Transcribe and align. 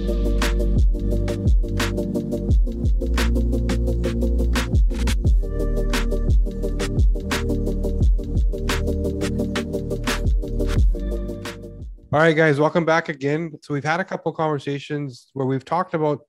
All 0.00 0.06
right, 12.18 12.34
guys, 12.34 12.58
welcome 12.58 12.86
back 12.86 13.10
again. 13.10 13.52
So 13.60 13.74
we've 13.74 13.84
had 13.84 14.00
a 14.00 14.04
couple 14.04 14.32
conversations 14.32 15.28
where 15.34 15.46
we've 15.46 15.64
talked 15.66 15.92
about 15.92 16.20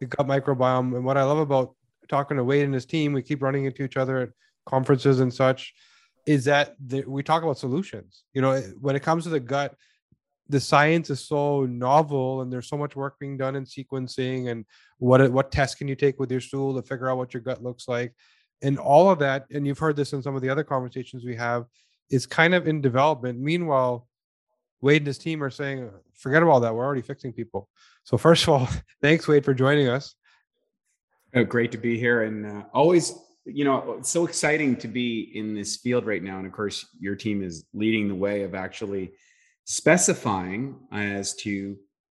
the 0.00 0.06
gut 0.06 0.26
microbiome, 0.26 0.96
and 0.96 1.04
what 1.04 1.16
I 1.16 1.22
love 1.22 1.38
about 1.38 1.76
talking 2.08 2.36
to 2.36 2.42
Wade 2.42 2.64
and 2.64 2.74
his 2.74 2.84
team, 2.84 3.12
we 3.12 3.22
keep 3.22 3.42
running 3.42 3.64
into 3.64 3.84
each 3.84 3.96
other 3.96 4.18
at 4.18 4.28
conferences 4.66 5.20
and 5.20 5.32
such, 5.32 5.72
is 6.26 6.46
that 6.46 6.74
the, 6.84 7.04
we 7.06 7.22
talk 7.22 7.44
about 7.44 7.58
solutions. 7.58 8.24
You 8.34 8.42
know, 8.42 8.60
when 8.80 8.96
it 8.96 9.04
comes 9.04 9.22
to 9.24 9.30
the 9.30 9.38
gut, 9.38 9.76
the 10.50 10.60
science 10.60 11.10
is 11.10 11.20
so 11.26 11.64
novel, 11.66 12.42
and 12.42 12.52
there's 12.52 12.68
so 12.68 12.76
much 12.76 12.96
work 12.96 13.18
being 13.18 13.36
done 13.36 13.56
in 13.56 13.64
sequencing 13.64 14.50
and 14.50 14.64
what 14.98 15.30
what 15.30 15.52
tests 15.52 15.76
can 15.76 15.88
you 15.88 15.94
take 15.94 16.18
with 16.18 16.30
your 16.30 16.40
stool 16.40 16.74
to 16.74 16.82
figure 16.86 17.08
out 17.08 17.18
what 17.18 17.32
your 17.32 17.42
gut 17.42 17.62
looks 17.62 17.88
like, 17.88 18.14
and 18.62 18.78
all 18.78 19.10
of 19.10 19.18
that. 19.20 19.46
And 19.50 19.66
you've 19.66 19.78
heard 19.78 19.96
this 19.96 20.12
in 20.12 20.22
some 20.22 20.36
of 20.36 20.42
the 20.42 20.50
other 20.50 20.64
conversations 20.64 21.24
we 21.24 21.36
have, 21.36 21.66
is 22.10 22.26
kind 22.26 22.54
of 22.54 22.68
in 22.68 22.80
development. 22.80 23.38
Meanwhile 23.38 24.06
Wade 24.80 25.02
and 25.02 25.06
his 25.06 25.18
team 25.18 25.42
are 25.42 25.50
saying, 25.50 25.90
forget 26.14 26.42
about 26.42 26.60
that. 26.60 26.74
We're 26.74 26.84
already 26.84 27.02
fixing 27.02 27.32
people. 27.32 27.68
So, 28.04 28.16
first 28.16 28.44
of 28.44 28.48
all, 28.50 28.68
thanks, 29.02 29.28
Wade, 29.28 29.44
for 29.44 29.54
joining 29.54 29.88
us. 29.88 30.14
Oh, 31.34 31.44
great 31.44 31.72
to 31.72 31.78
be 31.78 31.98
here. 31.98 32.22
And 32.22 32.46
uh, 32.46 32.64
always, 32.72 33.14
you 33.44 33.64
know, 33.64 33.96
it's 33.98 34.08
so 34.08 34.26
exciting 34.26 34.76
to 34.76 34.88
be 34.88 35.30
in 35.34 35.54
this 35.54 35.76
field 35.76 36.06
right 36.06 36.22
now. 36.22 36.38
And 36.38 36.46
of 36.46 36.52
course, 36.52 36.86
your 36.98 37.14
team 37.14 37.42
is 37.42 37.64
leading 37.72 38.08
the 38.08 38.14
way 38.14 38.42
of 38.42 38.54
actually 38.54 39.12
specifying 39.64 40.76
as 40.92 41.34
to 41.36 41.76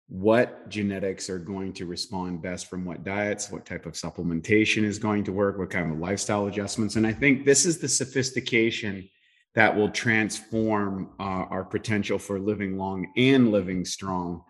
what 0.08 0.68
genetics 0.68 1.30
are 1.30 1.38
going 1.38 1.72
to 1.72 1.86
respond 1.86 2.42
best 2.42 2.66
from 2.66 2.84
what 2.84 3.02
diets, 3.02 3.50
what 3.50 3.64
type 3.64 3.86
of 3.86 3.94
supplementation 3.94 4.82
is 4.82 4.98
going 4.98 5.24
to 5.24 5.32
work, 5.32 5.58
what 5.58 5.70
kind 5.70 5.90
of 5.90 5.98
lifestyle 5.98 6.46
adjustments. 6.46 6.96
And 6.96 7.06
I 7.06 7.12
think 7.12 7.46
this 7.46 7.64
is 7.64 7.78
the 7.78 7.88
sophistication 7.88 9.08
that 9.54 9.74
will 9.74 9.90
transform 9.90 11.10
uh, 11.18 11.46
our 11.48 11.64
potential 11.64 12.18
for 12.18 12.38
living 12.38 12.76
long 12.76 13.10
and 13.16 13.50
living 13.50 13.84
strong 13.84 14.42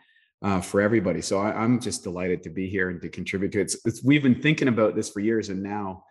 uh, 0.42 0.60
for 0.60 0.80
everybody. 0.80 1.22
So 1.22 1.38
I, 1.38 1.62
am 1.62 1.80
just 1.80 2.02
delighted 2.02 2.42
to 2.42 2.50
be 2.50 2.68
here 2.68 2.90
and 2.90 3.00
to 3.02 3.08
contribute 3.08 3.52
to 3.52 3.60
it. 3.60 3.62
It's, 3.62 3.76
it's, 3.84 4.02
we've 4.02 4.22
been 4.22 4.42
thinking 4.42 4.68
about 4.68 4.96
this 4.96 5.10
for 5.10 5.20
years, 5.20 5.48
and 5.48 5.62
now 5.62 6.04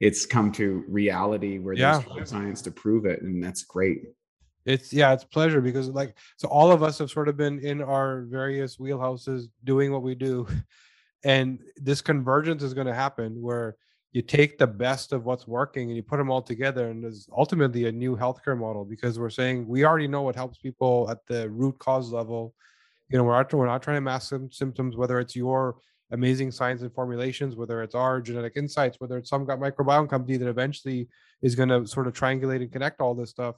it's 0.00 0.26
come 0.26 0.52
to 0.52 0.84
reality 0.88 1.58
where 1.58 1.74
yeah. 1.74 2.02
there's 2.14 2.30
science 2.30 2.62
to 2.62 2.70
prove 2.70 3.06
it, 3.06 3.22
and 3.22 3.42
that's 3.42 3.62
great. 3.62 4.02
It's 4.66 4.92
yeah, 4.92 5.12
it's 5.12 5.24
pleasure 5.24 5.60
because 5.60 5.88
like 5.88 6.16
so 6.36 6.48
all 6.48 6.72
of 6.72 6.82
us 6.82 6.98
have 6.98 7.10
sort 7.10 7.28
of 7.28 7.36
been 7.36 7.60
in 7.60 7.80
our 7.80 8.22
various 8.22 8.76
wheelhouses 8.78 9.44
doing 9.64 9.92
what 9.92 10.02
we 10.02 10.14
do, 10.16 10.46
and 11.24 11.60
this 11.76 12.00
convergence 12.00 12.62
is 12.62 12.74
going 12.74 12.88
to 12.88 12.94
happen 12.94 13.40
where 13.40 13.76
you 14.12 14.22
take 14.22 14.58
the 14.58 14.66
best 14.66 15.12
of 15.12 15.24
what's 15.24 15.46
working 15.46 15.88
and 15.88 15.96
you 15.96 16.02
put 16.02 16.16
them 16.16 16.30
all 16.30 16.40
together 16.40 16.88
and 16.88 17.04
there's 17.04 17.28
ultimately 17.36 17.84
a 17.84 17.92
new 17.92 18.16
healthcare 18.16 18.58
model 18.58 18.84
because 18.84 19.18
we're 19.18 19.28
saying 19.28 19.68
we 19.68 19.84
already 19.84 20.08
know 20.08 20.22
what 20.22 20.34
helps 20.34 20.56
people 20.58 21.06
at 21.10 21.18
the 21.26 21.48
root 21.50 21.78
cause 21.78 22.10
level. 22.12 22.54
You 23.08 23.18
know 23.18 23.24
we're 23.24 23.36
not, 23.36 23.52
we're 23.52 23.66
not 23.66 23.82
trying 23.82 23.98
to 23.98 24.00
mask 24.00 24.30
some 24.30 24.50
symptoms 24.50 24.96
whether 24.96 25.20
it's 25.20 25.36
your 25.36 25.76
amazing 26.12 26.50
science 26.50 26.82
and 26.82 26.92
formulations 26.92 27.54
whether 27.56 27.82
it's 27.82 27.94
our 27.94 28.20
genetic 28.20 28.54
insights 28.56 28.98
whether 29.00 29.16
it's 29.16 29.30
some 29.30 29.44
gut 29.44 29.60
microbiome 29.60 30.08
company 30.08 30.36
that 30.38 30.48
eventually 30.48 31.08
is 31.42 31.54
going 31.54 31.68
to 31.68 31.86
sort 31.86 32.06
of 32.06 32.14
triangulate 32.14 32.62
and 32.62 32.72
connect 32.72 33.00
all 33.00 33.14
this 33.14 33.30
stuff 33.30 33.56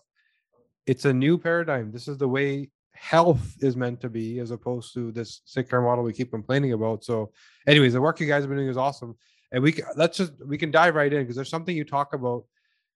it's 0.88 1.04
a 1.04 1.12
new 1.12 1.36
paradigm. 1.36 1.92
This 1.92 2.08
is 2.08 2.16
the 2.16 2.26
way 2.26 2.70
health 2.92 3.56
is 3.60 3.76
meant 3.76 4.00
to 4.00 4.08
be 4.08 4.40
as 4.40 4.50
opposed 4.50 4.92
to 4.94 5.12
this 5.12 5.42
sick 5.44 5.70
care 5.70 5.82
model 5.82 6.02
we 6.02 6.12
keep 6.12 6.30
complaining 6.30 6.72
about. 6.72 7.04
So 7.04 7.30
anyways 7.66 7.92
the 7.92 8.00
work 8.00 8.18
you 8.18 8.26
guys 8.26 8.42
have 8.42 8.48
been 8.48 8.58
doing 8.58 8.70
is 8.70 8.76
awesome. 8.76 9.14
And 9.52 9.62
we 9.62 9.72
can 9.72 9.84
let's 9.96 10.16
just 10.16 10.32
we 10.44 10.58
can 10.58 10.70
dive 10.70 10.94
right 10.94 11.12
in 11.12 11.22
because 11.22 11.36
there's 11.36 11.50
something 11.50 11.76
you 11.76 11.84
talk 11.84 12.14
about 12.14 12.44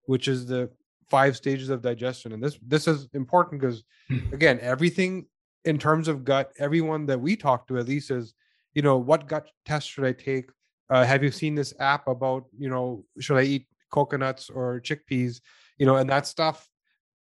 which 0.06 0.26
is 0.26 0.46
the 0.46 0.70
five 1.08 1.36
stages 1.36 1.68
of 1.68 1.82
digestion. 1.82 2.32
And 2.32 2.42
this 2.42 2.58
this 2.66 2.88
is 2.88 3.08
important 3.12 3.60
because 3.60 3.84
hmm. 4.08 4.18
again 4.32 4.58
everything 4.60 5.26
in 5.64 5.78
terms 5.78 6.08
of 6.08 6.24
gut 6.24 6.50
everyone 6.58 7.06
that 7.06 7.20
we 7.20 7.36
talk 7.36 7.68
to 7.68 7.78
at 7.78 7.86
least 7.86 8.10
is 8.10 8.34
you 8.74 8.82
know 8.82 8.96
what 8.96 9.28
gut 9.28 9.50
test 9.66 9.88
should 9.88 10.04
i 10.04 10.12
take? 10.12 10.50
Uh, 10.90 11.04
have 11.04 11.22
you 11.22 11.30
seen 11.30 11.54
this 11.54 11.74
app 11.78 12.08
about 12.08 12.46
you 12.58 12.70
know 12.70 13.04
should 13.20 13.36
i 13.36 13.42
eat 13.42 13.66
coconuts 13.90 14.48
or 14.48 14.80
chickpeas? 14.80 15.40
You 15.78 15.86
know 15.86 15.96
and 15.96 16.08
that 16.10 16.26
stuff 16.26 16.68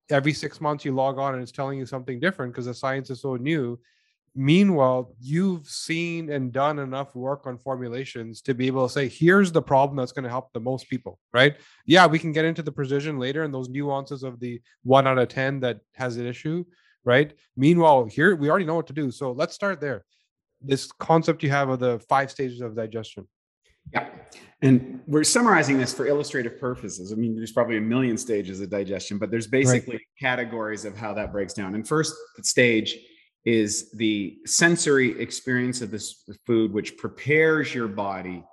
every 0.09 0.33
six 0.33 0.61
months 0.61 0.85
you 0.85 0.93
log 0.93 1.17
on 1.19 1.33
and 1.33 1.43
it's 1.43 1.51
telling 1.51 1.77
you 1.77 1.85
something 1.85 2.19
different 2.19 2.53
because 2.53 2.65
the 2.65 2.73
science 2.73 3.09
is 3.09 3.21
so 3.21 3.35
new 3.35 3.79
Meanwhile, 4.39 5.15
you've 5.19 5.67
seen 5.67 6.29
and 6.29 6.53
done 6.53 6.77
enough 6.77 7.15
work 7.15 7.47
on 7.47 7.57
formulations 7.57 8.39
to 8.43 8.53
be 8.53 8.67
able 8.67 8.87
to 8.87 8.93
say, 8.93 9.07
here's 9.07 9.51
the 9.51 9.63
problem 9.63 9.97
that's 9.97 10.11
going 10.11 10.25
to 10.25 10.29
help 10.29 10.53
the 10.53 10.59
most 10.59 10.87
people, 10.91 11.17
right? 11.33 11.55
Yeah, 11.87 12.05
we 12.05 12.19
can 12.19 12.33
get 12.33 12.45
into 12.45 12.61
the 12.61 12.71
precision 12.71 13.17
later 13.17 13.43
and 13.43 13.51
those 13.51 13.67
nuances 13.67 14.21
of 14.21 14.39
the 14.39 14.61
one 14.83 15.07
out 15.07 15.17
of 15.17 15.29
10 15.29 15.61
that 15.61 15.79
has 15.95 16.17
an 16.17 16.27
issue, 16.27 16.63
right? 17.03 17.33
Meanwhile, 17.55 18.05
here 18.05 18.35
we 18.35 18.47
already 18.47 18.65
know 18.65 18.75
what 18.75 18.85
to 18.87 18.93
do. 18.93 19.09
So 19.09 19.31
let's 19.31 19.55
start 19.55 19.81
there. 19.81 20.05
This 20.61 20.91
concept 20.91 21.41
you 21.41 21.49
have 21.49 21.69
of 21.69 21.79
the 21.79 21.97
five 22.07 22.29
stages 22.29 22.61
of 22.61 22.75
digestion. 22.75 23.27
Yeah. 23.93 24.09
And 24.61 25.01
we're 25.05 25.23
summarizing 25.23 25.77
this 25.77 25.93
for 25.93 26.07
illustrative 26.07 26.59
purposes. 26.59 27.11
I 27.11 27.15
mean, 27.15 27.35
there's 27.35 27.51
probably 27.51 27.77
a 27.77 27.81
million 27.81 28.17
stages 28.17 28.59
of 28.59 28.69
digestion, 28.69 29.19
but 29.19 29.29
there's 29.29 29.47
basically 29.47 29.95
right. 29.97 30.01
categories 30.19 30.83
of 30.83 30.97
how 30.97 31.13
that 31.13 31.31
breaks 31.31 31.53
down. 31.53 31.75
And 31.75 31.87
first 31.87 32.15
stage 32.41 32.97
is 33.45 33.91
the 33.91 34.39
sensory 34.45 35.19
experience 35.21 35.81
of 35.81 35.91
this 35.91 36.23
food, 36.45 36.73
which 36.73 36.97
prepares 36.97 37.73
your 37.73 37.87
body 37.87 38.43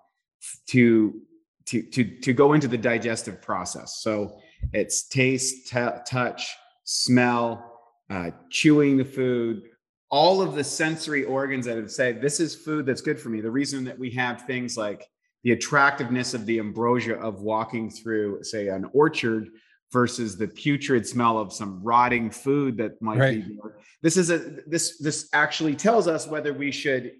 to 0.68 1.22
to 1.66 1.82
to 1.82 2.04
to 2.20 2.32
go 2.34 2.52
into 2.52 2.68
the 2.68 2.76
digestive 2.76 3.40
process. 3.40 4.00
So 4.02 4.38
it's 4.72 5.08
taste, 5.08 5.68
t- 5.68 5.88
touch, 6.06 6.46
smell, 6.84 7.80
uh, 8.10 8.30
chewing 8.50 8.98
the 8.98 9.04
food, 9.04 9.62
all 10.10 10.42
of 10.42 10.54
the 10.54 10.64
sensory 10.64 11.24
organs 11.24 11.66
that 11.66 11.76
have 11.76 11.90
said 11.90 12.20
this 12.20 12.38
is 12.38 12.54
food 12.54 12.86
that's 12.86 13.00
good 13.00 13.18
for 13.18 13.30
me. 13.30 13.40
The 13.40 13.50
reason 13.50 13.84
that 13.84 13.98
we 13.98 14.10
have 14.10 14.42
things 14.42 14.76
like 14.76 15.08
the 15.44 15.52
attractiveness 15.52 16.34
of 16.34 16.46
the 16.46 16.58
ambrosia 16.58 17.14
of 17.14 17.42
walking 17.42 17.90
through, 17.90 18.42
say, 18.42 18.68
an 18.68 18.86
orchard 18.92 19.50
versus 19.92 20.36
the 20.36 20.48
putrid 20.48 21.06
smell 21.06 21.38
of 21.38 21.52
some 21.52 21.80
rotting 21.82 22.30
food 22.30 22.76
that 22.78 23.00
might 23.00 23.18
right. 23.18 23.46
be 23.46 23.54
there. 23.62 23.76
This 24.02 24.16
is 24.16 24.30
a 24.30 24.38
this 24.66 24.98
this 24.98 25.28
actually 25.32 25.76
tells 25.76 26.08
us 26.08 26.26
whether 26.26 26.52
we 26.52 26.72
should 26.72 27.12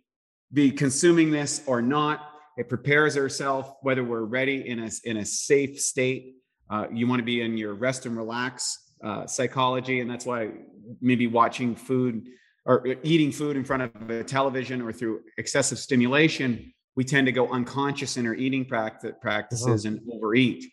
be 0.52 0.70
consuming 0.70 1.30
this 1.30 1.62
or 1.66 1.80
not. 1.80 2.30
It 2.56 2.68
prepares 2.68 3.16
ourselves 3.16 3.68
whether 3.82 4.02
we're 4.02 4.24
ready 4.24 4.68
in 4.68 4.80
a 4.80 4.90
in 5.04 5.18
a 5.18 5.24
safe 5.24 5.78
state. 5.78 6.34
Uh, 6.68 6.86
you 6.92 7.06
want 7.06 7.20
to 7.20 7.24
be 7.24 7.42
in 7.42 7.56
your 7.58 7.74
rest 7.74 8.06
and 8.06 8.16
relax 8.16 8.92
uh, 9.04 9.26
psychology, 9.26 10.00
and 10.00 10.10
that's 10.10 10.24
why 10.24 10.50
maybe 11.00 11.26
watching 11.26 11.76
food 11.76 12.26
or 12.64 12.86
eating 13.02 13.30
food 13.30 13.56
in 13.56 13.64
front 13.64 13.82
of 13.82 14.10
a 14.10 14.24
television 14.24 14.80
or 14.80 14.92
through 14.92 15.20
excessive 15.36 15.78
stimulation, 15.78 16.72
we 16.96 17.04
tend 17.04 17.26
to 17.26 17.32
go 17.32 17.48
unconscious 17.48 18.16
in 18.16 18.26
our 18.26 18.34
eating 18.34 18.64
practices 18.64 19.86
uh-huh. 19.86 19.96
and 19.96 20.00
overeat. 20.12 20.64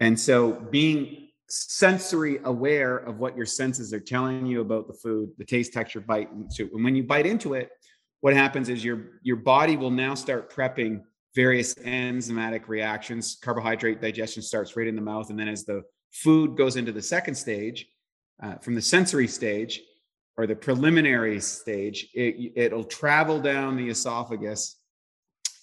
And 0.00 0.18
so 0.18 0.52
being 0.52 1.28
sensory 1.48 2.40
aware 2.44 2.96
of 2.96 3.18
what 3.18 3.36
your 3.36 3.46
senses 3.46 3.92
are 3.92 4.00
telling 4.00 4.46
you 4.46 4.60
about 4.60 4.86
the 4.88 4.94
food, 4.94 5.30
the 5.38 5.44
taste, 5.44 5.72
texture, 5.72 6.00
bite, 6.00 6.30
and 6.32 6.52
soup. 6.52 6.70
And 6.74 6.84
when 6.84 6.96
you 6.96 7.04
bite 7.04 7.26
into 7.26 7.54
it, 7.54 7.70
what 8.20 8.34
happens 8.34 8.68
is 8.68 8.84
your 8.84 9.20
your 9.22 9.36
body 9.36 9.76
will 9.76 9.90
now 9.90 10.14
start 10.14 10.52
prepping 10.52 11.02
various 11.34 11.74
enzymatic 11.74 12.68
reactions. 12.68 13.36
Carbohydrate 13.42 14.00
digestion 14.00 14.42
starts 14.42 14.76
right 14.76 14.86
in 14.86 14.96
the 14.96 15.02
mouth, 15.02 15.30
and 15.30 15.38
then 15.38 15.48
as 15.48 15.64
the 15.64 15.82
food 16.10 16.56
goes 16.56 16.76
into 16.76 16.92
the 16.92 17.02
second 17.02 17.34
stage, 17.34 17.86
uh, 18.42 18.54
from 18.56 18.74
the 18.74 18.80
sensory 18.80 19.28
stage 19.28 19.82
or 20.36 20.46
the 20.46 20.56
preliminary 20.56 21.38
stage, 21.40 22.08
it, 22.14 22.52
it'll 22.56 22.84
travel 22.84 23.38
down 23.40 23.76
the 23.76 23.88
esophagus 23.88 24.80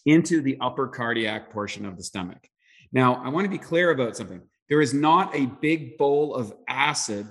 into 0.06 0.42
the 0.42 0.58
upper 0.62 0.88
cardiac 0.88 1.52
portion 1.52 1.86
of 1.86 1.98
the 1.98 2.04
stomach. 2.04 2.48
Now, 2.92 3.22
I 3.24 3.30
want 3.30 3.46
to 3.46 3.50
be 3.50 3.58
clear 3.58 3.92
about 3.92 4.18
something 4.18 4.42
there 4.70 4.82
is 4.82 4.94
not 4.94 5.36
a 5.36 5.48
big 5.48 5.98
bowl 5.98 6.34
of 6.34 6.54
acid 6.68 7.28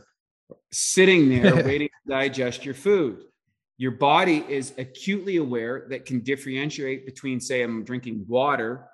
sitting 0.72 1.30
there 1.30 1.56
waiting 1.64 1.88
to 1.88 2.10
digest 2.10 2.66
your 2.66 2.74
food. 2.74 3.22
Your 3.78 3.92
body 3.92 4.44
is 4.46 4.74
acutely 4.76 5.38
aware 5.38 5.86
that 5.88 6.04
can 6.04 6.20
differentiate 6.20 7.06
between, 7.06 7.40
say, 7.40 7.62
I'm 7.62 7.82
drinking 7.82 8.26
water, 8.28 8.84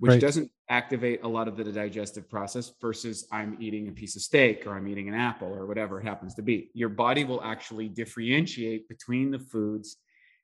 which 0.00 0.10
right. 0.10 0.20
doesn't 0.20 0.50
activate 0.68 1.22
a 1.22 1.28
lot 1.28 1.48
of 1.48 1.56
the 1.56 1.64
digestive 1.64 2.28
process, 2.28 2.72
versus 2.78 3.26
I'm 3.32 3.56
eating 3.58 3.88
a 3.88 3.92
piece 3.92 4.16
of 4.16 4.22
steak 4.22 4.66
or 4.66 4.76
I'm 4.76 4.86
eating 4.86 5.08
an 5.08 5.14
apple 5.14 5.48
or 5.48 5.64
whatever 5.64 5.98
it 5.98 6.04
happens 6.04 6.34
to 6.34 6.42
be. 6.42 6.70
Your 6.74 6.90
body 6.90 7.24
will 7.24 7.42
actually 7.42 7.88
differentiate 7.88 8.86
between 8.86 9.30
the 9.30 9.38
foods 9.38 9.96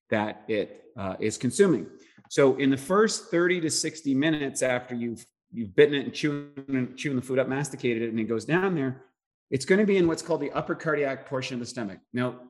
that 0.08 0.44
it 0.48 0.84
uh, 0.96 1.16
is 1.20 1.36
consuming. 1.36 1.86
So, 2.28 2.56
in 2.56 2.70
the 2.70 2.76
first 2.76 3.30
30 3.30 3.60
to 3.62 3.70
60 3.70 4.14
minutes 4.14 4.62
after 4.62 4.94
you've 4.94 5.24
you've 5.52 5.74
bitten 5.74 5.94
it 5.94 6.04
and 6.04 6.12
chewing 6.12 6.50
and 6.68 6.96
chewing 6.96 7.16
the 7.16 7.22
food 7.22 7.38
up, 7.38 7.48
masticated 7.48 8.02
it, 8.02 8.10
and 8.10 8.18
it 8.18 8.24
goes 8.24 8.44
down 8.44 8.74
there, 8.74 9.04
it's 9.50 9.64
going 9.64 9.78
to 9.78 9.86
be 9.86 9.96
in 9.96 10.08
what's 10.08 10.22
called 10.22 10.40
the 10.40 10.50
upper 10.52 10.74
cardiac 10.74 11.26
portion 11.26 11.54
of 11.54 11.60
the 11.60 11.66
stomach. 11.66 12.00
Now, 12.12 12.40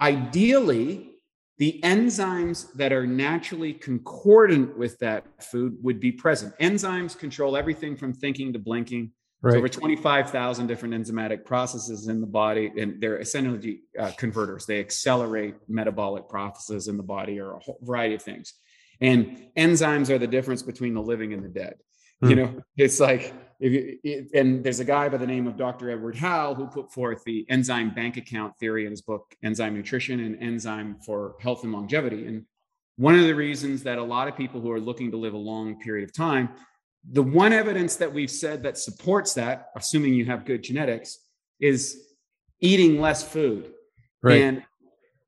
ideally, 0.00 1.12
the 1.58 1.80
enzymes 1.82 2.72
that 2.74 2.92
are 2.92 3.06
naturally 3.06 3.72
concordant 3.72 4.76
with 4.78 4.98
that 5.00 5.24
food 5.42 5.76
would 5.82 6.00
be 6.00 6.12
present. 6.12 6.56
Enzymes 6.58 7.18
control 7.18 7.56
everything 7.56 7.96
from 7.96 8.12
thinking 8.12 8.52
to 8.52 8.58
blinking. 8.58 9.12
Right. 9.44 9.56
over 9.56 9.68
25,000 9.68 10.68
different 10.68 10.94
enzymatic 10.94 11.44
processes 11.44 12.06
in 12.06 12.20
the 12.20 12.28
body, 12.28 12.70
and 12.78 13.00
they're 13.00 13.18
essentially 13.18 13.80
uh, 13.98 14.12
converters. 14.16 14.66
They 14.66 14.78
accelerate 14.78 15.56
metabolic 15.68 16.28
processes 16.28 16.86
in 16.86 16.96
the 16.96 17.02
body 17.02 17.40
or 17.40 17.54
a 17.54 17.58
whole 17.58 17.76
variety 17.82 18.14
of 18.14 18.22
things. 18.22 18.54
And 19.00 19.48
enzymes 19.56 20.10
are 20.10 20.18
the 20.18 20.26
difference 20.26 20.62
between 20.62 20.94
the 20.94 21.02
living 21.02 21.32
and 21.32 21.42
the 21.42 21.48
dead. 21.48 21.74
Mm. 22.22 22.30
You 22.30 22.36
know, 22.36 22.62
it's 22.76 23.00
like, 23.00 23.34
if 23.58 23.72
you, 23.72 23.98
it, 24.02 24.28
and 24.34 24.64
there's 24.64 24.80
a 24.80 24.84
guy 24.84 25.08
by 25.08 25.18
the 25.18 25.26
name 25.26 25.46
of 25.46 25.56
Dr. 25.56 25.90
Edward 25.90 26.16
Howell 26.16 26.54
who 26.54 26.66
put 26.66 26.92
forth 26.92 27.22
the 27.24 27.46
enzyme 27.48 27.94
bank 27.94 28.16
account 28.16 28.56
theory 28.58 28.84
in 28.84 28.90
his 28.90 29.02
book, 29.02 29.34
Enzyme 29.42 29.74
Nutrition 29.74 30.20
and 30.20 30.40
Enzyme 30.42 30.96
for 31.04 31.36
Health 31.40 31.62
and 31.62 31.72
Longevity. 31.72 32.26
And 32.26 32.44
one 32.96 33.14
of 33.14 33.22
the 33.22 33.34
reasons 33.34 33.82
that 33.84 33.98
a 33.98 34.02
lot 34.02 34.28
of 34.28 34.36
people 34.36 34.60
who 34.60 34.70
are 34.70 34.80
looking 34.80 35.10
to 35.12 35.16
live 35.16 35.34
a 35.34 35.38
long 35.38 35.80
period 35.80 36.08
of 36.08 36.14
time, 36.14 36.50
the 37.10 37.22
one 37.22 37.52
evidence 37.52 37.96
that 37.96 38.12
we've 38.12 38.30
said 38.30 38.62
that 38.62 38.78
supports 38.78 39.34
that, 39.34 39.70
assuming 39.76 40.14
you 40.14 40.24
have 40.26 40.44
good 40.44 40.62
genetics, 40.62 41.18
is 41.60 42.00
eating 42.60 43.00
less 43.00 43.22
food. 43.22 43.72
Right. 44.22 44.42
And 44.42 44.62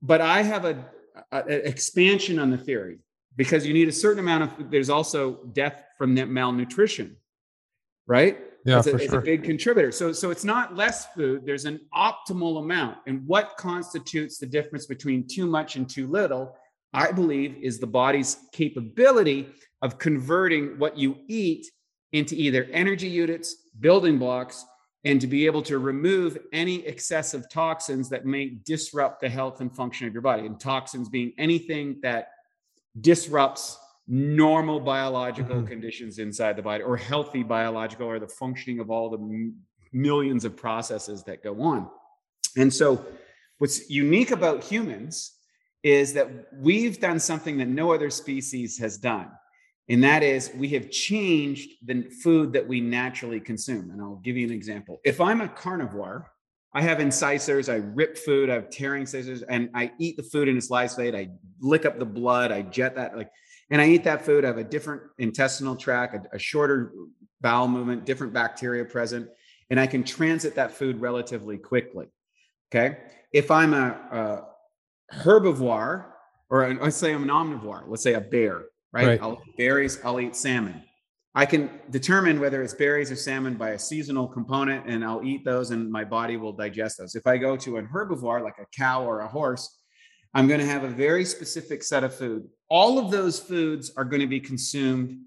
but 0.02 0.20
I 0.20 0.42
have 0.42 0.64
a, 0.64 0.84
a, 1.32 1.38
a 1.38 1.68
expansion 1.68 2.38
on 2.38 2.50
the 2.50 2.58
theory 2.58 2.98
because 3.36 3.66
you 3.66 3.74
need 3.74 3.88
a 3.88 3.92
certain 3.92 4.20
amount 4.20 4.44
of 4.44 4.70
there's 4.70 4.90
also 4.90 5.44
death 5.52 5.84
from 5.98 6.14
malnutrition 6.32 7.16
right? 8.06 8.38
Yeah 8.64 8.78
it's, 8.78 8.86
a, 8.86 8.90
for 8.90 8.96
it's 8.98 9.10
sure. 9.10 9.18
a 9.20 9.22
big 9.22 9.44
contributor. 9.44 9.92
So 9.92 10.12
so 10.12 10.30
it's 10.30 10.44
not 10.44 10.74
less 10.74 11.06
food 11.14 11.44
there's 11.44 11.64
an 11.64 11.80
optimal 11.94 12.58
amount. 12.58 12.98
And 13.06 13.26
what 13.26 13.56
constitutes 13.56 14.38
the 14.38 14.46
difference 14.46 14.86
between 14.86 15.26
too 15.26 15.46
much 15.46 15.76
and 15.76 15.88
too 15.88 16.06
little 16.06 16.56
i 16.92 17.10
believe 17.10 17.56
is 17.60 17.78
the 17.78 17.86
body's 17.86 18.38
capability 18.52 19.48
of 19.82 19.98
converting 19.98 20.78
what 20.78 20.96
you 20.96 21.18
eat 21.28 21.66
into 22.12 22.36
either 22.36 22.64
energy 22.72 23.08
units 23.08 23.56
building 23.80 24.18
blocks 24.18 24.64
and 25.04 25.20
to 25.20 25.26
be 25.26 25.44
able 25.44 25.60
to 25.60 25.78
remove 25.78 26.38
any 26.52 26.86
excessive 26.86 27.48
toxins 27.50 28.08
that 28.08 28.24
may 28.24 28.56
disrupt 28.64 29.20
the 29.20 29.28
health 29.28 29.60
and 29.60 29.74
function 29.74 30.06
of 30.06 30.14
your 30.14 30.22
body. 30.22 30.46
And 30.46 30.58
toxins 30.58 31.10
being 31.10 31.32
anything 31.36 31.98
that 32.02 32.28
disrupts 33.00 33.78
normal 34.06 34.80
biological 34.80 35.56
mm-hmm. 35.56 35.66
conditions 35.66 36.18
inside 36.18 36.56
the 36.56 36.62
body 36.62 36.82
or 36.82 36.96
healthy 36.96 37.42
biological 37.42 38.06
or 38.06 38.18
the 38.18 38.28
functioning 38.28 38.78
of 38.80 38.90
all 38.90 39.10
the 39.10 39.18
m- 39.18 39.54
millions 39.92 40.44
of 40.44 40.56
processes 40.56 41.22
that 41.24 41.42
go 41.42 41.62
on. 41.62 41.88
And 42.56 42.72
so, 42.72 43.04
what's 43.58 43.88
unique 43.88 44.30
about 44.30 44.62
humans 44.62 45.32
is 45.82 46.12
that 46.14 46.28
we've 46.54 47.00
done 47.00 47.18
something 47.18 47.58
that 47.58 47.68
no 47.68 47.92
other 47.92 48.10
species 48.10 48.78
has 48.78 48.96
done. 48.96 49.30
And 49.88 50.02
that 50.02 50.22
is, 50.22 50.50
we 50.54 50.68
have 50.70 50.90
changed 50.90 51.70
the 51.84 52.08
food 52.22 52.54
that 52.54 52.66
we 52.66 52.80
naturally 52.80 53.38
consume. 53.38 53.90
And 53.90 54.00
I'll 54.00 54.20
give 54.24 54.36
you 54.36 54.46
an 54.46 54.52
example. 54.52 55.00
If 55.04 55.20
I'm 55.20 55.42
a 55.42 55.48
carnivore, 55.48 56.30
I 56.74 56.82
have 56.82 56.98
incisors, 56.98 57.68
I 57.68 57.76
rip 57.76 58.18
food, 58.18 58.50
I 58.50 58.54
have 58.54 58.68
tearing 58.68 59.06
scissors, 59.06 59.42
and 59.42 59.70
I 59.74 59.92
eat 59.98 60.16
the 60.16 60.24
food 60.24 60.48
in 60.48 60.56
its 60.56 60.70
live 60.70 60.90
state. 60.90 61.14
I 61.14 61.28
lick 61.60 61.86
up 61.86 62.00
the 62.00 62.04
blood, 62.04 62.50
I 62.50 62.62
jet 62.62 62.96
that, 62.96 63.16
like, 63.16 63.30
and 63.70 63.80
I 63.80 63.86
eat 63.86 64.04
that 64.04 64.24
food. 64.24 64.44
I 64.44 64.48
have 64.48 64.58
a 64.58 64.64
different 64.64 65.02
intestinal 65.18 65.76
tract, 65.76 66.14
a, 66.14 66.36
a 66.36 66.38
shorter 66.38 66.92
bowel 67.40 67.68
movement, 67.68 68.04
different 68.04 68.32
bacteria 68.32 68.84
present, 68.84 69.28
and 69.70 69.78
I 69.78 69.86
can 69.86 70.02
transit 70.02 70.56
that 70.56 70.72
food 70.72 71.00
relatively 71.00 71.58
quickly. 71.58 72.06
Okay. 72.74 72.98
If 73.32 73.50
I'm 73.50 73.72
a, 73.72 74.46
a 75.12 75.16
herbivore, 75.16 76.06
or 76.50 76.64
uh, 76.64 76.74
let's 76.80 76.96
say 76.96 77.14
I'm 77.14 77.22
an 77.22 77.28
omnivore, 77.28 77.84
let's 77.86 78.02
say 78.02 78.14
a 78.14 78.20
bear, 78.20 78.64
right? 78.92 79.06
right. 79.06 79.22
I'll 79.22 79.40
eat 79.46 79.56
berries, 79.56 80.00
I'll 80.04 80.20
eat 80.20 80.34
salmon. 80.34 80.82
I 81.36 81.46
can 81.46 81.68
determine 81.90 82.38
whether 82.38 82.62
it's 82.62 82.74
berries 82.74 83.10
or 83.10 83.16
salmon 83.16 83.54
by 83.54 83.70
a 83.70 83.78
seasonal 83.78 84.28
component, 84.28 84.86
and 84.86 85.04
I'll 85.04 85.24
eat 85.24 85.44
those, 85.44 85.72
and 85.72 85.90
my 85.90 86.04
body 86.04 86.36
will 86.36 86.52
digest 86.52 86.98
those. 86.98 87.16
If 87.16 87.26
I 87.26 87.38
go 87.38 87.56
to 87.56 87.76
an 87.76 87.88
herbivore 87.92 88.42
like 88.42 88.58
a 88.60 88.66
cow 88.76 89.04
or 89.04 89.20
a 89.20 89.28
horse, 89.28 89.80
I'm 90.32 90.46
going 90.46 90.60
to 90.60 90.66
have 90.66 90.84
a 90.84 90.88
very 90.88 91.24
specific 91.24 91.82
set 91.82 92.04
of 92.04 92.14
food. 92.14 92.48
All 92.68 92.98
of 92.98 93.10
those 93.10 93.40
foods 93.40 93.92
are 93.96 94.04
going 94.04 94.20
to 94.20 94.28
be 94.28 94.40
consumed 94.40 95.18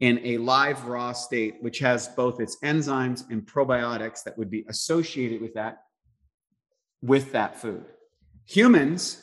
in 0.00 0.20
a 0.24 0.38
live 0.38 0.84
raw 0.86 1.12
state, 1.12 1.54
which 1.60 1.80
has 1.80 2.08
both 2.08 2.40
its 2.40 2.58
enzymes 2.62 3.24
and 3.30 3.46
probiotics 3.46 4.22
that 4.24 4.36
would 4.38 4.50
be 4.50 4.64
associated 4.68 5.40
with 5.40 5.54
that 5.54 5.78
with 7.02 7.32
that 7.32 7.60
food. 7.60 7.84
Humans, 8.46 9.22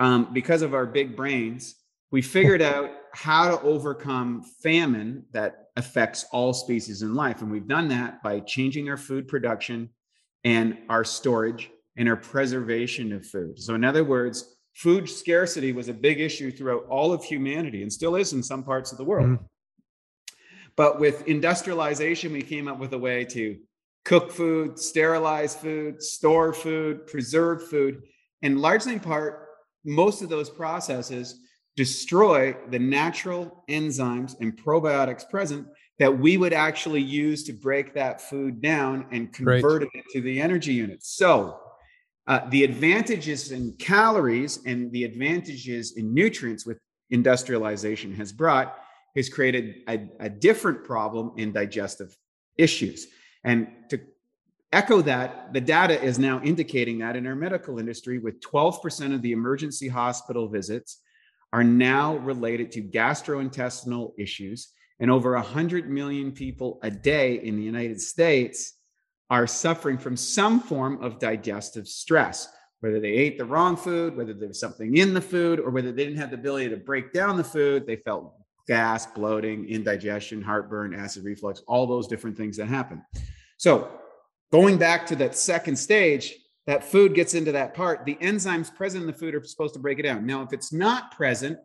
um, 0.00 0.32
because 0.32 0.62
of 0.62 0.74
our 0.74 0.86
big 0.86 1.16
brains, 1.16 1.74
we 2.10 2.22
figured 2.22 2.62
out 2.62 2.90
how 3.12 3.56
to 3.56 3.62
overcome 3.62 4.42
famine 4.62 5.24
that 5.32 5.63
affects 5.76 6.24
all 6.32 6.52
species 6.52 7.02
in 7.02 7.14
life. 7.14 7.42
And 7.42 7.50
we've 7.50 7.68
done 7.68 7.88
that 7.88 8.22
by 8.22 8.40
changing 8.40 8.88
our 8.88 8.96
food 8.96 9.26
production 9.26 9.90
and 10.44 10.78
our 10.88 11.04
storage 11.04 11.70
and 11.96 12.08
our 12.08 12.16
preservation 12.16 13.12
of 13.12 13.26
food. 13.26 13.58
So, 13.58 13.74
in 13.74 13.84
other 13.84 14.04
words, 14.04 14.56
food 14.74 15.08
scarcity 15.08 15.72
was 15.72 15.88
a 15.88 15.94
big 15.94 16.20
issue 16.20 16.50
throughout 16.50 16.86
all 16.88 17.12
of 17.12 17.24
humanity 17.24 17.82
and 17.82 17.92
still 17.92 18.16
is 18.16 18.32
in 18.32 18.42
some 18.42 18.62
parts 18.62 18.92
of 18.92 18.98
the 18.98 19.04
world. 19.04 19.28
Mm-hmm. 19.28 19.44
But 20.76 20.98
with 20.98 21.26
industrialization, 21.28 22.32
we 22.32 22.42
came 22.42 22.66
up 22.66 22.78
with 22.78 22.92
a 22.92 22.98
way 22.98 23.24
to 23.26 23.56
cook 24.04 24.30
food, 24.32 24.78
sterilize 24.78 25.54
food, 25.54 26.02
store 26.02 26.52
food, 26.52 27.06
preserve 27.06 27.68
food. 27.68 28.02
And 28.42 28.60
largely 28.60 28.94
in 28.94 29.00
part, 29.00 29.48
most 29.84 30.22
of 30.22 30.28
those 30.28 30.50
processes 30.50 31.40
destroy 31.76 32.56
the 32.70 32.78
natural 32.78 33.64
enzymes 33.68 34.38
and 34.40 34.56
probiotics 34.56 35.28
present 35.28 35.66
that 35.98 36.18
we 36.18 36.36
would 36.36 36.52
actually 36.52 37.00
use 37.00 37.44
to 37.44 37.52
break 37.52 37.94
that 37.94 38.20
food 38.20 38.60
down 38.60 39.06
and 39.12 39.32
convert 39.32 39.82
it 39.82 39.88
into 39.94 40.20
the 40.24 40.40
energy 40.40 40.72
units. 40.72 41.16
So, 41.16 41.60
uh, 42.26 42.48
the 42.48 42.64
advantages 42.64 43.52
in 43.52 43.74
calories 43.78 44.60
and 44.64 44.90
the 44.92 45.04
advantages 45.04 45.92
in 45.96 46.14
nutrients 46.14 46.64
with 46.64 46.78
industrialization 47.10 48.14
has 48.14 48.32
brought 48.32 48.78
has 49.14 49.28
created 49.28 49.82
a, 49.88 50.08
a 50.20 50.28
different 50.28 50.84
problem 50.84 51.32
in 51.36 51.52
digestive 51.52 52.16
issues. 52.56 53.06
And 53.44 53.68
to 53.90 54.00
echo 54.72 55.02
that, 55.02 55.52
the 55.52 55.60
data 55.60 56.02
is 56.02 56.18
now 56.18 56.40
indicating 56.42 56.98
that 56.98 57.14
in 57.14 57.26
our 57.26 57.36
medical 57.36 57.78
industry, 57.78 58.18
with 58.18 58.40
12% 58.40 59.14
of 59.14 59.22
the 59.22 59.32
emergency 59.32 59.86
hospital 59.86 60.48
visits 60.48 61.00
are 61.54 61.62
now 61.62 62.16
related 62.16 62.72
to 62.72 62.82
gastrointestinal 62.82 64.12
issues. 64.18 64.72
And 64.98 65.08
over 65.08 65.34
100 65.34 65.88
million 65.88 66.32
people 66.32 66.80
a 66.82 66.90
day 66.90 67.36
in 67.36 67.56
the 67.56 67.62
United 67.62 68.00
States 68.00 68.76
are 69.30 69.46
suffering 69.46 69.96
from 69.96 70.16
some 70.16 70.58
form 70.58 71.00
of 71.00 71.20
digestive 71.20 71.86
stress, 71.86 72.48
whether 72.80 72.98
they 72.98 73.12
ate 73.12 73.38
the 73.38 73.44
wrong 73.44 73.76
food, 73.76 74.16
whether 74.16 74.34
there 74.34 74.48
was 74.48 74.58
something 74.58 74.96
in 74.96 75.14
the 75.14 75.20
food, 75.20 75.60
or 75.60 75.70
whether 75.70 75.92
they 75.92 76.02
didn't 76.02 76.18
have 76.18 76.30
the 76.30 76.36
ability 76.36 76.70
to 76.70 76.76
break 76.76 77.12
down 77.12 77.36
the 77.36 77.44
food. 77.44 77.86
They 77.86 77.96
felt 77.96 78.34
gas, 78.66 79.06
bloating, 79.06 79.68
indigestion, 79.68 80.42
heartburn, 80.42 80.92
acid 80.92 81.22
reflux, 81.22 81.62
all 81.68 81.86
those 81.86 82.08
different 82.08 82.36
things 82.36 82.56
that 82.56 82.66
happen. 82.66 83.00
So, 83.58 83.92
going 84.50 84.76
back 84.76 85.06
to 85.06 85.16
that 85.16 85.36
second 85.36 85.76
stage, 85.76 86.34
that 86.66 86.84
food 86.84 87.14
gets 87.14 87.34
into 87.34 87.52
that 87.52 87.74
part, 87.74 88.04
the 88.04 88.16
enzymes 88.16 88.74
present 88.74 89.02
in 89.02 89.06
the 89.06 89.12
food 89.12 89.34
are 89.34 89.44
supposed 89.44 89.74
to 89.74 89.80
break 89.80 89.98
it 89.98 90.04
down. 90.04 90.24
Now, 90.24 90.42
if 90.42 90.52
it's 90.52 90.72
not 90.72 91.10
present, 91.10 91.58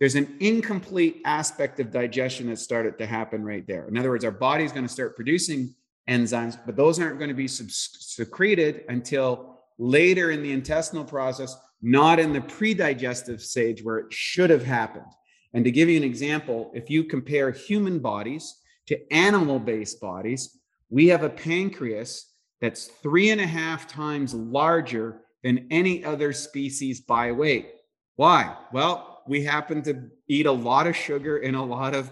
there's 0.00 0.16
an 0.16 0.36
incomplete 0.40 1.22
aspect 1.24 1.80
of 1.80 1.90
digestion 1.90 2.48
that 2.48 2.58
started 2.58 2.98
to 2.98 3.06
happen 3.06 3.44
right 3.44 3.66
there. 3.66 3.88
In 3.88 3.96
other 3.96 4.10
words, 4.10 4.24
our 4.24 4.30
body 4.30 4.64
is 4.64 4.72
going 4.72 4.86
to 4.86 4.92
start 4.92 5.16
producing 5.16 5.74
enzymes, 6.10 6.58
but 6.66 6.76
those 6.76 7.00
aren't 7.00 7.18
going 7.18 7.28
to 7.28 7.34
be 7.34 7.48
secreted 7.48 8.84
until 8.88 9.60
later 9.78 10.30
in 10.30 10.42
the 10.42 10.52
intestinal 10.52 11.04
process, 11.04 11.56
not 11.80 12.18
in 12.18 12.32
the 12.32 12.40
pre-digestive 12.42 13.40
stage 13.40 13.82
where 13.82 13.98
it 13.98 14.12
should 14.12 14.50
have 14.50 14.64
happened. 14.64 15.06
And 15.54 15.64
to 15.64 15.70
give 15.70 15.88
you 15.88 15.96
an 15.96 16.04
example, 16.04 16.70
if 16.74 16.90
you 16.90 17.04
compare 17.04 17.50
human 17.50 18.00
bodies 18.00 18.60
to 18.88 19.12
animal-based 19.12 20.00
bodies, 20.00 20.58
we 20.90 21.06
have 21.08 21.22
a 21.22 21.30
pancreas 21.30 22.33
that's 22.60 22.86
three 22.86 23.30
and 23.30 23.40
a 23.40 23.46
half 23.46 23.86
times 23.86 24.34
larger 24.34 25.20
than 25.42 25.66
any 25.70 26.04
other 26.04 26.32
species 26.32 27.00
by 27.00 27.32
weight. 27.32 27.70
Why? 28.16 28.56
Well, 28.72 29.22
we 29.26 29.42
happen 29.44 29.82
to 29.82 30.08
eat 30.28 30.46
a 30.46 30.52
lot 30.52 30.86
of 30.86 30.96
sugar 30.96 31.38
and 31.38 31.56
a 31.56 31.62
lot 31.62 31.94
of 31.94 32.10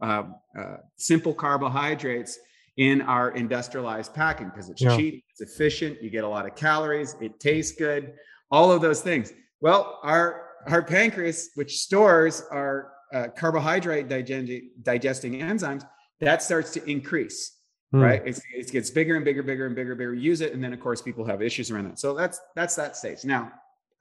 uh, 0.00 0.24
uh, 0.58 0.76
simple 0.96 1.34
carbohydrates 1.34 2.38
in 2.76 3.02
our 3.02 3.30
industrialized 3.32 4.14
packing 4.14 4.48
because 4.48 4.70
it's 4.70 4.80
yeah. 4.80 4.96
cheap, 4.96 5.24
it's 5.30 5.40
efficient, 5.40 6.02
you 6.02 6.10
get 6.10 6.24
a 6.24 6.28
lot 6.28 6.46
of 6.46 6.54
calories, 6.54 7.16
it 7.20 7.38
tastes 7.38 7.76
good, 7.76 8.14
all 8.50 8.72
of 8.72 8.80
those 8.80 9.00
things. 9.00 9.32
Well, 9.60 9.98
our 10.02 10.48
our 10.68 10.82
pancreas, 10.82 11.50
which 11.54 11.78
stores 11.78 12.44
our 12.50 12.92
uh, 13.12 13.26
carbohydrate 13.36 14.08
digesting 14.08 15.34
enzymes, 15.40 15.84
that 16.20 16.42
starts 16.42 16.70
to 16.72 16.90
increase 16.90 17.58
mm. 17.92 18.02
right? 18.02 18.22
It's, 18.24 18.40
it 18.54 18.70
gets 18.72 18.90
bigger 18.90 19.16
and 19.16 19.24
bigger, 19.24 19.42
bigger 19.42 19.66
and 19.66 19.74
bigger, 19.74 19.94
bigger. 19.94 20.14
Use 20.14 20.40
it, 20.40 20.52
and 20.52 20.62
then 20.62 20.72
of 20.72 20.80
course 20.80 21.02
people 21.02 21.24
have 21.24 21.42
issues 21.42 21.70
around 21.70 21.84
that. 21.84 21.98
So 21.98 22.14
that's 22.14 22.40
that's 22.54 22.74
that 22.76 22.96
stage. 22.96 23.24
Now, 23.24 23.52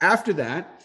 after 0.01 0.33
that, 0.33 0.83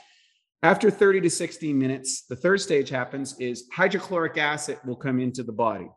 After 0.62 0.90
30 0.90 1.20
to 1.20 1.30
60 1.30 1.72
minutes, 1.72 2.22
the 2.22 2.34
third 2.34 2.60
stage 2.60 2.88
happens 2.88 3.38
is 3.38 3.68
hydrochloric 3.72 4.38
acid 4.38 4.78
will 4.84 4.96
come 4.96 5.20
into 5.20 5.42
the 5.42 5.52
body. 5.52 5.88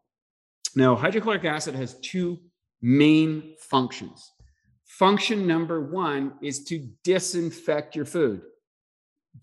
Now, 0.75 0.95
hydrochloric 0.95 1.45
acid 1.45 1.75
has 1.75 1.99
two 2.01 2.37
main 2.81 3.55
functions. 3.57 4.31
Function 4.85 5.47
number 5.47 5.81
one 5.81 6.33
is 6.41 6.63
to 6.65 6.87
disinfect 7.03 7.95
your 7.95 8.05
food. 8.05 8.41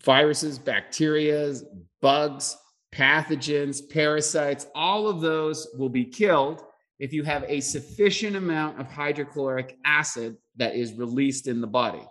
Viruses, 0.03 0.59
bacteria, 0.59 1.53
bugs, 2.01 2.55
pathogens, 2.93 3.81
parasites, 3.89 4.67
all 4.75 5.07
of 5.07 5.19
those 5.19 5.67
will 5.77 5.89
be 5.89 6.05
killed 6.05 6.61
if 6.99 7.13
you 7.13 7.23
have 7.23 7.43
a 7.47 7.59
sufficient 7.59 8.35
amount 8.35 8.79
of 8.79 8.91
hydrochloric 8.91 9.77
acid 9.85 10.37
that 10.55 10.75
is 10.75 10.93
released 10.93 11.47
in 11.47 11.61
the 11.61 11.67
body. 11.67 12.03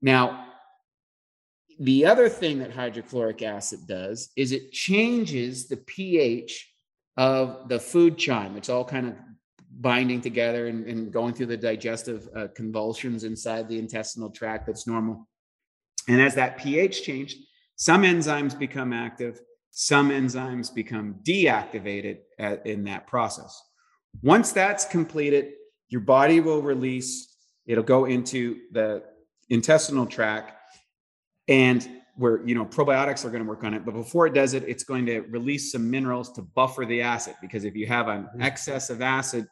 Now, 0.00 0.46
the 1.78 2.06
other 2.06 2.28
thing 2.28 2.58
that 2.60 2.72
hydrochloric 2.72 3.42
acid 3.42 3.80
does 3.86 4.30
is 4.36 4.52
it 4.52 4.72
changes 4.72 5.68
the 5.68 5.76
pH 5.76 6.72
of 7.16 7.68
the 7.68 7.78
food 7.78 8.16
chyme. 8.16 8.56
It's 8.56 8.68
all 8.68 8.84
kind 8.84 9.08
of 9.08 9.14
binding 9.78 10.22
together 10.22 10.68
and, 10.68 10.86
and 10.86 11.12
going 11.12 11.34
through 11.34 11.46
the 11.46 11.56
digestive 11.56 12.28
uh, 12.34 12.48
convulsions 12.54 13.24
inside 13.24 13.68
the 13.68 13.78
intestinal 13.78 14.30
tract 14.30 14.66
that's 14.66 14.86
normal. 14.86 15.28
And 16.08 16.20
as 16.20 16.34
that 16.36 16.56
pH 16.56 17.02
changed, 17.02 17.36
some 17.76 18.02
enzymes 18.02 18.58
become 18.58 18.92
active, 18.94 19.40
some 19.70 20.08
enzymes 20.08 20.74
become 20.74 21.16
deactivated 21.22 22.20
at, 22.38 22.66
in 22.66 22.84
that 22.84 23.06
process. 23.06 23.60
Once 24.22 24.52
that's 24.52 24.84
completed, 24.84 25.52
your 25.88 26.00
body 26.00 26.40
will 26.40 26.62
release, 26.62 27.36
it'll 27.66 27.84
go 27.84 28.04
into 28.06 28.60
the 28.72 29.02
intestinal 29.48 30.06
tract 30.06 30.52
and 31.48 31.88
where 32.16 32.44
you 32.46 32.54
know 32.54 32.64
probiotics 32.64 33.24
are 33.24 33.30
going 33.30 33.42
to 33.42 33.48
work 33.48 33.62
on 33.62 33.74
it 33.74 33.84
but 33.84 33.92
before 33.92 34.26
it 34.26 34.34
does 34.34 34.54
it 34.54 34.64
it's 34.66 34.82
going 34.82 35.06
to 35.06 35.20
release 35.22 35.70
some 35.70 35.88
minerals 35.88 36.32
to 36.32 36.42
buffer 36.42 36.84
the 36.84 37.00
acid 37.00 37.34
because 37.40 37.64
if 37.64 37.76
you 37.76 37.86
have 37.86 38.08
an 38.08 38.24
mm-hmm. 38.24 38.42
excess 38.42 38.90
of 38.90 39.02
acid 39.02 39.46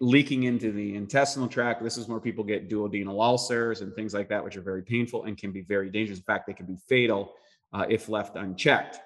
leaking 0.00 0.44
into 0.44 0.72
the 0.72 0.94
intestinal 0.94 1.48
tract 1.48 1.82
this 1.82 1.96
is 1.96 2.08
where 2.08 2.20
people 2.20 2.44
get 2.44 2.68
duodenal 2.68 3.22
ulcers 3.22 3.80
and 3.80 3.94
things 3.94 4.12
like 4.12 4.28
that 4.28 4.42
which 4.44 4.56
are 4.56 4.62
very 4.62 4.82
painful 4.82 5.24
and 5.24 5.38
can 5.38 5.52
be 5.52 5.62
very 5.62 5.88
dangerous 5.88 6.18
in 6.18 6.24
fact 6.24 6.46
they 6.46 6.52
can 6.52 6.66
be 6.66 6.76
fatal 6.88 7.32
uh, 7.72 7.86
if 7.88 8.08
left 8.08 8.36
unchecked 8.36 8.98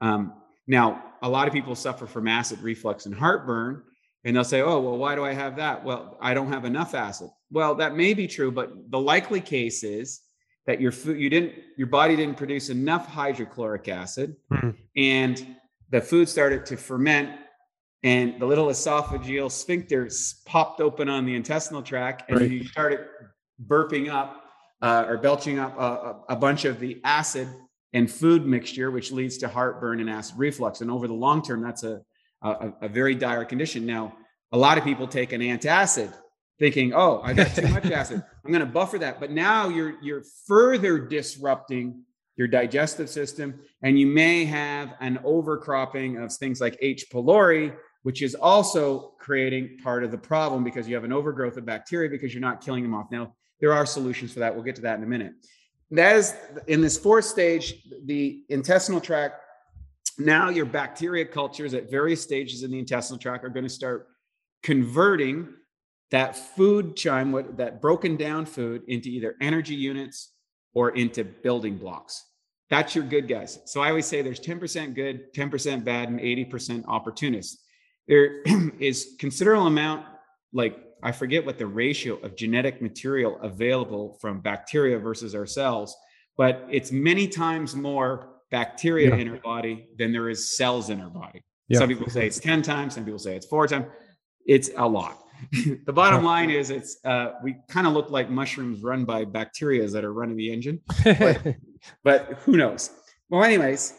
um, 0.00 0.32
now 0.66 1.02
a 1.22 1.28
lot 1.28 1.46
of 1.46 1.52
people 1.52 1.74
suffer 1.74 2.06
from 2.06 2.26
acid 2.26 2.58
reflux 2.60 3.06
and 3.06 3.14
heartburn 3.14 3.82
and 4.24 4.36
they'll 4.36 4.44
say 4.44 4.60
oh 4.60 4.80
well 4.80 4.96
why 4.96 5.14
do 5.14 5.24
i 5.24 5.32
have 5.32 5.56
that 5.56 5.84
well 5.84 6.16
i 6.20 6.34
don't 6.34 6.52
have 6.52 6.64
enough 6.64 6.94
acid 6.94 7.28
well 7.50 7.74
that 7.74 7.96
may 7.96 8.14
be 8.14 8.26
true 8.26 8.50
but 8.50 8.72
the 8.90 8.98
likely 8.98 9.40
case 9.40 9.82
is 9.82 10.20
that 10.66 10.80
your 10.80 10.92
food 10.92 11.18
you 11.18 11.30
didn't 11.30 11.54
your 11.76 11.86
body 11.86 12.16
didn't 12.16 12.36
produce 12.36 12.68
enough 12.68 13.06
hydrochloric 13.06 13.88
acid 13.88 14.36
mm-hmm. 14.52 14.70
and 14.96 15.56
the 15.90 16.00
food 16.00 16.28
started 16.28 16.64
to 16.66 16.76
ferment 16.76 17.30
and 18.02 18.40
the 18.40 18.46
little 18.46 18.68
esophageal 18.68 19.50
sphincter 19.50 20.08
popped 20.46 20.80
open 20.80 21.08
on 21.08 21.26
the 21.26 21.34
intestinal 21.34 21.82
tract 21.82 22.30
and 22.30 22.40
right. 22.40 22.50
you 22.50 22.64
started 22.64 23.00
burping 23.66 24.10
up 24.10 24.44
uh, 24.82 25.04
or 25.06 25.18
belching 25.18 25.58
up 25.58 25.78
a, 25.78 26.32
a, 26.32 26.36
bunch 26.36 26.64
of 26.64 26.80
the 26.80 26.98
acid 27.04 27.46
and 27.92 28.10
food 28.10 28.46
mixture 28.46 28.90
which 28.90 29.12
leads 29.12 29.36
to 29.36 29.46
heartburn 29.46 30.00
and 30.00 30.08
acid 30.08 30.38
reflux 30.38 30.80
and 30.80 30.90
over 30.90 31.06
the 31.06 31.14
long 31.14 31.42
term 31.42 31.60
that's 31.60 31.82
a, 31.84 32.00
a, 32.42 32.72
a 32.82 32.88
very 32.88 33.14
dire 33.14 33.44
condition 33.44 33.86
now 33.86 34.14
a 34.52 34.58
lot 34.58 34.78
of 34.78 34.84
people 34.84 35.06
take 35.06 35.32
an 35.32 35.40
antacid 35.40 36.12
thinking, 36.58 36.92
"Oh, 36.94 37.20
I 37.22 37.32
got 37.32 37.54
too 37.54 37.68
much 37.68 37.86
acid. 37.90 38.22
I'm 38.44 38.52
going 38.52 38.64
to 38.64 38.70
buffer 38.70 38.98
that." 38.98 39.20
But 39.20 39.30
now 39.30 39.68
you're 39.68 39.94
you're 40.02 40.22
further 40.46 40.98
disrupting 40.98 42.02
your 42.36 42.48
digestive 42.48 43.08
system, 43.08 43.60
and 43.82 43.98
you 43.98 44.06
may 44.06 44.44
have 44.44 44.94
an 45.00 45.18
overcropping 45.24 46.22
of 46.22 46.32
things 46.32 46.60
like 46.60 46.76
H. 46.80 47.06
pylori, 47.12 47.74
which 48.02 48.22
is 48.22 48.34
also 48.34 49.14
creating 49.18 49.78
part 49.82 50.04
of 50.04 50.10
the 50.10 50.18
problem 50.18 50.64
because 50.64 50.88
you 50.88 50.94
have 50.94 51.04
an 51.04 51.12
overgrowth 51.12 51.56
of 51.56 51.66
bacteria 51.66 52.08
because 52.08 52.32
you're 52.32 52.40
not 52.40 52.60
killing 52.60 52.82
them 52.82 52.94
off. 52.94 53.10
Now, 53.10 53.34
there 53.60 53.72
are 53.72 53.84
solutions 53.84 54.32
for 54.32 54.40
that. 54.40 54.54
We'll 54.54 54.64
get 54.64 54.76
to 54.76 54.82
that 54.82 54.98
in 54.98 55.04
a 55.04 55.08
minute. 55.08 55.32
That 55.90 56.16
is 56.16 56.34
in 56.66 56.80
this 56.80 56.96
fourth 56.96 57.24
stage, 57.24 57.74
the 58.04 58.44
intestinal 58.48 59.00
tract. 59.00 59.42
Now, 60.18 60.50
your 60.50 60.66
bacteria 60.66 61.24
cultures 61.24 61.72
at 61.74 61.90
various 61.90 62.22
stages 62.22 62.62
in 62.62 62.70
the 62.70 62.78
intestinal 62.78 63.18
tract 63.18 63.44
are 63.44 63.48
going 63.48 63.64
to 63.64 63.70
start 63.70 64.08
converting 64.62 65.48
that 66.10 66.36
food 66.36 66.96
chyme, 66.96 67.32
what 67.32 67.56
that 67.56 67.80
broken 67.80 68.16
down 68.16 68.44
food 68.44 68.82
into 68.88 69.08
either 69.08 69.36
energy 69.40 69.74
units 69.74 70.32
or 70.74 70.90
into 70.90 71.24
building 71.24 71.78
blocks. 71.78 72.24
That's 72.68 72.94
your 72.94 73.04
good 73.04 73.28
guys. 73.28 73.58
So 73.64 73.80
I 73.80 73.88
always 73.88 74.06
say 74.06 74.22
there's 74.22 74.40
10% 74.40 74.94
good, 74.94 75.32
10% 75.34 75.84
bad, 75.84 76.08
and 76.08 76.20
80% 76.20 76.84
opportunists. 76.86 77.64
There 78.06 78.42
is 78.78 79.16
considerable 79.18 79.66
amount, 79.66 80.06
like 80.52 80.78
I 81.02 81.12
forget 81.12 81.44
what 81.44 81.58
the 81.58 81.66
ratio 81.66 82.16
of 82.16 82.36
genetic 82.36 82.82
material 82.82 83.38
available 83.40 84.18
from 84.20 84.40
bacteria 84.40 84.98
versus 84.98 85.34
our 85.34 85.46
cells, 85.46 85.96
but 86.36 86.66
it's 86.70 86.92
many 86.92 87.26
times 87.26 87.74
more 87.74 88.39
bacteria 88.50 89.10
yeah. 89.10 89.22
in 89.22 89.28
our 89.28 89.38
body 89.38 89.88
than 89.98 90.12
there 90.12 90.28
is 90.28 90.56
cells 90.56 90.90
in 90.90 91.00
our 91.00 91.10
body. 91.10 91.42
Yeah. 91.68 91.78
Some 91.78 91.88
people 91.88 92.08
say 92.10 92.26
it's 92.26 92.40
10 92.40 92.62
times, 92.62 92.94
some 92.94 93.04
people 93.04 93.18
say 93.18 93.36
it's 93.36 93.46
four 93.46 93.66
times. 93.66 93.86
It's 94.46 94.70
a 94.76 94.86
lot. 94.86 95.18
the 95.86 95.92
bottom 95.92 96.24
line 96.24 96.50
is 96.50 96.70
it's 96.70 96.98
uh, 97.04 97.32
we 97.42 97.56
kind 97.68 97.86
of 97.86 97.92
look 97.92 98.10
like 98.10 98.30
mushrooms 98.30 98.82
run 98.82 99.04
by 99.04 99.24
bacteria 99.24 99.86
that 99.88 100.04
are 100.04 100.12
running 100.12 100.36
the 100.36 100.52
engine 100.52 100.80
but, 101.04 101.46
but, 102.04 102.26
who 102.44 102.56
knows 102.56 102.90
well 103.30 103.42
anyways 103.42 103.94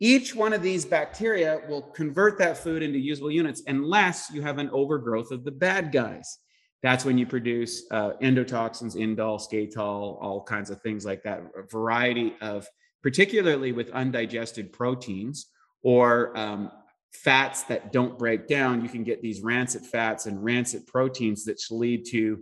each 0.00 0.34
one 0.34 0.52
of 0.52 0.62
these 0.62 0.84
bacteria 0.84 1.60
will 1.68 1.82
convert 1.82 2.38
that 2.38 2.56
food 2.56 2.82
into 2.82 2.98
usable 2.98 3.30
units 3.30 3.62
unless 3.66 4.30
you 4.32 4.40
have 4.42 4.58
an 4.58 4.70
overgrowth 4.70 5.30
of 5.32 5.44
the 5.44 5.50
bad 5.50 5.90
guys 5.90 6.38
that's 6.82 7.04
when 7.04 7.18
you 7.18 7.26
produce 7.26 7.84
uh, 7.90 8.12
endotoxins 8.22 8.94
indole 8.94 9.40
skatole 9.40 10.16
all 10.22 10.44
kinds 10.44 10.70
of 10.70 10.80
things 10.82 11.04
like 11.04 11.22
that 11.22 11.42
a 11.56 11.62
variety 11.72 12.34
of 12.40 12.68
particularly 13.04 13.70
with 13.70 13.90
undigested 13.90 14.72
proteins 14.72 15.50
or 15.82 16.34
um, 16.38 16.70
fats 17.12 17.62
that 17.64 17.92
don't 17.92 18.18
break 18.18 18.48
down, 18.48 18.82
you 18.82 18.88
can 18.88 19.04
get 19.04 19.20
these 19.20 19.42
rancid 19.42 19.84
fats 19.84 20.24
and 20.24 20.42
rancid 20.42 20.86
proteins 20.86 21.44
that 21.44 21.60
lead 21.70 22.06
to 22.06 22.40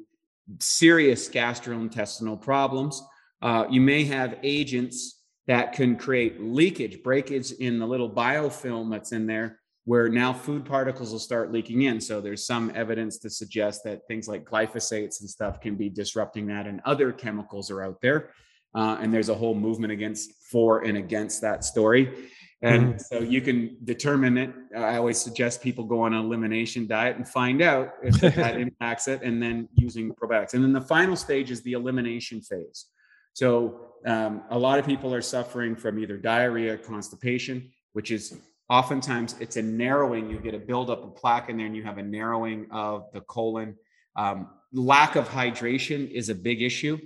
serious 0.60 1.28
gastrointestinal 1.28 2.40
problems. 2.40 3.02
Uh, 3.42 3.64
you 3.68 3.80
may 3.80 4.04
have 4.04 4.38
agents 4.44 5.24
that 5.48 5.72
can 5.72 5.96
create 5.96 6.40
leakage, 6.40 7.02
breakage 7.02 7.50
in 7.50 7.80
the 7.80 7.86
little 7.86 8.08
biofilm 8.08 8.88
that's 8.88 9.10
in 9.10 9.26
there, 9.26 9.58
where 9.84 10.08
now 10.08 10.32
food 10.32 10.64
particles 10.64 11.10
will 11.10 11.18
start 11.18 11.50
leaking 11.50 11.82
in. 11.82 12.00
So 12.00 12.20
there's 12.20 12.46
some 12.46 12.70
evidence 12.76 13.18
to 13.18 13.30
suggest 13.30 13.82
that 13.82 14.06
things 14.06 14.28
like 14.28 14.44
glyphosates 14.44 15.22
and 15.22 15.28
stuff 15.28 15.60
can 15.60 15.74
be 15.74 15.88
disrupting 15.88 16.46
that, 16.46 16.68
and 16.68 16.80
other 16.84 17.10
chemicals 17.10 17.68
are 17.68 17.82
out 17.82 18.00
there. 18.00 18.30
Uh, 18.74 18.98
and 19.00 19.12
there's 19.12 19.28
a 19.28 19.34
whole 19.34 19.54
movement 19.54 19.92
against 19.92 20.32
for 20.50 20.84
and 20.84 20.96
against 20.96 21.40
that 21.42 21.64
story. 21.64 22.28
And 22.62 22.94
mm-hmm. 22.94 22.98
so 22.98 23.18
you 23.18 23.40
can 23.40 23.76
determine 23.82 24.38
it. 24.38 24.54
I 24.76 24.96
always 24.96 25.18
suggest 25.18 25.62
people 25.62 25.84
go 25.84 26.02
on 26.02 26.14
an 26.14 26.20
elimination 26.20 26.86
diet 26.86 27.16
and 27.16 27.28
find 27.28 27.60
out 27.60 27.94
if 28.02 28.20
that 28.20 28.60
impacts 28.60 29.08
it, 29.08 29.22
and 29.22 29.42
then 29.42 29.68
using 29.74 30.14
probiotics. 30.14 30.54
And 30.54 30.62
then 30.62 30.72
the 30.72 30.80
final 30.80 31.16
stage 31.16 31.50
is 31.50 31.62
the 31.62 31.72
elimination 31.72 32.40
phase. 32.40 32.86
So 33.34 33.94
um, 34.06 34.42
a 34.50 34.58
lot 34.58 34.78
of 34.78 34.86
people 34.86 35.12
are 35.12 35.22
suffering 35.22 35.74
from 35.74 35.98
either 35.98 36.16
diarrhea, 36.16 36.78
constipation, 36.78 37.70
which 37.94 38.12
is 38.12 38.38
oftentimes 38.70 39.34
it's 39.40 39.56
a 39.56 39.62
narrowing. 39.62 40.30
You 40.30 40.38
get 40.38 40.54
a 40.54 40.58
buildup 40.58 41.02
of 41.02 41.16
plaque 41.16 41.48
in 41.48 41.56
there, 41.56 41.66
and 41.66 41.74
you 41.74 41.82
have 41.82 41.98
a 41.98 42.02
narrowing 42.02 42.68
of 42.70 43.10
the 43.12 43.22
colon. 43.22 43.76
Um, 44.14 44.50
lack 44.72 45.16
of 45.16 45.28
hydration 45.28 46.08
is 46.10 46.28
a 46.28 46.34
big 46.34 46.62
issue. 46.62 46.98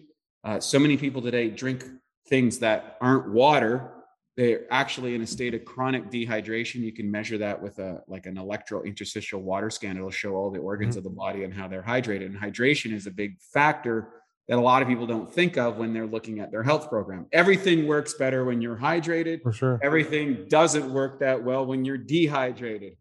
Uh, 0.47 0.61
so 0.61 0.79
many 0.79 0.97
people 0.97 1.21
today 1.21 1.51
drink 1.51 1.85
things 2.29 2.59
that 2.61 2.97
aren't 3.01 3.29
water 3.31 3.93
they're 4.37 4.65
actually 4.71 5.15
in 5.15 5.23
a 5.23 5.27
state 5.27 5.55
of 5.55 5.65
chronic 5.65 6.11
dehydration. 6.11 6.77
You 6.77 6.93
can 6.93 7.11
measure 7.11 7.39
that 7.39 7.61
with 7.61 7.79
a 7.79 8.03
like 8.07 8.27
an 8.27 8.37
electrointerstitial 8.37 9.41
water 9.41 9.71
scan. 9.71 9.97
It'll 9.97 10.11
show 10.11 10.35
all 10.35 10.51
the 10.51 10.59
organs 10.59 10.93
mm-hmm. 10.93 10.99
of 10.99 11.05
the 11.05 11.11
body 11.11 11.45
and 11.45 11.55
how 11.55 11.67
they're 11.69 11.83
hydrated. 11.83 12.27
And 12.27 12.37
hydration 12.37 12.93
is 12.93 13.07
a 13.07 13.11
big 13.11 13.41
factor 13.41 14.11
that 14.49 14.59
a 14.59 14.61
lot 14.61 14.83
of 14.83 14.89
people 14.89 15.07
don't 15.07 15.33
think 15.33 15.57
of 15.57 15.79
when 15.79 15.93
they're 15.95 16.07
looking 16.07 16.41
at 16.41 16.51
their 16.51 16.63
health 16.63 16.89
program. 16.91 17.27
Everything 17.33 17.87
works 17.87 18.15
better 18.15 18.45
when 18.45 18.61
you're 18.61 18.77
hydrated. 18.77 19.43
For 19.43 19.53
sure. 19.53 19.81
Everything 19.83 20.47
doesn't 20.49 20.93
work 20.93 21.19
that 21.21 21.43
well 21.43 21.65
when 21.65 21.85
you're 21.85 21.99
dehydrated. 21.99 22.97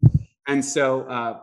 And 0.48 0.64
so 0.64 1.02
uh, 1.02 1.40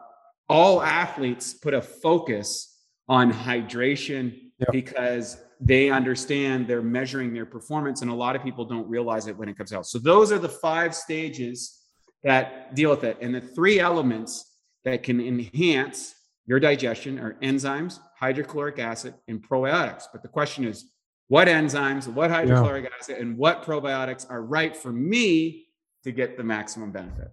all 0.50 0.82
athletes 0.82 1.54
put 1.54 1.74
a 1.74 1.82
focus 1.82 2.80
on 3.08 3.32
hydration 3.32 4.34
yep. 4.58 4.72
because 4.72 5.38
they 5.66 5.90
understand 5.90 6.68
they're 6.68 6.82
measuring 6.82 7.34
their 7.34 7.46
performance 7.46 8.02
and 8.02 8.10
a 8.10 8.14
lot 8.14 8.36
of 8.36 8.44
people 8.44 8.66
don't 8.66 8.88
realize 8.90 9.28
it 9.28 9.38
when 9.38 9.48
it 9.48 9.58
comes 9.58 9.72
out 9.72 9.86
so 9.86 10.00
those 10.00 10.32
are 10.32 10.40
the 10.40 10.50
five 10.50 10.96
stages 10.96 11.82
that 12.24 12.74
deal 12.76 12.90
with 12.90 13.04
it 13.04 13.18
and 13.22 13.34
the 13.34 13.42
three 13.42 13.80
elements 13.80 14.56
that 14.84 15.04
can 15.04 15.20
enhance 15.22 16.16
your 16.46 16.60
digestion 16.60 17.20
are 17.20 17.34
enzymes 17.42 18.00
hydrochloric 18.18 18.80
acid 18.80 19.14
and 19.28 19.48
probiotics 19.48 20.06
but 20.12 20.22
the 20.22 20.28
question 20.28 20.64
is 20.64 20.94
what 21.28 21.48
enzymes, 21.48 22.08
what 22.08 22.30
hydrochloric 22.30 22.84
yeah. 22.84 22.90
acid, 23.00 23.18
and 23.18 23.38
what 23.38 23.64
probiotics 23.64 24.30
are 24.30 24.44
right 24.44 24.76
for 24.76 24.92
me 24.92 25.66
to 26.04 26.12
get 26.12 26.38
the 26.38 26.44
maximum 26.44 26.92
benefit. 26.92 27.32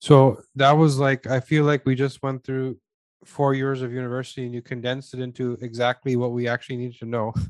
So 0.00 0.42
that 0.56 0.72
was 0.72 0.98
like, 0.98 1.26
I 1.26 1.40
feel 1.40 1.64
like 1.64 1.86
we 1.86 1.94
just 1.94 2.22
went 2.22 2.44
through 2.44 2.78
four 3.24 3.54
years 3.54 3.82
of 3.82 3.92
university 3.92 4.44
and 4.44 4.54
you 4.54 4.62
condensed 4.62 5.14
it 5.14 5.20
into 5.20 5.58
exactly 5.60 6.16
what 6.16 6.32
we 6.32 6.48
actually 6.48 6.76
need 6.76 6.94
to 6.98 7.06
know. 7.06 7.32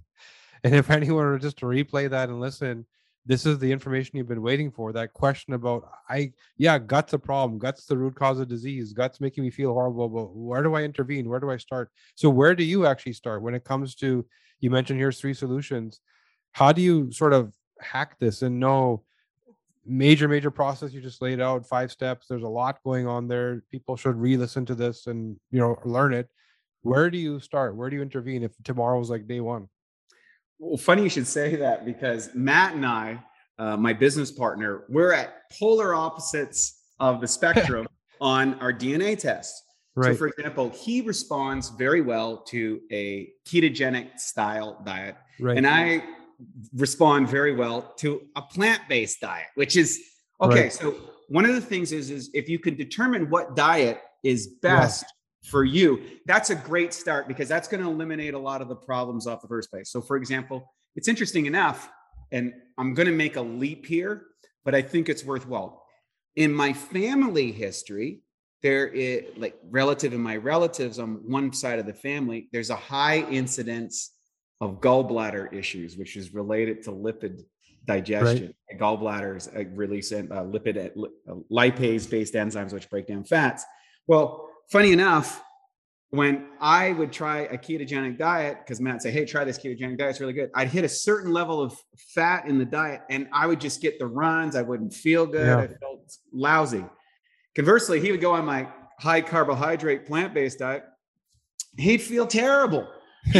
And 0.64 0.74
if 0.74 0.90
anyone 0.90 1.24
were 1.24 1.38
just 1.38 1.58
to 1.58 1.66
replay 1.66 2.10
that 2.10 2.30
and 2.30 2.40
listen, 2.40 2.84
this 3.24 3.46
is 3.46 3.60
the 3.60 3.70
information 3.70 4.16
you've 4.16 4.26
been 4.26 4.42
waiting 4.42 4.72
for. 4.72 4.92
That 4.92 5.12
question 5.12 5.54
about 5.54 5.88
I 6.08 6.32
yeah, 6.56 6.80
guts 6.80 7.12
a 7.12 7.18
problem, 7.18 7.60
guts 7.60 7.86
the 7.86 7.96
root 7.96 8.16
cause 8.16 8.40
of 8.40 8.48
disease, 8.48 8.92
guts 8.92 9.20
making 9.20 9.44
me 9.44 9.50
feel 9.50 9.72
horrible, 9.72 10.08
but 10.08 10.34
where 10.34 10.64
do 10.64 10.74
I 10.74 10.82
intervene? 10.82 11.28
Where 11.28 11.38
do 11.38 11.48
I 11.48 11.58
start? 11.58 11.92
So 12.16 12.28
where 12.28 12.56
do 12.56 12.64
you 12.64 12.86
actually 12.86 13.12
start 13.12 13.40
when 13.40 13.54
it 13.54 13.62
comes 13.62 13.94
to 13.96 14.26
you 14.60 14.70
mentioned 14.70 14.98
here's 14.98 15.20
three 15.20 15.34
solutions. 15.34 16.00
How 16.52 16.72
do 16.72 16.82
you 16.82 17.12
sort 17.12 17.32
of 17.32 17.52
hack 17.80 18.18
this 18.18 18.42
and 18.42 18.58
know 18.58 19.04
major 19.88 20.28
major 20.28 20.50
process 20.50 20.92
you 20.92 21.00
just 21.00 21.22
laid 21.22 21.40
out 21.40 21.66
five 21.66 21.90
steps 21.90 22.26
there's 22.28 22.42
a 22.42 22.48
lot 22.48 22.82
going 22.84 23.06
on 23.06 23.26
there 23.26 23.62
people 23.70 23.96
should 23.96 24.16
re-listen 24.16 24.66
to 24.66 24.74
this 24.74 25.06
and 25.06 25.36
you 25.50 25.58
know 25.58 25.76
learn 25.84 26.12
it 26.12 26.28
where 26.82 27.10
do 27.10 27.18
you 27.18 27.40
start 27.40 27.74
where 27.74 27.88
do 27.88 27.96
you 27.96 28.02
intervene 28.02 28.42
if 28.42 28.52
tomorrow's 28.62 29.10
like 29.10 29.26
day 29.26 29.40
one 29.40 29.68
well, 30.58 30.76
funny 30.76 31.04
you 31.04 31.08
should 31.08 31.26
say 31.26 31.56
that 31.56 31.84
because 31.84 32.34
Matt 32.34 32.74
and 32.74 32.84
I, 32.84 33.22
uh, 33.58 33.76
my 33.76 33.92
business 33.92 34.30
partner, 34.30 34.84
we're 34.88 35.12
at 35.12 35.50
polar 35.58 35.94
opposites 35.94 36.82
of 36.98 37.20
the 37.20 37.28
spectrum 37.28 37.86
on 38.20 38.54
our 38.54 38.72
DNA 38.72 39.18
test. 39.18 39.54
Right. 39.94 40.12
So, 40.12 40.16
for 40.16 40.26
example, 40.28 40.70
he 40.70 41.00
responds 41.00 41.70
very 41.70 42.00
well 42.00 42.38
to 42.48 42.80
a 42.92 43.30
ketogenic 43.46 44.18
style 44.18 44.82
diet, 44.84 45.16
right. 45.40 45.56
and 45.56 45.66
I 45.66 46.04
respond 46.74 47.28
very 47.28 47.54
well 47.54 47.94
to 47.98 48.22
a 48.36 48.42
plant-based 48.42 49.20
diet, 49.20 49.48
which 49.54 49.76
is 49.76 50.00
okay. 50.40 50.62
Right. 50.62 50.72
So, 50.72 50.94
one 51.28 51.44
of 51.44 51.54
the 51.54 51.60
things 51.60 51.92
is, 51.92 52.10
is 52.10 52.30
if 52.32 52.48
you 52.48 52.58
can 52.58 52.74
determine 52.76 53.28
what 53.28 53.54
diet 53.54 54.00
is 54.24 54.46
best 54.62 55.04
for 55.44 55.64
you, 55.64 56.00
that's 56.26 56.50
a 56.50 56.54
great 56.54 56.94
start 56.94 57.28
because 57.28 57.48
that's 57.48 57.68
going 57.68 57.82
to 57.82 57.88
eliminate 57.88 58.34
a 58.34 58.38
lot 58.38 58.62
of 58.62 58.68
the 58.68 58.76
problems 58.76 59.26
off 59.26 59.42
the 59.42 59.48
first 59.48 59.70
place. 59.70 59.90
So, 59.90 60.00
for 60.00 60.16
example, 60.16 60.72
it's 60.96 61.08
interesting 61.08 61.46
enough, 61.46 61.90
and 62.32 62.52
I'm 62.78 62.94
going 62.94 63.08
to 63.08 63.14
make 63.14 63.36
a 63.36 63.42
leap 63.42 63.84
here, 63.84 64.22
but 64.64 64.74
I 64.74 64.82
think 64.82 65.08
it's 65.08 65.24
worthwhile. 65.24 65.84
In 66.36 66.52
my 66.52 66.72
family 66.72 67.52
history, 67.52 68.22
there 68.62 68.86
is 68.88 69.24
like 69.36 69.56
relative 69.70 70.12
in 70.12 70.20
my 70.20 70.36
relatives 70.36 70.98
on 70.98 71.20
one 71.30 71.52
side 71.52 71.78
of 71.78 71.86
the 71.86 71.94
family, 71.94 72.48
there's 72.52 72.70
a 72.70 72.76
high 72.76 73.18
incidence 73.30 74.12
of 74.60 74.80
gallbladder 74.80 75.52
issues, 75.52 75.96
which 75.96 76.16
is 76.16 76.34
related 76.34 76.82
to 76.84 76.90
lipid 76.90 77.42
digestion. 77.84 78.54
Right. 78.70 78.80
Gallbladders 78.80 79.56
uh, 79.56 79.68
release 79.74 80.12
uh, 80.12 80.22
lipid 80.22 80.90
uh, 80.96 81.34
lipase 81.50 82.08
based 82.10 82.34
enzymes, 82.34 82.72
which 82.72 82.90
break 82.90 83.06
down 83.06 83.24
fats. 83.24 83.64
Well, 84.06 84.48
funny 84.70 84.92
enough, 84.92 85.42
when 86.10 86.46
I 86.60 86.92
would 86.92 87.12
try 87.12 87.40
a 87.40 87.58
ketogenic 87.58 88.18
diet, 88.18 88.58
because 88.60 88.80
Matt 88.80 89.02
say, 89.02 89.10
"Hey, 89.10 89.24
try 89.24 89.44
this 89.44 89.58
ketogenic 89.58 89.98
diet; 89.98 90.10
it's 90.10 90.20
really 90.20 90.32
good." 90.32 90.50
I'd 90.54 90.68
hit 90.68 90.84
a 90.84 90.88
certain 90.88 91.32
level 91.32 91.60
of 91.60 91.76
fat 92.14 92.46
in 92.46 92.58
the 92.58 92.64
diet, 92.64 93.02
and 93.10 93.28
I 93.32 93.46
would 93.46 93.60
just 93.60 93.80
get 93.80 93.98
the 93.98 94.06
runs. 94.06 94.56
I 94.56 94.62
wouldn't 94.62 94.92
feel 94.92 95.26
good. 95.26 95.46
Yeah. 95.46 95.58
I 95.58 95.66
felt 95.66 96.12
lousy. 96.32 96.84
Conversely, 97.54 98.00
he 98.00 98.10
would 98.10 98.20
go 98.20 98.32
on 98.32 98.44
my 98.44 98.68
high 98.98 99.20
carbohydrate 99.20 100.06
plant 100.06 100.34
based 100.34 100.60
diet. 100.60 100.84
He'd 101.76 102.02
feel 102.02 102.26
terrible. 102.26 102.88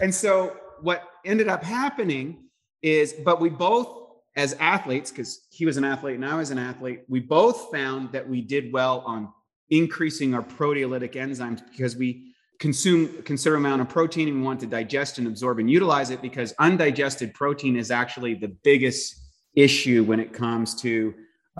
and 0.00 0.14
so, 0.14 0.56
what 0.80 1.08
ended 1.24 1.48
up 1.48 1.62
happening 1.62 2.44
is, 2.82 3.12
but 3.24 3.40
we 3.40 3.48
both, 3.48 3.88
as 4.36 4.54
athletes, 4.54 5.10
because 5.10 5.46
he 5.50 5.64
was 5.64 5.76
an 5.76 5.84
athlete 5.84 6.16
and 6.16 6.26
I 6.26 6.34
was 6.34 6.50
an 6.50 6.58
athlete, 6.58 7.02
we 7.08 7.20
both 7.20 7.70
found 7.70 8.12
that 8.12 8.28
we 8.28 8.40
did 8.40 8.72
well 8.72 9.00
on 9.06 9.32
increasing 9.70 10.34
our 10.34 10.42
proteolytic 10.42 11.14
enzymes 11.14 11.62
because 11.70 11.96
we 11.96 12.32
consume 12.58 13.10
a 13.18 13.22
considerable 13.22 13.66
amount 13.66 13.80
of 13.82 13.88
protein 13.88 14.28
and 14.28 14.38
we 14.38 14.42
want 14.42 14.60
to 14.60 14.66
digest 14.66 15.18
and 15.18 15.26
absorb 15.26 15.58
and 15.58 15.70
utilize 15.70 16.10
it 16.10 16.22
because 16.22 16.52
undigested 16.58 17.34
protein 17.34 17.76
is 17.76 17.90
actually 17.90 18.34
the 18.34 18.48
biggest 18.62 19.20
issue 19.54 20.04
when 20.04 20.20
it 20.20 20.32
comes 20.32 20.74
to 20.74 21.14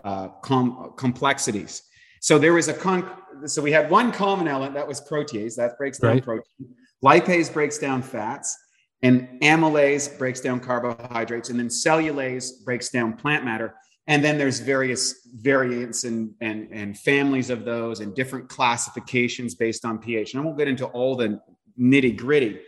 uh, 0.05 0.29
com- 0.43 0.93
complexities. 0.97 1.83
So 2.21 2.39
there 2.39 2.53
was 2.53 2.69
a 2.69 2.75
con- 2.75 3.11
so 3.47 3.61
we 3.61 3.73
had 3.73 3.91
one 3.91 4.13
common 4.13 4.47
element 4.47 4.75
that 4.75 4.87
was 4.87 5.01
protease 5.01 5.57
that 5.57 5.77
breaks 5.77 5.99
down 5.99 6.13
right. 6.13 6.25
protein. 6.25 6.75
Lipase 7.05 7.53
breaks 7.53 7.79
down 7.79 8.03
fats, 8.03 8.57
and 9.03 9.41
amylase 9.43 10.17
breaks 10.19 10.41
down 10.41 10.61
carbohydrates, 10.61 11.51
and 11.51 11.59
then 11.59 11.69
cellulase 11.69 12.65
breaks 12.65 12.91
down 12.91 13.15
plant 13.15 13.45
matter 13.45 13.75
and 14.09 14.25
then 14.25 14.37
there's 14.37 14.59
various 14.59 15.29
variants 15.37 16.05
and, 16.05 16.35
and, 16.41 16.69
and 16.73 16.99
families 16.99 17.51
of 17.51 17.65
those 17.65 18.01
and 18.01 18.15
different 18.15 18.49
classifications 18.49 19.55
based 19.55 19.85
on 19.85 19.99
pH. 19.99 20.35
And 20.35 20.43
I 20.43 20.45
won't 20.45 20.59
get 20.59 20.69
into 20.69 20.87
all 20.87 21.15
the 21.15 21.41
nitty 21.79 22.17
gritty, 22.17 22.61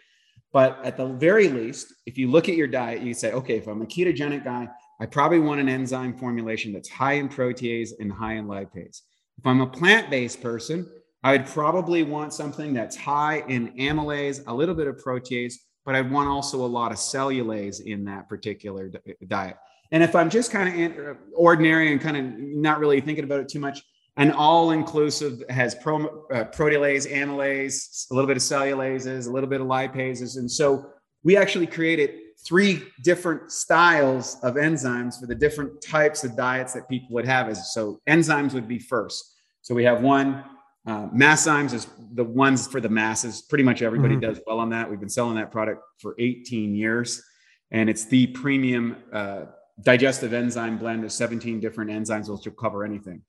but 0.52 0.78
at 0.84 0.96
the 0.96 1.06
very 1.06 1.48
least, 1.48 1.92
if 2.06 2.16
you 2.16 2.30
look 2.30 2.48
at 2.48 2.54
your 2.54 2.68
diet, 2.68 3.02
you 3.02 3.14
say, 3.14 3.32
okay, 3.32 3.56
if 3.56 3.66
I'm 3.66 3.82
a 3.82 3.86
ketogenic 3.86 4.44
guy, 4.44 4.68
I 5.00 5.06
probably 5.06 5.40
want 5.40 5.60
an 5.60 5.68
enzyme 5.68 6.16
formulation 6.16 6.72
that's 6.72 6.88
high 6.88 7.14
in 7.14 7.28
protease 7.28 7.90
and 7.98 8.12
high 8.12 8.34
in 8.34 8.46
lipase. 8.46 9.00
If 9.36 9.44
I'm 9.44 9.60
a 9.60 9.66
plant 9.66 10.10
based 10.10 10.40
person, 10.40 10.88
I 11.24 11.32
would 11.32 11.46
probably 11.46 12.02
want 12.02 12.34
something 12.34 12.74
that's 12.74 12.94
high 12.94 13.42
in 13.48 13.72
amylase, 13.78 14.42
a 14.46 14.54
little 14.54 14.74
bit 14.74 14.86
of 14.86 14.96
protease, 14.96 15.54
but 15.86 15.94
I'd 15.94 16.10
want 16.10 16.28
also 16.28 16.62
a 16.62 16.66
lot 16.66 16.92
of 16.92 16.98
cellulase 16.98 17.80
in 17.80 18.04
that 18.04 18.28
particular 18.28 18.90
diet. 19.26 19.56
And 19.90 20.02
if 20.02 20.14
I'm 20.14 20.28
just 20.28 20.50
kind 20.50 20.98
of 20.98 21.16
ordinary 21.34 21.92
and 21.92 22.00
kind 22.00 22.18
of 22.18 22.24
not 22.38 22.78
really 22.78 23.00
thinking 23.00 23.24
about 23.24 23.40
it 23.40 23.48
too 23.48 23.58
much, 23.58 23.82
an 24.18 24.32
all 24.32 24.72
inclusive 24.72 25.42
has 25.48 25.74
pro, 25.74 26.26
uh, 26.30 26.44
protease, 26.44 27.10
amylase, 27.10 28.10
a 28.10 28.14
little 28.14 28.28
bit 28.28 28.36
of 28.36 28.42
cellulases, 28.42 29.26
a 29.26 29.30
little 29.30 29.48
bit 29.48 29.62
of 29.62 29.66
lipases. 29.66 30.36
And 30.36 30.50
so 30.50 30.90
we 31.22 31.38
actually 31.38 31.66
created 31.66 32.10
three 32.46 32.82
different 33.02 33.50
styles 33.50 34.36
of 34.42 34.56
enzymes 34.56 35.18
for 35.18 35.26
the 35.26 35.34
different 35.34 35.80
types 35.80 36.22
of 36.22 36.36
diets 36.36 36.74
that 36.74 36.86
people 36.86 37.08
would 37.12 37.24
have. 37.24 37.56
So 37.56 38.00
enzymes 38.06 38.52
would 38.52 38.68
be 38.68 38.78
first. 38.78 39.24
So 39.62 39.74
we 39.74 39.84
have 39.84 40.02
one, 40.02 40.44
uh, 40.86 41.08
Masszymes 41.08 41.72
is 41.72 41.86
the 42.12 42.24
ones 42.24 42.66
for 42.66 42.80
the 42.80 42.88
masses. 42.88 43.42
Pretty 43.42 43.64
much 43.64 43.80
everybody 43.80 44.14
mm-hmm. 44.14 44.32
does 44.32 44.40
well 44.46 44.58
on 44.58 44.70
that. 44.70 44.88
We've 44.88 45.00
been 45.00 45.08
selling 45.08 45.36
that 45.36 45.50
product 45.50 45.82
for 45.98 46.14
18 46.18 46.74
years, 46.74 47.22
and 47.70 47.88
it's 47.88 48.04
the 48.04 48.26
premium 48.28 48.96
uh, 49.12 49.46
digestive 49.82 50.34
enzyme 50.34 50.78
blend 50.78 51.04
of 51.04 51.12
17 51.12 51.58
different 51.60 51.90
enzymes 51.90 52.28
which 52.28 52.44
will 52.44 52.52
cover 52.52 52.84
anything. 52.84 53.22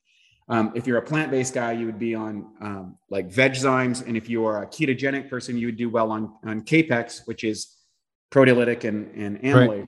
Um, 0.47 0.73
if 0.75 0.85
you're 0.85 0.97
a 0.97 1.01
plant-based 1.01 1.53
guy, 1.53 1.71
you 1.71 1.87
would 1.87 1.97
be 1.97 2.13
on 2.13 2.45
um, 2.61 2.97
like 3.09 3.31
Vegzymes, 3.31 4.05
and 4.05 4.15
if 4.15 4.29
you 4.29 4.45
are 4.45 4.63
a 4.63 4.67
ketogenic 4.67 5.29
person, 5.29 5.57
you 5.57 5.67
would 5.67 5.77
do 5.77 5.89
well 5.89 6.11
on 6.11 6.33
on 6.45 6.61
Kapex, 6.61 7.21
which 7.25 7.43
is 7.43 7.75
proteolytic 8.31 8.83
and, 8.83 9.09
and 9.15 9.41
amylase. 9.41 9.69
Right. 9.69 9.87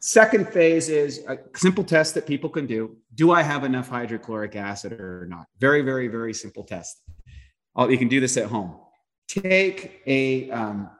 Second 0.00 0.48
phase 0.48 0.88
is 0.88 1.24
a 1.26 1.38
simple 1.56 1.82
test 1.82 2.14
that 2.14 2.26
people 2.26 2.48
can 2.48 2.66
do. 2.66 2.96
Do 3.14 3.32
I 3.32 3.42
have 3.42 3.64
enough 3.64 3.88
hydrochloric 3.88 4.54
acid 4.54 4.92
or 4.92 5.26
not? 5.28 5.46
Very, 5.58 5.82
very, 5.82 6.06
very 6.08 6.32
simple 6.32 6.62
test. 6.62 7.02
you 7.76 7.98
can 7.98 8.08
do 8.08 8.20
this 8.20 8.36
at 8.36 8.46
home. 8.46 8.76
Take 9.26 10.00
a 10.06 10.50
um, 10.50 10.90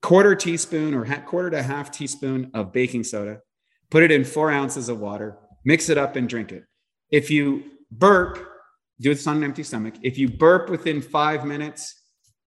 quarter 0.00 0.34
teaspoon 0.34 0.94
or 0.94 1.04
quarter 1.26 1.50
to 1.50 1.62
half 1.62 1.90
teaspoon 1.90 2.50
of 2.54 2.72
baking 2.72 3.04
soda, 3.04 3.40
put 3.90 4.02
it 4.02 4.10
in 4.10 4.24
four 4.24 4.50
ounces 4.50 4.88
of 4.88 4.98
water, 4.98 5.36
mix 5.64 5.88
it 5.88 5.98
up 5.98 6.16
and 6.16 6.28
drink 6.28 6.52
it. 6.52 6.64
If 7.10 7.30
you 7.30 7.64
burp, 7.90 8.38
do 9.00 9.14
this 9.14 9.26
on 9.26 9.38
an 9.38 9.44
empty 9.44 9.62
stomach. 9.62 9.94
If 10.02 10.18
you 10.18 10.28
burp 10.28 10.70
within 10.70 11.00
five 11.00 11.44
minutes, 11.44 12.02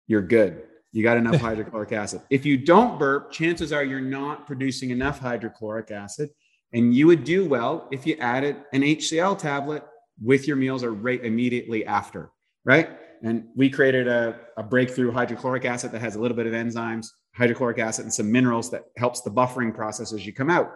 you're 0.07 0.23
good. 0.23 0.63
You 0.93 1.03
got 1.03 1.17
enough 1.17 1.37
hydrochloric 1.37 1.93
acid. 1.93 2.23
If 2.31 2.47
you 2.47 2.57
don't 2.57 2.99
burp, 2.99 3.31
chances 3.31 3.73
are 3.73 3.85
you're 3.85 4.01
not 4.01 4.47
producing 4.47 4.91
enough 4.91 5.19
hydrochloric 5.19 5.91
acid. 5.91 6.31
And 6.73 6.95
you 6.95 7.07
would 7.07 7.25
do 7.25 7.47
well 7.49 7.89
if 7.91 8.07
you 8.07 8.17
added 8.17 8.57
an 8.73 8.83
HCl 8.83 9.39
tablet 9.39 9.85
with 10.23 10.47
your 10.47 10.57
meals 10.57 10.83
or 10.83 10.93
right 10.93 11.23
immediately 11.25 11.85
after, 11.87 12.31
right? 12.65 12.91
And 13.23 13.49
we 13.57 13.71
created 13.71 14.09
a, 14.09 14.41
a 14.57 14.63
breakthrough 14.63 15.11
hydrochloric 15.11 15.65
acid 15.65 15.93
that 15.93 16.01
has 16.01 16.17
a 16.17 16.21
little 16.21 16.37
bit 16.37 16.47
of 16.47 16.53
enzymes, 16.53 17.09
hydrochloric 17.35 17.79
acid 17.79 18.05
and 18.05 18.13
some 18.13 18.31
minerals 18.31 18.71
that 18.71 18.85
helps 18.97 19.21
the 19.23 19.31
buffering 19.31 19.75
process 19.75 20.13
as 20.13 20.27
you 20.27 20.33
come 20.33 20.51
out. 20.51 20.73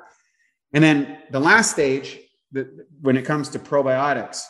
And 0.73 0.83
then 0.83 1.19
the 1.31 1.41
last 1.41 1.71
stage, 1.71 2.19
the, 2.53 2.87
when 3.01 3.17
it 3.17 3.25
comes 3.25 3.49
to 3.51 3.59
probiotics, 3.59 4.43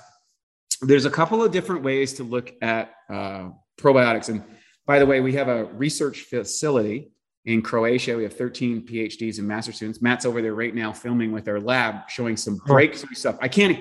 there's 0.81 1.05
a 1.05 1.11
couple 1.11 1.43
of 1.43 1.53
different 1.53 1.83
ways 1.83 2.13
to 2.15 2.25
look 2.25 2.53
at 2.63 2.93
uh, 3.11 3.51
probiotics. 3.79 4.29
And 4.29 4.43
by 4.87 4.99
the 4.99 5.07
way, 5.07 5.21
we 5.21 5.33
have 5.35 5.49
a 5.49 5.65
research 5.65 6.23
facility 6.23 7.13
in 7.45 7.63
Croatia. 7.63 8.17
We 8.17 8.23
have 8.23 8.35
13 8.35 8.87
PhDs 8.87 9.39
and 9.39 9.47
master 9.47 9.73
students. 9.73 10.03
Matt's 10.03 10.27
over 10.27 10.43
there 10.43 10.55
right 10.55 10.75
now 10.75 10.93
filming 10.93 11.33
with 11.33 11.49
our 11.49 11.61
lab, 11.61 12.09
showing 12.09 12.37
some 12.37 12.57
breakthrough 12.67 13.15
stuff. 13.15 13.37
I 13.41 13.49
can't, 13.49 13.81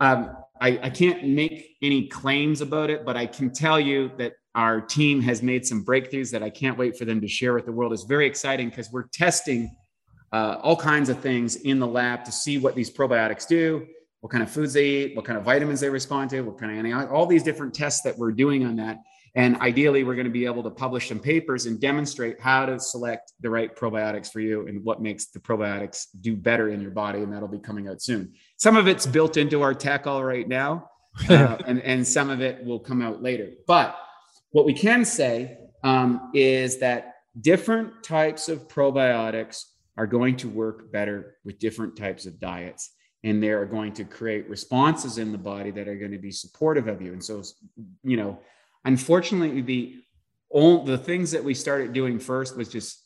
um, 0.00 0.36
I, 0.60 0.78
I 0.82 0.90
can't 0.90 1.28
make 1.28 1.76
any 1.82 2.06
claims 2.06 2.60
about 2.60 2.90
it, 2.90 3.04
but 3.04 3.16
I 3.16 3.26
can 3.26 3.50
tell 3.50 3.80
you 3.80 4.10
that 4.18 4.34
our 4.54 4.80
team 4.80 5.20
has 5.22 5.42
made 5.42 5.66
some 5.66 5.84
breakthroughs 5.84 6.30
that 6.30 6.42
I 6.42 6.50
can't 6.50 6.76
wait 6.76 6.96
for 6.96 7.04
them 7.04 7.20
to 7.20 7.28
share 7.28 7.54
with 7.54 7.64
the 7.64 7.72
world. 7.72 7.92
It's 7.92 8.04
very 8.04 8.26
exciting 8.26 8.68
because 8.68 8.90
we're 8.92 9.08
testing 9.08 9.74
uh, 10.32 10.58
all 10.62 10.76
kinds 10.76 11.08
of 11.08 11.18
things 11.20 11.56
in 11.56 11.78
the 11.78 11.86
lab 11.86 12.24
to 12.24 12.32
see 12.32 12.58
what 12.58 12.74
these 12.74 12.90
probiotics 12.90 13.46
do, 13.46 13.86
what 14.20 14.30
kind 14.30 14.42
of 14.42 14.50
foods 14.50 14.72
they 14.74 14.86
eat, 14.86 15.16
what 15.16 15.24
kind 15.24 15.38
of 15.38 15.44
vitamins 15.44 15.80
they 15.80 15.90
respond 15.90 16.30
to, 16.30 16.42
what 16.42 16.58
kind 16.58 16.72
of 16.72 16.78
antibiotics, 16.78 17.12
all 17.12 17.26
these 17.26 17.42
different 17.42 17.74
tests 17.74 18.02
that 18.02 18.16
we're 18.16 18.30
doing 18.30 18.64
on 18.64 18.76
that. 18.76 18.98
And 19.34 19.56
ideally, 19.56 20.04
we're 20.04 20.14
going 20.14 20.26
to 20.26 20.30
be 20.30 20.44
able 20.44 20.62
to 20.62 20.70
publish 20.70 21.08
some 21.08 21.18
papers 21.18 21.64
and 21.64 21.80
demonstrate 21.80 22.38
how 22.38 22.66
to 22.66 22.78
select 22.78 23.32
the 23.40 23.48
right 23.48 23.74
probiotics 23.74 24.30
for 24.30 24.40
you 24.40 24.66
and 24.66 24.84
what 24.84 25.00
makes 25.00 25.26
the 25.26 25.38
probiotics 25.40 26.06
do 26.20 26.36
better 26.36 26.68
in 26.68 26.82
your 26.82 26.90
body. 26.90 27.20
And 27.20 27.32
that'll 27.32 27.48
be 27.48 27.58
coming 27.58 27.88
out 27.88 28.02
soon. 28.02 28.34
Some 28.58 28.76
of 28.76 28.86
it's 28.88 29.06
built 29.06 29.38
into 29.38 29.62
our 29.62 29.72
tech 29.72 30.06
all 30.06 30.22
right 30.22 30.46
now, 30.46 30.90
uh, 31.30 31.56
and, 31.66 31.80
and 31.82 32.06
some 32.06 32.28
of 32.28 32.42
it 32.42 32.62
will 32.64 32.80
come 32.80 33.00
out 33.00 33.22
later. 33.22 33.50
But 33.66 33.98
what 34.50 34.66
we 34.66 34.74
can 34.74 35.04
say 35.04 35.56
um, 35.82 36.30
is 36.34 36.78
that 36.80 37.14
different 37.40 38.02
types 38.04 38.48
of 38.48 38.68
probiotics 38.68 39.64
are 39.96 40.06
going 40.06 40.36
to 40.36 40.48
work 40.48 40.92
better 40.92 41.36
with 41.44 41.58
different 41.58 41.96
types 41.96 42.26
of 42.26 42.38
diets 42.38 42.90
and 43.24 43.42
they're 43.42 43.64
going 43.66 43.92
to 43.92 44.04
create 44.04 44.48
responses 44.48 45.18
in 45.18 45.32
the 45.32 45.38
body 45.38 45.70
that 45.70 45.88
are 45.88 45.96
going 45.96 46.10
to 46.10 46.18
be 46.18 46.30
supportive 46.30 46.88
of 46.88 47.00
you 47.00 47.12
and 47.12 47.24
so 47.24 47.42
you 48.02 48.16
know 48.16 48.38
unfortunately 48.84 49.60
the 49.60 49.96
all 50.50 50.84
the 50.84 50.98
things 50.98 51.30
that 51.30 51.42
we 51.42 51.54
started 51.54 51.92
doing 51.92 52.18
first 52.18 52.56
was 52.56 52.68
just 52.68 53.02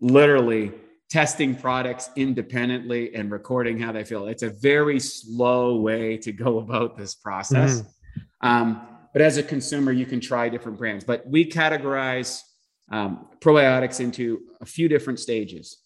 literally 0.00 0.72
testing 1.10 1.54
products 1.54 2.10
independently 2.16 3.14
and 3.14 3.30
recording 3.30 3.78
how 3.78 3.92
they 3.92 4.02
feel. 4.02 4.26
It's 4.26 4.42
a 4.42 4.50
very 4.50 4.98
slow 4.98 5.80
way 5.80 6.16
to 6.18 6.32
go 6.32 6.58
about 6.58 6.96
this 6.96 7.14
process. 7.14 7.80
Mm-hmm. 7.82 8.48
um, 8.48 8.88
but 9.12 9.22
as 9.22 9.38
a 9.38 9.42
consumer 9.42 9.92
you 9.92 10.04
can 10.04 10.20
try 10.20 10.48
different 10.48 10.78
brands. 10.78 11.04
But 11.04 11.26
we 11.26 11.48
categorize 11.50 12.42
um, 12.90 13.28
probiotics 13.40 14.00
into 14.00 14.40
a 14.60 14.66
few 14.66 14.88
different 14.88 15.18
stages. 15.18 15.78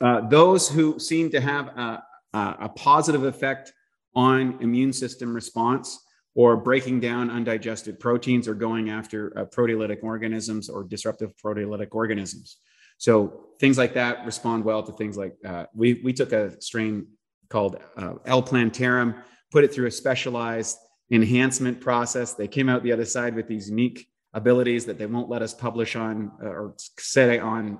Uh, 0.00 0.26
those 0.28 0.68
who 0.68 0.98
seem 0.98 1.30
to 1.30 1.40
have 1.40 1.68
a, 1.68 2.02
a 2.32 2.68
positive 2.70 3.24
effect 3.24 3.72
on 4.14 4.58
immune 4.60 4.92
system 4.92 5.34
response 5.34 5.98
or 6.34 6.56
breaking 6.56 7.00
down 7.00 7.30
undigested 7.30 7.98
proteins 7.98 8.46
or 8.46 8.54
going 8.54 8.90
after 8.90 9.36
uh, 9.36 9.44
proteolytic 9.44 9.98
organisms 10.02 10.68
or 10.68 10.84
disruptive 10.84 11.32
proteolytic 11.36 11.88
organisms. 11.92 12.58
So 12.98 13.46
things 13.58 13.78
like 13.78 13.94
that 13.94 14.24
respond 14.26 14.64
well 14.64 14.82
to 14.82 14.92
things 14.92 15.16
like 15.16 15.34
uh, 15.44 15.66
we 15.74 16.00
we 16.04 16.12
took 16.12 16.32
a 16.32 16.60
strain 16.60 17.06
called 17.48 17.76
uh, 17.96 18.14
L. 18.26 18.42
plantarum, 18.42 19.14
put 19.50 19.64
it 19.64 19.72
through 19.72 19.86
a 19.86 19.90
specialized 19.90 20.78
enhancement 21.10 21.80
process. 21.80 22.34
They 22.34 22.46
came 22.46 22.68
out 22.68 22.82
the 22.82 22.92
other 22.92 23.04
side 23.04 23.34
with 23.34 23.48
these 23.48 23.68
unique 23.68 24.06
abilities 24.32 24.84
that 24.84 24.98
they 24.98 25.06
won't 25.06 25.28
let 25.28 25.42
us 25.42 25.52
publish 25.52 25.96
on 25.96 26.30
uh, 26.42 26.46
or 26.46 26.74
say 26.98 27.38
on 27.38 27.78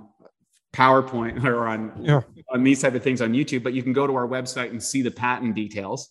PowerPoint 0.73 1.45
or 1.45 1.69
on 1.69 1.93
yeah. 2.01 2.23
on 2.51 2.65
these 2.65 2.83
type 2.83 2.95
of 2.95 3.03
things 3.03 3.21
on 3.21 3.33
YouTube. 3.33 3.63
But 3.63 3.75
you 3.75 3.83
can 3.83 3.93
go 3.93 4.07
to 4.07 4.15
our 4.15 4.27
website 4.27 4.71
and 4.71 4.83
see 4.83 5.03
the 5.03 5.11
patent 5.11 5.55
details. 5.55 6.11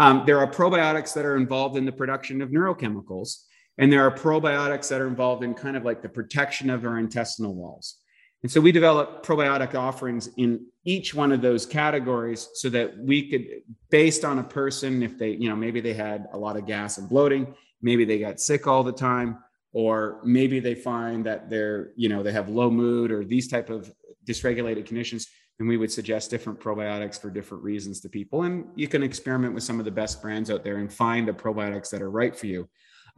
Um, 0.00 0.22
there 0.24 0.38
are 0.38 0.50
probiotics 0.50 1.12
that 1.12 1.26
are 1.26 1.36
involved 1.36 1.76
in 1.76 1.84
the 1.84 1.92
production 1.92 2.40
of 2.40 2.48
neurochemicals, 2.48 3.42
and 3.76 3.92
there 3.92 4.02
are 4.02 4.10
probiotics 4.10 4.88
that 4.88 4.98
are 4.98 5.06
involved 5.06 5.44
in 5.44 5.52
kind 5.52 5.76
of 5.76 5.84
like 5.84 6.00
the 6.00 6.08
protection 6.08 6.70
of 6.70 6.86
our 6.86 6.98
intestinal 6.98 7.54
walls. 7.54 7.98
And 8.42 8.50
so 8.50 8.62
we 8.62 8.72
develop 8.72 9.26
probiotic 9.26 9.74
offerings 9.74 10.30
in 10.38 10.64
each 10.86 11.12
one 11.12 11.32
of 11.32 11.42
those 11.42 11.66
categories 11.66 12.48
so 12.54 12.70
that 12.70 12.96
we 12.96 13.30
could, 13.30 13.44
based 13.90 14.24
on 14.24 14.38
a 14.38 14.42
person, 14.42 15.02
if 15.02 15.18
they, 15.18 15.32
you 15.32 15.50
know, 15.50 15.56
maybe 15.56 15.82
they 15.82 15.92
had 15.92 16.28
a 16.32 16.38
lot 16.38 16.56
of 16.56 16.66
gas 16.66 16.96
and 16.96 17.06
bloating, 17.06 17.54
maybe 17.82 18.06
they 18.06 18.18
got 18.18 18.40
sick 18.40 18.66
all 18.66 18.82
the 18.82 18.92
time, 18.92 19.36
or 19.74 20.22
maybe 20.24 20.60
they 20.60 20.74
find 20.74 21.26
that 21.26 21.50
they're, 21.50 21.92
you 21.94 22.08
know, 22.08 22.22
they 22.22 22.32
have 22.32 22.48
low 22.48 22.70
mood 22.70 23.10
or 23.10 23.22
these 23.22 23.48
type 23.48 23.68
of 23.68 23.92
dysregulated 24.26 24.86
conditions 24.86 25.28
and 25.60 25.68
we 25.68 25.76
would 25.76 25.92
suggest 25.92 26.30
different 26.30 26.58
probiotics 26.58 27.20
for 27.20 27.28
different 27.28 27.62
reasons 27.62 28.00
to 28.00 28.08
people. 28.08 28.42
And 28.44 28.64
you 28.74 28.88
can 28.88 29.02
experiment 29.02 29.54
with 29.54 29.62
some 29.62 29.78
of 29.78 29.84
the 29.84 29.90
best 29.90 30.22
brands 30.22 30.50
out 30.50 30.64
there 30.64 30.78
and 30.78 30.90
find 30.90 31.28
the 31.28 31.32
probiotics 31.32 31.90
that 31.90 32.00
are 32.00 32.10
right 32.10 32.34
for 32.34 32.46
you. 32.46 32.66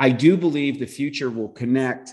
I 0.00 0.10
do 0.10 0.36
believe 0.36 0.80
the 0.80 0.86
future 0.86 1.30
will 1.30 1.48
connect 1.48 2.12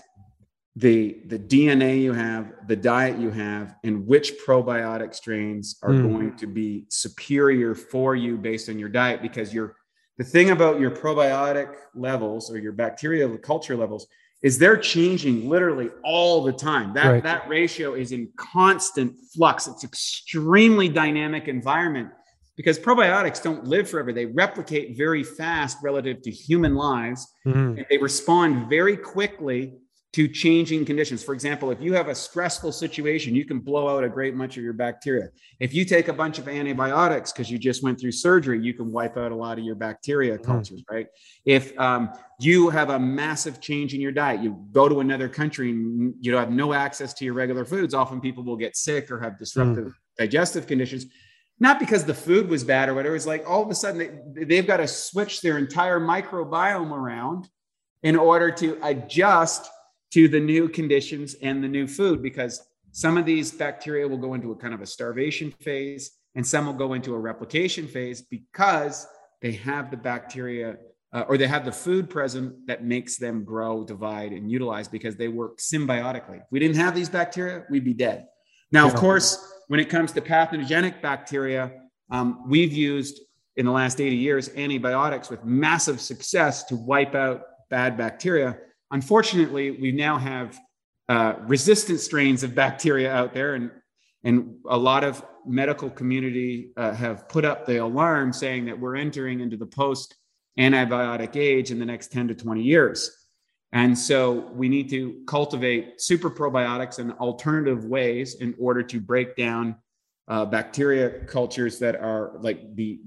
the 0.76 1.20
the 1.26 1.38
DNA 1.38 2.00
you 2.00 2.12
have, 2.12 2.52
the 2.68 2.76
diet 2.76 3.18
you 3.18 3.30
have, 3.30 3.74
and 3.82 4.06
which 4.06 4.34
probiotic 4.46 5.16
strains 5.16 5.76
are 5.82 5.90
mm. 5.90 6.08
going 6.08 6.36
to 6.36 6.46
be 6.46 6.86
superior 6.88 7.74
for 7.74 8.14
you 8.14 8.38
based 8.38 8.68
on 8.68 8.78
your 8.78 8.88
diet. 8.88 9.20
Because 9.22 9.52
you're 9.52 9.74
the 10.16 10.22
thing 10.22 10.50
about 10.50 10.78
your 10.78 10.92
probiotic 10.92 11.74
levels 11.96 12.52
or 12.52 12.58
your 12.58 12.72
bacterial 12.72 13.36
culture 13.36 13.76
levels 13.76 14.06
is 14.42 14.58
they're 14.58 14.76
changing 14.76 15.48
literally 15.48 15.90
all 16.02 16.42
the 16.42 16.52
time. 16.52 16.94
That 16.94 17.06
right. 17.06 17.22
that 17.22 17.48
ratio 17.48 17.94
is 17.94 18.12
in 18.12 18.30
constant 18.36 19.14
flux. 19.34 19.66
It's 19.66 19.84
extremely 19.84 20.88
dynamic 20.88 21.48
environment 21.48 22.08
because 22.56 22.78
probiotics 22.78 23.42
don't 23.42 23.64
live 23.64 23.88
forever. 23.88 24.12
They 24.12 24.26
replicate 24.26 24.96
very 24.96 25.22
fast 25.22 25.78
relative 25.82 26.22
to 26.22 26.30
human 26.30 26.74
lives. 26.74 27.26
Mm-hmm. 27.46 27.78
And 27.78 27.86
they 27.88 27.98
respond 27.98 28.68
very 28.68 28.96
quickly 28.96 29.78
to 30.12 30.26
changing 30.26 30.84
conditions. 30.84 31.22
For 31.22 31.34
example, 31.34 31.70
if 31.70 31.80
you 31.80 31.92
have 31.92 32.08
a 32.08 32.14
stressful 32.14 32.72
situation, 32.72 33.34
you 33.34 33.44
can 33.44 33.60
blow 33.60 33.88
out 33.88 34.02
a 34.02 34.08
great 34.08 34.34
much 34.34 34.56
of 34.56 34.64
your 34.64 34.72
bacteria. 34.72 35.28
If 35.60 35.72
you 35.72 35.84
take 35.84 36.08
a 36.08 36.12
bunch 36.12 36.38
of 36.38 36.48
antibiotics 36.48 37.30
because 37.30 37.48
you 37.48 37.58
just 37.58 37.84
went 37.84 38.00
through 38.00 38.12
surgery, 38.12 38.60
you 38.60 38.74
can 38.74 38.90
wipe 38.90 39.16
out 39.16 39.30
a 39.30 39.36
lot 39.36 39.58
of 39.58 39.64
your 39.64 39.76
bacteria 39.76 40.36
mm. 40.36 40.44
cultures, 40.44 40.82
right? 40.90 41.06
If 41.44 41.78
um, 41.78 42.10
you 42.40 42.70
have 42.70 42.90
a 42.90 42.98
massive 42.98 43.60
change 43.60 43.94
in 43.94 44.00
your 44.00 44.10
diet, 44.10 44.42
you 44.42 44.66
go 44.72 44.88
to 44.88 44.98
another 44.98 45.28
country 45.28 45.70
and 45.70 46.14
you 46.20 46.32
don't 46.32 46.40
have 46.40 46.50
no 46.50 46.72
access 46.72 47.14
to 47.14 47.24
your 47.24 47.34
regular 47.34 47.64
foods, 47.64 47.94
often 47.94 48.20
people 48.20 48.42
will 48.42 48.56
get 48.56 48.76
sick 48.76 49.12
or 49.12 49.20
have 49.20 49.38
disruptive 49.38 49.86
mm. 49.86 49.94
digestive 50.18 50.66
conditions. 50.66 51.06
Not 51.60 51.78
because 51.78 52.04
the 52.04 52.14
food 52.14 52.48
was 52.48 52.64
bad 52.64 52.88
or 52.88 52.94
whatever. 52.94 53.14
It's 53.14 53.26
like 53.26 53.48
all 53.48 53.62
of 53.62 53.70
a 53.70 53.74
sudden 53.76 54.32
they, 54.34 54.44
they've 54.44 54.66
got 54.66 54.78
to 54.78 54.88
switch 54.88 55.40
their 55.40 55.56
entire 55.56 56.00
microbiome 56.00 56.90
around 56.90 57.48
in 58.02 58.16
order 58.16 58.50
to 58.50 58.78
adjust 58.82 59.68
to 60.12 60.28
the 60.28 60.40
new 60.40 60.68
conditions 60.68 61.34
and 61.42 61.62
the 61.62 61.68
new 61.68 61.86
food 61.86 62.22
because 62.22 62.66
some 62.92 63.16
of 63.16 63.24
these 63.24 63.52
bacteria 63.52 64.06
will 64.06 64.18
go 64.18 64.34
into 64.34 64.50
a 64.50 64.56
kind 64.56 64.74
of 64.74 64.80
a 64.80 64.86
starvation 64.86 65.52
phase 65.60 66.12
and 66.34 66.46
some 66.46 66.66
will 66.66 66.72
go 66.72 66.94
into 66.94 67.14
a 67.14 67.18
replication 67.18 67.86
phase 67.86 68.22
because 68.22 69.06
they 69.40 69.52
have 69.52 69.90
the 69.90 69.96
bacteria 69.96 70.76
uh, 71.12 71.24
or 71.28 71.36
they 71.36 71.46
have 71.46 71.64
the 71.64 71.72
food 71.72 72.08
present 72.08 72.54
that 72.66 72.84
makes 72.84 73.16
them 73.16 73.44
grow, 73.44 73.84
divide, 73.84 74.32
and 74.32 74.50
utilize 74.50 74.86
because 74.86 75.16
they 75.16 75.28
work 75.28 75.58
symbiotically. 75.58 76.36
If 76.36 76.46
we 76.52 76.60
didn't 76.60 76.76
have 76.76 76.94
these 76.94 77.08
bacteria, 77.08 77.64
we'd 77.68 77.84
be 77.84 77.94
dead. 77.94 78.26
Now, 78.70 78.86
of 78.86 78.94
course, 78.94 79.52
when 79.66 79.80
it 79.80 79.88
comes 79.88 80.12
to 80.12 80.20
pathogenic 80.20 81.02
bacteria, 81.02 81.72
um, 82.10 82.44
we've 82.48 82.72
used 82.72 83.20
in 83.56 83.66
the 83.66 83.72
last 83.72 84.00
80 84.00 84.16
years 84.16 84.50
antibiotics 84.56 85.30
with 85.30 85.44
massive 85.44 86.00
success 86.00 86.64
to 86.64 86.76
wipe 86.76 87.16
out 87.16 87.42
bad 87.68 87.96
bacteria. 87.96 88.56
Unfortunately, 88.90 89.70
we 89.70 89.92
now 89.92 90.18
have 90.18 90.58
uh, 91.08 91.34
resistant 91.40 92.00
strains 92.00 92.42
of 92.42 92.54
bacteria 92.54 93.12
out 93.12 93.32
there, 93.32 93.54
and 93.54 93.70
and 94.24 94.56
a 94.68 94.76
lot 94.76 95.02
of 95.04 95.24
medical 95.46 95.88
community 95.88 96.72
uh, 96.76 96.92
have 96.92 97.28
put 97.28 97.44
up 97.44 97.66
the 97.66 97.78
alarm 97.78 98.32
saying 98.32 98.66
that 98.66 98.78
we're 98.78 98.96
entering 98.96 99.40
into 99.40 99.56
the 99.56 99.66
post 99.66 100.16
antibiotic 100.58 101.36
age 101.36 101.70
in 101.70 101.78
the 101.78 101.86
next 101.86 102.12
10 102.12 102.28
to 102.28 102.34
20 102.34 102.62
years. 102.62 103.26
And 103.72 103.96
so 103.96 104.50
we 104.52 104.68
need 104.68 104.90
to 104.90 105.22
cultivate 105.26 106.00
super 106.00 106.30
probiotics 106.30 106.98
and 106.98 107.12
alternative 107.12 107.84
ways 107.84 108.34
in 108.34 108.54
order 108.58 108.82
to 108.82 109.00
break 109.00 109.36
down 109.36 109.76
uh, 110.30 110.44
bacteria 110.44 111.10
cultures 111.26 111.80
that 111.80 111.96
are 111.96 112.32
like 112.38 112.76
the 112.76 113.00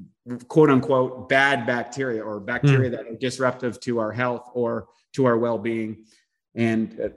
quote 0.50 0.70
unquote 0.70 1.30
bad 1.30 1.66
bacteria 1.66 2.22
or 2.22 2.40
bacteria 2.42 2.90
mm. 2.90 2.92
that 2.92 3.08
are 3.08 3.16
disruptive 3.16 3.80
to 3.80 3.98
our 3.98 4.12
health 4.12 4.50
or 4.54 4.88
to 5.14 5.26
our 5.26 5.38
well-being. 5.38 6.04
And 6.54 7.00
uh, 7.00 7.10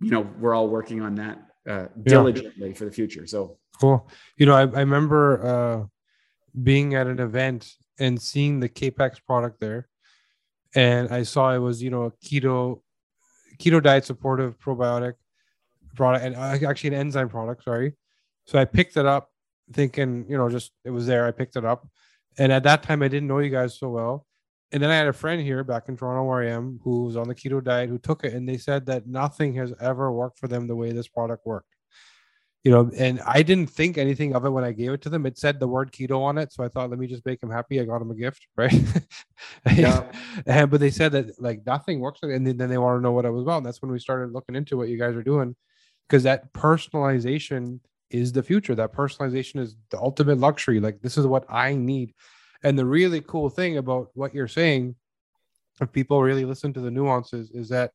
you 0.00 0.10
know 0.10 0.22
we're 0.40 0.54
all 0.54 0.68
working 0.68 1.02
on 1.02 1.14
that 1.16 1.38
uh, 1.68 1.86
diligently 2.02 2.68
yeah. 2.68 2.74
for 2.74 2.86
the 2.86 2.90
future. 2.90 3.26
So 3.26 3.58
cool. 3.78 4.08
You 4.38 4.46
know 4.46 4.54
i, 4.54 4.62
I 4.62 4.80
remember 4.80 5.46
uh, 5.46 5.86
being 6.62 6.94
at 6.94 7.06
an 7.06 7.20
event 7.20 7.70
and 8.00 8.20
seeing 8.20 8.60
the 8.60 8.68
Kapex 8.68 9.18
product 9.24 9.60
there. 9.60 9.88
And 10.74 11.10
i 11.10 11.22
saw 11.22 11.54
it 11.54 11.58
was 11.58 11.82
you 11.82 11.90
know 11.90 12.04
a 12.04 12.10
keto 12.12 12.80
keto 13.58 13.82
diet 13.82 14.06
supportive 14.06 14.58
probiotic 14.58 15.14
product 15.94 16.24
and 16.24 16.34
uh, 16.34 16.68
actually 16.68 16.88
an 16.88 16.94
enzyme 16.94 17.28
product 17.28 17.62
sorry. 17.62 17.92
So 18.46 18.58
i 18.58 18.64
picked 18.64 18.96
it 18.96 19.04
up 19.04 19.30
thinking 19.72 20.26
you 20.28 20.36
know 20.36 20.48
just 20.48 20.72
it 20.84 20.90
was 20.90 21.06
there 21.06 21.26
i 21.26 21.30
picked 21.30 21.56
it 21.56 21.64
up 21.64 21.88
and 22.38 22.52
at 22.52 22.62
that 22.62 22.82
time 22.82 23.02
i 23.02 23.08
didn't 23.08 23.28
know 23.28 23.38
you 23.38 23.50
guys 23.50 23.78
so 23.78 23.88
well 23.88 24.26
and 24.74 24.82
then 24.82 24.90
I 24.90 24.96
had 24.96 25.06
a 25.06 25.12
friend 25.12 25.40
here 25.40 25.62
back 25.62 25.88
in 25.88 25.96
Toronto 25.96 26.24
where 26.24 26.42
I 26.42 26.48
am 26.48 26.80
who 26.82 27.04
was 27.04 27.16
on 27.16 27.28
the 27.28 27.34
keto 27.34 27.62
diet 27.62 27.88
who 27.88 27.96
took 27.96 28.24
it 28.24 28.34
and 28.34 28.48
they 28.48 28.58
said 28.58 28.86
that 28.86 29.06
nothing 29.06 29.54
has 29.54 29.72
ever 29.80 30.10
worked 30.10 30.40
for 30.40 30.48
them 30.48 30.66
the 30.66 30.74
way 30.74 30.90
this 30.90 31.06
product 31.06 31.46
worked. 31.46 31.76
you 32.64 32.72
know, 32.72 32.90
and 32.96 33.20
I 33.24 33.42
didn't 33.42 33.68
think 33.68 33.98
anything 33.98 34.34
of 34.34 34.44
it 34.44 34.50
when 34.50 34.64
I 34.64 34.72
gave 34.72 34.90
it 34.90 35.00
to 35.02 35.08
them. 35.10 35.26
It 35.26 35.38
said 35.38 35.60
the 35.60 35.68
word 35.68 35.92
keto 35.92 36.20
on 36.22 36.38
it, 36.38 36.52
so 36.52 36.64
I 36.64 36.68
thought, 36.68 36.90
let 36.90 36.98
me 36.98 37.06
just 37.06 37.24
make 37.24 37.40
them 37.40 37.50
happy. 37.50 37.78
I 37.78 37.84
got 37.84 38.00
them 38.00 38.10
a 38.10 38.16
gift, 38.16 38.48
right? 38.56 38.74
yeah. 39.76 40.10
and, 40.46 40.68
but 40.68 40.80
they 40.80 40.90
said 40.90 41.12
that 41.12 41.40
like 41.40 41.64
nothing 41.64 42.00
works, 42.00 42.20
and 42.22 42.44
then, 42.44 42.56
then 42.56 42.68
they 42.68 42.78
want 42.78 42.98
to 42.98 43.02
know 43.02 43.12
what 43.12 43.26
it 43.26 43.30
was 43.30 43.42
about. 43.42 43.58
And 43.58 43.66
that's 43.66 43.80
when 43.80 43.92
we 43.92 44.00
started 44.00 44.32
looking 44.32 44.56
into 44.56 44.76
what 44.76 44.88
you 44.88 44.98
guys 44.98 45.14
are 45.14 45.22
doing, 45.22 45.54
because 46.08 46.24
that 46.24 46.52
personalization 46.52 47.78
is 48.14 48.32
the 48.32 48.42
future. 48.42 48.74
That 48.74 48.92
personalization 48.92 49.60
is 49.60 49.76
the 49.90 49.98
ultimate 49.98 50.38
luxury. 50.38 50.80
Like 50.80 51.00
this 51.00 51.18
is 51.18 51.26
what 51.26 51.44
I 51.48 51.74
need. 51.74 52.14
And 52.62 52.78
the 52.78 52.86
really 52.86 53.20
cool 53.20 53.50
thing 53.50 53.76
about 53.76 54.08
what 54.14 54.34
you're 54.34 54.48
saying, 54.48 54.94
if 55.80 55.92
people 55.92 56.22
really 56.22 56.44
listen 56.44 56.72
to 56.74 56.80
the 56.80 56.90
nuances, 56.90 57.50
is 57.50 57.68
that 57.70 57.92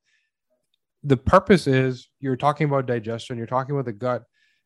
the 1.04 1.18
purpose 1.18 1.66
is 1.66 2.10
you're 2.20 2.36
talking 2.36 2.68
about 2.68 2.86
digestion, 2.86 3.38
you're 3.38 3.48
talking 3.48 3.74
about 3.74 3.86
the 3.86 3.94
gut 3.94 4.24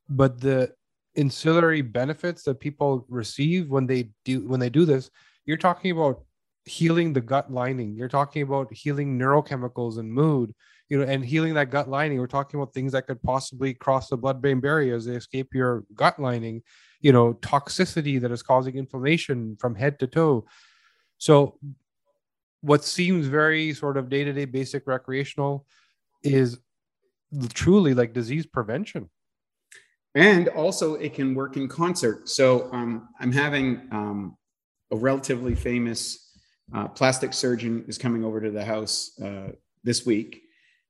but 0.09 0.39
the 0.39 0.71
ancillary 1.15 1.81
benefits 1.81 2.43
that 2.43 2.59
people 2.59 3.05
receive 3.07 3.69
when 3.69 3.85
they 3.85 4.09
do 4.25 4.47
when 4.47 4.59
they 4.59 4.69
do 4.69 4.83
this 4.83 5.11
you're 5.45 5.57
talking 5.57 5.91
about 5.91 6.23
healing 6.65 7.13
the 7.13 7.21
gut 7.21 7.51
lining 7.51 7.93
you're 7.95 8.07
talking 8.07 8.41
about 8.41 8.73
healing 8.73 9.19
neurochemicals 9.19 9.99
and 9.99 10.11
mood 10.11 10.53
you 10.93 10.99
know 10.99 11.11
and 11.11 11.25
healing 11.25 11.55
that 11.55 11.71
gut 11.71 11.89
lining. 11.89 12.19
We're 12.19 12.27
talking 12.27 12.59
about 12.59 12.71
things 12.71 12.91
that 12.91 13.07
could 13.07 13.19
possibly 13.23 13.73
cross 13.73 14.09
the 14.09 14.15
blood 14.15 14.43
brain 14.43 14.59
barrier 14.59 14.95
as 14.95 15.05
they 15.05 15.15
escape 15.15 15.51
your 15.51 15.85
gut 15.95 16.19
lining 16.19 16.61
you 17.01 17.11
know 17.11 17.33
toxicity 17.33 18.21
that 18.21 18.31
is 18.31 18.43
causing 18.43 18.75
inflammation 18.77 19.57
from 19.59 19.73
head 19.73 19.97
to 19.99 20.05
toe. 20.05 20.45
So 21.17 21.57
what 22.61 22.83
seems 22.83 23.25
very 23.25 23.73
sort 23.73 23.97
of 23.97 24.07
day-to-day 24.07 24.45
basic 24.45 24.85
recreational 24.85 25.65
is 26.21 26.59
truly 27.55 27.95
like 27.95 28.13
disease 28.13 28.45
prevention. 28.45 29.09
And 30.13 30.47
also 30.49 30.93
it 30.93 31.15
can 31.15 31.33
work 31.33 31.57
in 31.57 31.67
concert. 31.67 32.29
So 32.29 32.71
um, 32.71 33.09
I'm 33.19 33.31
having 33.31 33.81
um, 33.91 34.37
a 34.91 34.95
relatively 34.95 35.55
famous 35.55 36.37
uh, 36.71 36.87
plastic 36.87 37.33
surgeon 37.33 37.83
is 37.87 37.97
coming 37.97 38.23
over 38.23 38.39
to 38.39 38.51
the 38.51 38.63
house 38.63 39.19
uh, 39.19 39.53
this 39.83 40.05
week 40.05 40.43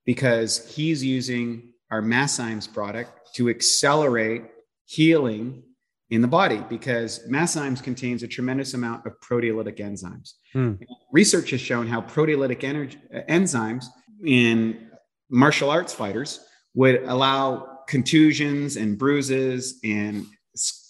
because 0.06 0.74
he's 0.74 1.04
using 1.04 1.74
our 1.92 2.02
Masszymes 2.02 2.72
product 2.72 3.34
to 3.36 3.50
accelerate 3.50 4.44
healing 4.86 5.64
in 6.10 6.22
the 6.22 6.28
body 6.28 6.64
because 6.70 7.22
Masszymes 7.30 7.82
contains 7.82 8.22
a 8.24 8.28
tremendous 8.28 8.74
amount 8.74 9.06
of 9.06 9.14
proteolytic 9.20 9.80
enzymes. 9.80 10.34
Hmm. 10.52 10.74
Research 11.12 11.52
has 11.52 11.62
shown 11.62 11.88
how 11.88 12.02
proteolytic 12.02 12.64
energy, 12.64 13.00
enzymes 13.30 13.86
in 14.24 14.90
martial 15.30 15.70
arts 15.70 15.94
fighters 15.94 16.46
would 16.76 17.04
allow 17.04 17.80
contusions 17.88 18.76
and 18.76 18.98
bruises 18.98 19.80
and 19.84 20.26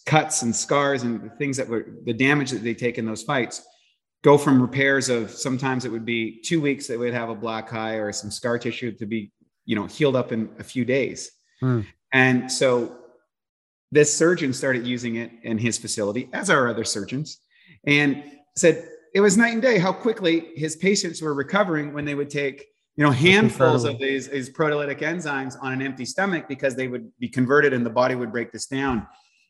cuts 0.05 0.41
and 0.41 0.55
scars 0.55 1.03
and 1.03 1.31
things 1.37 1.57
that 1.57 1.67
were 1.67 1.85
the 2.05 2.13
damage 2.13 2.51
that 2.51 2.63
they 2.63 2.73
take 2.73 2.97
in 2.97 3.05
those 3.05 3.23
fights 3.23 3.65
go 4.23 4.37
from 4.37 4.61
repairs 4.61 5.09
of 5.09 5.29
sometimes 5.29 5.85
it 5.85 5.91
would 5.91 6.05
be 6.05 6.41
two 6.41 6.59
weeks 6.59 6.87
they 6.87 6.97
would 6.97 7.13
have 7.13 7.29
a 7.29 7.35
black 7.35 7.73
eye 7.73 7.95
or 7.95 8.11
some 8.11 8.31
scar 8.31 8.57
tissue 8.57 8.91
to 8.91 9.05
be 9.05 9.31
you 9.65 9.75
know 9.75 9.85
healed 9.85 10.15
up 10.15 10.31
in 10.31 10.49
a 10.59 10.63
few 10.63 10.83
days. 10.83 11.31
Mm. 11.61 11.85
and 12.11 12.51
so 12.51 12.97
this 13.91 14.13
surgeon 14.13 14.51
started 14.51 14.85
using 14.85 15.15
it 15.15 15.31
in 15.43 15.57
his 15.57 15.77
facility 15.77 16.27
as 16.33 16.49
our 16.49 16.67
other 16.67 16.83
surgeons 16.83 17.39
and 17.85 18.21
said 18.57 18.89
it 19.13 19.21
was 19.21 19.37
night 19.37 19.53
and 19.53 19.61
day 19.61 19.77
how 19.77 19.93
quickly 19.93 20.51
his 20.55 20.75
patients 20.75 21.21
were 21.21 21.33
recovering 21.33 21.93
when 21.93 22.03
they 22.03 22.15
would 22.15 22.29
take 22.29 22.65
you 22.95 23.03
know 23.03 23.11
handfuls 23.11 23.85
of 23.85 23.97
these, 23.99 24.27
these 24.27 24.49
proteolytic 24.49 24.99
enzymes 24.99 25.55
on 25.61 25.71
an 25.71 25.81
empty 25.81 26.05
stomach 26.05 26.47
because 26.49 26.75
they 26.75 26.87
would 26.87 27.11
be 27.19 27.29
converted 27.29 27.71
and 27.73 27.85
the 27.85 27.89
body 27.89 28.15
would 28.15 28.31
break 28.31 28.51
this 28.51 28.65
down. 28.65 29.07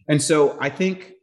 And 0.07 0.21
so 0.21 0.57
i 0.59 0.69
think 0.69 1.13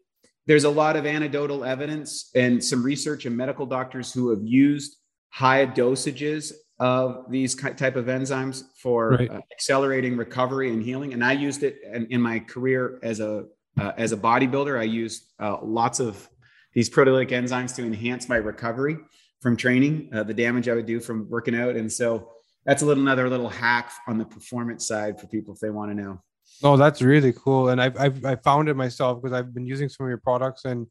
there's 0.46 0.64
a 0.64 0.70
lot 0.70 0.96
of 0.96 1.06
anecdotal 1.06 1.64
evidence 1.64 2.30
and 2.34 2.62
some 2.62 2.82
research 2.82 3.26
and 3.26 3.36
medical 3.36 3.66
doctors 3.66 4.12
who 4.12 4.30
have 4.30 4.40
used 4.42 4.96
high 5.30 5.66
dosages 5.66 6.52
of 6.78 7.30
these 7.30 7.54
type 7.54 7.96
of 7.96 8.06
enzymes 8.06 8.62
for 8.82 9.10
right. 9.10 9.30
uh, 9.30 9.40
accelerating 9.52 10.16
recovery 10.16 10.70
and 10.70 10.82
healing 10.82 11.12
and 11.12 11.22
i 11.22 11.32
used 11.32 11.62
it 11.62 11.76
in, 11.92 12.06
in 12.06 12.20
my 12.20 12.38
career 12.38 12.98
as 13.02 13.20
a 13.20 13.44
uh, 13.78 13.92
as 13.98 14.12
a 14.12 14.16
bodybuilder 14.16 14.78
i 14.78 14.82
used 14.82 15.24
uh, 15.40 15.58
lots 15.62 16.00
of 16.00 16.28
these 16.72 16.88
proteolytic 16.88 17.30
enzymes 17.30 17.74
to 17.76 17.84
enhance 17.84 18.28
my 18.28 18.36
recovery 18.36 18.96
from 19.40 19.56
training, 19.56 20.10
uh, 20.12 20.22
the 20.22 20.34
damage 20.34 20.68
I 20.68 20.74
would 20.74 20.86
do 20.86 21.00
from 21.00 21.28
working 21.28 21.54
out. 21.54 21.76
And 21.76 21.90
so 21.90 22.30
that's 22.64 22.82
a 22.82 22.86
little 22.86 23.02
another 23.02 23.28
little 23.28 23.48
hack 23.48 23.90
on 24.06 24.18
the 24.18 24.24
performance 24.24 24.86
side 24.86 25.20
for 25.20 25.26
people 25.26 25.54
if 25.54 25.60
they 25.60 25.70
want 25.70 25.90
to 25.90 25.94
know. 25.94 26.22
Oh, 26.62 26.76
that's 26.76 27.00
really 27.00 27.32
cool. 27.32 27.70
And 27.70 27.80
I've, 27.80 27.98
I've, 27.98 28.24
I 28.24 28.36
found 28.36 28.68
it 28.68 28.74
myself 28.76 29.22
because 29.22 29.36
I've 29.36 29.54
been 29.54 29.66
using 29.66 29.88
some 29.88 30.04
of 30.06 30.08
your 30.10 30.18
products 30.18 30.64
and 30.64 30.86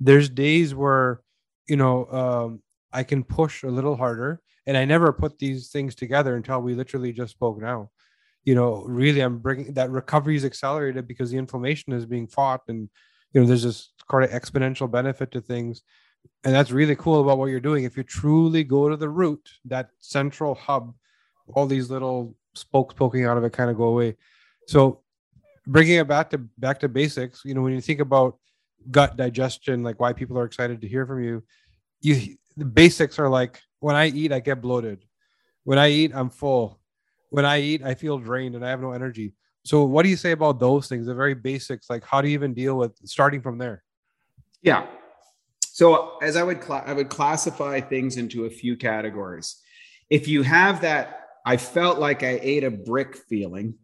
there's 0.00 0.28
days 0.30 0.74
where, 0.74 1.20
you 1.68 1.76
know, 1.76 2.06
um, 2.06 2.62
I 2.92 3.04
can 3.04 3.24
push 3.24 3.62
a 3.64 3.68
little 3.68 3.96
harder 3.96 4.40
and 4.66 4.76
I 4.76 4.84
never 4.86 5.12
put 5.12 5.38
these 5.38 5.70
things 5.70 5.94
together 5.94 6.36
until 6.36 6.60
we 6.60 6.74
literally 6.74 7.12
just 7.12 7.32
spoke 7.32 7.60
now. 7.60 7.90
You 8.44 8.54
know, 8.56 8.84
really, 8.86 9.20
I'm 9.20 9.38
bringing 9.38 9.74
that 9.74 9.90
recovery 9.90 10.36
is 10.36 10.44
accelerated 10.44 11.08
because 11.08 11.30
the 11.30 11.38
inflammation 11.38 11.92
is 11.94 12.06
being 12.06 12.28
fought 12.28 12.62
and, 12.68 12.88
you 13.32 13.40
know, 13.40 13.46
there's 13.46 13.64
this 13.64 13.92
kind 14.10 14.24
of 14.24 14.30
exponential 14.30 14.90
benefit 14.90 15.32
to 15.32 15.40
things 15.40 15.82
and 16.44 16.54
that's 16.54 16.70
really 16.70 16.96
cool 16.96 17.20
about 17.20 17.38
what 17.38 17.46
you're 17.46 17.60
doing 17.60 17.84
if 17.84 17.96
you 17.96 18.02
truly 18.02 18.64
go 18.64 18.88
to 18.88 18.96
the 18.96 19.08
root 19.08 19.48
that 19.64 19.90
central 20.00 20.54
hub 20.54 20.94
all 21.54 21.66
these 21.66 21.90
little 21.90 22.34
spokes 22.54 22.94
poking 22.94 23.24
out 23.24 23.36
of 23.36 23.44
it 23.44 23.52
kind 23.52 23.70
of 23.70 23.76
go 23.76 23.84
away 23.84 24.16
so 24.66 25.01
bringing 25.66 25.98
it 25.98 26.08
back 26.08 26.30
to 26.30 26.38
back 26.58 26.80
to 26.80 26.88
basics 26.88 27.42
you 27.44 27.54
know 27.54 27.62
when 27.62 27.72
you 27.72 27.80
think 27.80 28.00
about 28.00 28.36
gut 28.90 29.16
digestion 29.16 29.82
like 29.82 30.00
why 30.00 30.12
people 30.12 30.36
are 30.38 30.44
excited 30.44 30.80
to 30.80 30.88
hear 30.88 31.06
from 31.06 31.22
you 31.22 31.42
you 32.00 32.36
the 32.56 32.64
basics 32.64 33.18
are 33.18 33.28
like 33.28 33.60
when 33.80 33.96
i 33.96 34.06
eat 34.08 34.32
i 34.32 34.40
get 34.40 34.60
bloated. 34.60 35.04
When 35.64 35.78
i 35.78 35.88
eat 35.88 36.12
i'm 36.14 36.30
full. 36.30 36.80
When 37.30 37.44
i 37.44 37.60
eat 37.60 37.82
i 37.82 37.94
feel 37.94 38.18
drained 38.18 38.54
and 38.54 38.64
i 38.64 38.70
have 38.70 38.80
no 38.80 38.92
energy. 38.92 39.34
So 39.64 39.84
what 39.84 40.02
do 40.02 40.08
you 40.08 40.16
say 40.16 40.32
about 40.32 40.58
those 40.58 40.88
things 40.88 41.06
the 41.06 41.14
very 41.14 41.34
basics? 41.34 41.88
Like 41.88 42.04
how 42.04 42.20
do 42.20 42.28
you 42.28 42.34
even 42.34 42.52
deal 42.52 42.76
with 42.76 42.92
starting 43.04 43.40
from 43.40 43.58
there? 43.58 43.84
Yeah. 44.60 44.86
So 45.60 46.18
as 46.18 46.36
I 46.36 46.42
would 46.42 46.62
cl- 46.62 46.84
I 46.84 46.92
would 46.92 47.08
classify 47.08 47.80
things 47.80 48.16
into 48.16 48.44
a 48.44 48.50
few 48.50 48.76
categories. 48.76 49.56
If 50.10 50.28
you 50.28 50.42
have 50.42 50.82
that, 50.82 51.20
I 51.46 51.56
felt 51.56 51.98
like 51.98 52.22
I 52.22 52.38
ate 52.42 52.64
a 52.64 52.70
brick 52.70 53.16
feeling. 53.16 53.74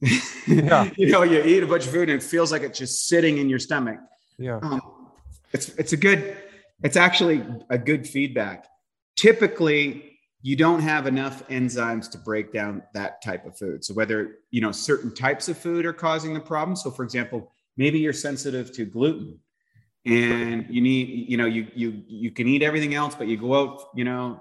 Yeah. 0.00 0.90
you 0.96 1.10
know, 1.10 1.22
you 1.22 1.42
eat 1.42 1.62
a 1.62 1.66
bunch 1.66 1.86
of 1.86 1.92
food 1.92 2.08
and 2.08 2.20
it 2.20 2.24
feels 2.24 2.50
like 2.52 2.62
it's 2.62 2.78
just 2.78 3.08
sitting 3.08 3.38
in 3.38 3.48
your 3.48 3.58
stomach. 3.58 3.98
Yeah. 4.38 4.58
Um, 4.62 4.80
it's 5.52 5.68
it's 5.70 5.92
a 5.92 5.96
good. 5.96 6.36
It's 6.82 6.96
actually 6.96 7.44
a 7.68 7.76
good 7.76 8.08
feedback. 8.08 8.66
Typically, 9.16 10.18
you 10.40 10.56
don't 10.56 10.80
have 10.80 11.06
enough 11.06 11.46
enzymes 11.48 12.10
to 12.12 12.18
break 12.18 12.52
down 12.52 12.82
that 12.94 13.20
type 13.22 13.44
of 13.44 13.58
food. 13.58 13.84
So 13.84 13.92
whether 13.92 14.38
you 14.50 14.60
know 14.60 14.72
certain 14.72 15.14
types 15.14 15.48
of 15.48 15.58
food 15.58 15.84
are 15.84 15.92
causing 15.92 16.32
the 16.32 16.40
problem. 16.40 16.76
So 16.76 16.90
for 16.90 17.04
example, 17.04 17.52
maybe 17.76 17.98
you're 17.98 18.12
sensitive 18.12 18.72
to 18.72 18.84
gluten 18.86 19.38
and 20.06 20.66
you 20.70 20.80
need 20.80 21.28
you 21.28 21.36
know 21.36 21.44
you 21.44 21.66
you 21.74 22.02
you 22.08 22.30
can 22.30 22.48
eat 22.48 22.62
everything 22.62 22.94
else 22.94 23.14
but 23.14 23.28
you 23.28 23.36
go 23.36 23.54
out 23.54 23.82
you 23.94 24.04
know 24.04 24.40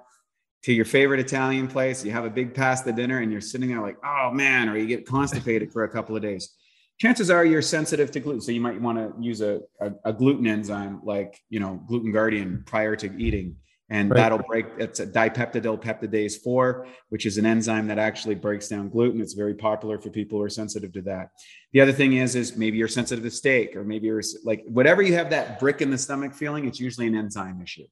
to 0.64 0.74
your 0.74 0.86
favorite 0.86 1.20
italian 1.20 1.68
place. 1.68 2.04
You 2.04 2.12
have 2.12 2.26
a 2.26 2.30
big 2.30 2.54
pasta 2.54 2.92
dinner 2.92 3.20
and 3.20 3.32
you're 3.32 3.42
sitting 3.42 3.70
there 3.70 3.82
like 3.82 3.98
oh 4.04 4.32
man 4.32 4.70
or 4.70 4.78
you 4.78 4.88
get 4.88 5.06
constipated 5.06 5.72
for 5.72 5.84
a 5.84 5.90
couple 5.90 6.16
of 6.16 6.22
days. 6.22 6.56
Chances 7.00 7.30
are 7.30 7.46
you're 7.46 7.62
sensitive 7.62 8.12
to 8.12 8.20
gluten 8.20 8.42
so 8.42 8.52
you 8.52 8.60
might 8.60 8.80
want 8.80 8.98
to 8.98 9.14
use 9.24 9.42
a, 9.42 9.62
a, 9.80 9.92
a 10.06 10.14
gluten 10.14 10.46
enzyme 10.48 11.02
like 11.04 11.40
you 11.50 11.60
know 11.60 11.82
gluten 11.88 12.12
guardian 12.12 12.64
prior 12.66 12.96
to 12.98 13.16
eating 13.18 13.56
and 13.90 14.12
right. 14.12 14.18
that'll 14.18 14.40
break 14.40 14.66
it's 14.78 15.00
a 15.00 15.08
dipeptidyl 15.08 15.82
peptidase 15.82 16.36
4 16.44 16.86
which 17.08 17.26
is 17.26 17.38
an 17.38 17.46
enzyme 17.46 17.88
that 17.88 17.98
actually 17.98 18.36
breaks 18.36 18.68
down 18.68 18.90
gluten. 18.90 19.22
It's 19.22 19.34
very 19.34 19.56
popular 19.56 19.98
for 19.98 20.10
people 20.10 20.40
who 20.40 20.44
are 20.44 20.50
sensitive 20.50 20.92
to 20.94 21.02
that. 21.04 21.30
The 21.72 21.80
other 21.80 21.94
thing 21.94 22.14
is 22.14 22.36
is 22.36 22.58
maybe 22.58 22.78
you're 22.78 22.90
sensitive 22.90 23.24
to 23.24 23.32
steak 23.32 23.78
or 23.78 23.86
maybe 23.86 24.08
you're 24.08 24.22
like 24.44 24.66
whatever 24.68 25.02
you 25.02 25.14
have 25.14 25.30
that 25.30 25.58
brick 25.58 25.82
in 25.82 25.92
the 25.92 25.98
stomach 25.98 26.34
feeling 26.34 26.68
it's 26.68 26.82
usually 26.82 27.08
an 27.08 27.16
enzyme 27.16 27.62
issue 27.62 27.86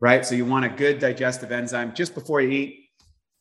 right 0.00 0.24
so 0.24 0.34
you 0.34 0.44
want 0.44 0.64
a 0.64 0.68
good 0.68 0.98
digestive 0.98 1.52
enzyme 1.52 1.92
just 1.94 2.14
before 2.14 2.40
you 2.40 2.50
eat 2.50 2.88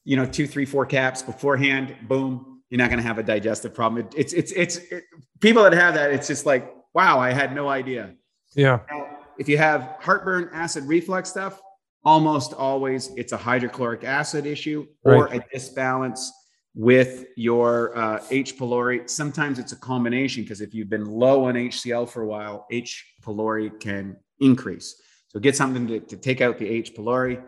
you 0.04 0.16
know 0.16 0.26
two 0.26 0.48
three 0.48 0.66
four 0.66 0.86
caps 0.86 1.22
beforehand 1.22 1.96
boom 2.08 2.62
you're 2.70 2.78
not 2.78 2.90
going 2.90 3.02
to 3.02 3.08
have 3.08 3.18
a 3.18 3.24
digestive 3.24 3.74
problem 3.74 4.06
it, 4.06 4.14
it's 4.18 4.34
it's 4.34 4.52
it's 4.54 4.78
it, 4.78 5.04
people 5.42 5.64
that 5.64 5.74
have 5.74 5.94
that 5.94 6.12
it's 6.12 6.28
just 6.28 6.46
like 6.46 6.74
wow 6.94 7.20
i 7.20 7.32
had 7.32 7.54
no 7.54 7.70
idea 7.70 8.14
yeah 8.56 8.80
now, 8.90 9.08
if 9.38 9.50
you 9.50 9.58
have 9.58 9.96
heartburn 10.00 10.50
acid 10.54 10.84
reflux 10.86 11.30
stuff 11.30 11.62
almost 12.04 12.54
always 12.54 13.12
it's 13.16 13.32
a 13.32 13.38
hydrochloric 13.38 14.04
acid 14.04 14.46
issue 14.46 14.86
or 15.04 15.26
right. 15.26 15.42
a 15.42 15.58
disbalance 15.58 16.30
with 16.76 17.26
your 17.38 17.98
uh, 17.98 18.22
H. 18.30 18.58
pylori. 18.58 19.10
Sometimes 19.10 19.60
it's 19.60 19.72
a 19.72 19.78
combination 19.78 20.44
because 20.44 20.60
if 20.62 20.74
you've 20.74 20.90
been 20.90 21.06
low 21.06 21.46
on 21.46 21.56
HCl 21.56 22.10
for 22.10 22.22
a 22.22 22.28
while, 22.28 22.68
H. 22.70 23.14
pylori 23.24 23.80
can 23.80 24.18
increase. 24.42 25.02
So 25.36 25.42
get 25.42 25.54
something 25.54 25.86
to, 25.88 26.00
to 26.00 26.16
take 26.16 26.40
out 26.40 26.58
the 26.58 26.66
H. 26.66 26.96
pylori, 26.96 27.44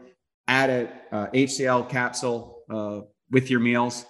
add 0.50 0.70
a 0.70 1.16
uh, 1.16 1.28
HCl 1.28 1.88
capsule 1.88 2.64
uh, 2.70 3.00
with 3.32 3.50
your 3.50 3.62
meals, 3.62 4.06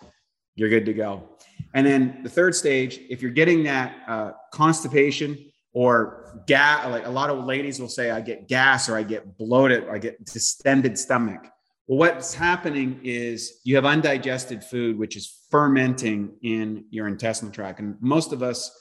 you're 0.55 0.69
good 0.69 0.87
to 0.87 0.93
go. 0.93 1.29
And 1.75 1.85
then 1.85 2.21
the 2.23 2.29
third 2.29 2.55
stage, 2.55 2.99
if 3.11 3.21
you're 3.21 3.29
getting 3.29 3.61
that 3.65 3.95
uh, 4.07 4.31
constipation 4.51 5.51
or 5.73 6.41
gas, 6.47 6.89
like 6.89 7.05
a 7.05 7.09
lot 7.11 7.29
of 7.29 7.45
ladies 7.45 7.79
will 7.79 7.87
say, 7.87 8.09
I 8.09 8.19
get 8.19 8.47
gas 8.47 8.89
or 8.89 8.97
I 8.97 9.03
get 9.03 9.37
bloated, 9.37 9.83
or 9.83 9.93
I 9.93 9.99
get 9.99 10.25
distended 10.25 10.97
stomach. 10.97 11.45
Well, 11.85 11.99
what's 11.99 12.33
happening 12.33 12.99
is 13.03 13.59
you 13.63 13.75
have 13.75 13.85
undigested 13.85 14.63
food, 14.63 14.97
which 14.97 15.15
is 15.15 15.43
fermenting 15.51 16.31
in 16.41 16.85
your 16.89 17.07
intestinal 17.07 17.53
tract. 17.53 17.79
And 17.79 17.95
most 18.01 18.33
of 18.33 18.41
us 18.41 18.71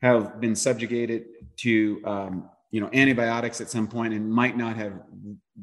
have 0.00 0.40
been 0.40 0.54
subjugated 0.54 1.24
to, 1.56 2.00
um, 2.04 2.50
you 2.74 2.80
know, 2.80 2.90
antibiotics 2.92 3.60
at 3.60 3.70
some 3.70 3.86
point 3.86 4.12
and 4.12 4.28
might 4.28 4.56
not 4.56 4.76
have 4.76 4.94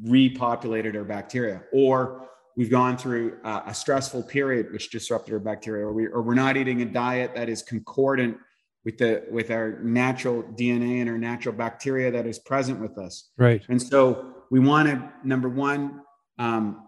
repopulated 0.08 0.95
our 0.95 1.04
bacteria. 1.04 1.62
Or 1.74 2.30
we've 2.56 2.69
gone 2.69 2.95
through 2.97 3.38
uh, 3.43 3.63
a 3.65 3.74
stressful 3.74 4.24
period 4.24 4.71
which 4.71 4.91
disrupted 4.91 5.34
our 5.34 5.39
bacteria 5.41 5.86
or, 5.86 5.91
we, 5.91 6.08
or 6.08 6.21
we're 6.21 6.36
not 6.36 6.56
eating 6.56 6.82
a 6.84 6.86
diet 6.86 7.36
that 7.36 7.50
is 7.50 7.63
concordant 7.63 8.38
with 8.86 8.97
the 8.97 9.26
with 9.30 9.52
our 9.52 9.78
natural 9.84 10.41
dna 10.41 11.02
and 11.02 11.10
our 11.10 11.17
natural 11.17 11.54
bacteria 11.54 12.10
that 12.10 12.26
is 12.26 12.39
present 12.39 12.80
with 12.80 12.97
us 12.97 13.30
right 13.38 13.63
and 13.69 13.80
so 13.80 14.34
we 14.50 14.60
want 14.60 14.89
to 14.89 15.12
number 15.24 15.47
one 15.47 16.02
um, 16.39 16.88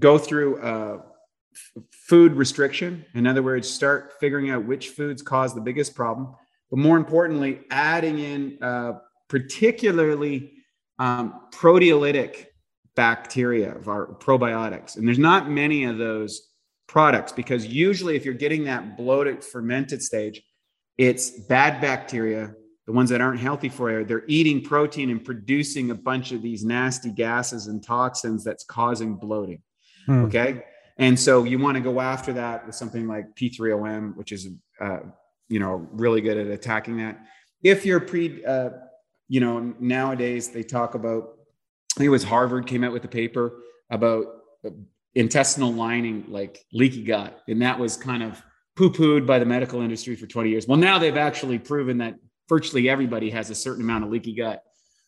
go 0.00 0.18
through 0.18 0.60
a 0.60 0.96
f- 0.96 1.82
food 1.92 2.32
restriction 2.32 3.04
in 3.14 3.24
other 3.28 3.40
words 3.40 3.70
start 3.70 4.14
figuring 4.18 4.50
out 4.50 4.64
which 4.64 4.88
foods 4.88 5.22
cause 5.22 5.54
the 5.54 5.60
biggest 5.60 5.94
problem 5.94 6.34
but 6.72 6.80
more 6.80 6.96
importantly 6.96 7.60
adding 7.70 8.18
in 8.18 8.58
uh, 8.60 8.94
particularly 9.32 10.52
um, 10.98 11.48
proteolytic 11.54 12.48
bacteria 12.94 13.74
of 13.74 13.88
our 13.88 14.06
probiotics. 14.06 14.98
And 14.98 15.08
there's 15.08 15.18
not 15.18 15.48
many 15.48 15.84
of 15.84 15.96
those 15.96 16.50
products 16.86 17.32
because 17.32 17.64
usually 17.66 18.14
if 18.14 18.26
you're 18.26 18.34
getting 18.34 18.64
that 18.64 18.98
bloated 18.98 19.42
fermented 19.42 20.02
stage, 20.02 20.42
it's 20.98 21.30
bad 21.30 21.80
bacteria, 21.80 22.54
the 22.84 22.92
ones 22.92 23.08
that 23.08 23.22
aren't 23.22 23.40
healthy 23.40 23.70
for 23.70 23.90
you. 23.90 24.04
They're 24.04 24.24
eating 24.26 24.62
protein 24.62 25.08
and 25.08 25.24
producing 25.24 25.92
a 25.92 25.94
bunch 25.94 26.32
of 26.32 26.42
these 26.42 26.62
nasty 26.62 27.08
gases 27.10 27.68
and 27.68 27.82
toxins 27.82 28.44
that's 28.44 28.64
causing 28.64 29.14
bloating. 29.14 29.62
Hmm. 30.04 30.26
Okay. 30.26 30.64
And 30.98 31.18
so 31.18 31.44
you 31.44 31.58
want 31.58 31.76
to 31.76 31.80
go 31.80 32.02
after 32.02 32.34
that 32.34 32.66
with 32.66 32.74
something 32.74 33.08
like 33.08 33.34
P3OM, 33.34 34.14
which 34.14 34.30
is, 34.30 34.48
uh, 34.78 34.98
you 35.48 35.58
know, 35.58 35.88
really 35.90 36.20
good 36.20 36.36
at 36.36 36.48
attacking 36.48 36.98
that. 36.98 37.18
If 37.62 37.86
you're 37.86 38.00
pre, 38.00 38.44
uh, 38.44 38.70
you 39.32 39.40
know, 39.40 39.72
nowadays 39.80 40.50
they 40.50 40.62
talk 40.62 40.94
about 40.94 41.38
I 41.96 41.98
think 41.98 42.06
it 42.06 42.10
was 42.10 42.22
Harvard 42.22 42.66
came 42.66 42.84
out 42.84 42.92
with 42.92 43.02
a 43.06 43.08
paper 43.08 43.62
about 43.90 44.26
intestinal 45.14 45.72
lining, 45.72 46.26
like 46.28 46.62
leaky 46.70 47.02
gut. 47.02 47.40
And 47.48 47.62
that 47.62 47.78
was 47.78 47.96
kind 47.96 48.22
of 48.22 48.42
poo 48.76 48.90
pooed 48.90 49.26
by 49.26 49.38
the 49.38 49.46
medical 49.46 49.80
industry 49.80 50.16
for 50.16 50.26
20 50.26 50.50
years. 50.50 50.68
Well, 50.68 50.76
now 50.76 50.98
they've 50.98 51.16
actually 51.16 51.58
proven 51.58 51.96
that 51.98 52.16
virtually 52.46 52.90
everybody 52.90 53.30
has 53.30 53.48
a 53.48 53.54
certain 53.54 53.82
amount 53.82 54.04
of 54.04 54.10
leaky 54.10 54.34
gut. 54.34 54.62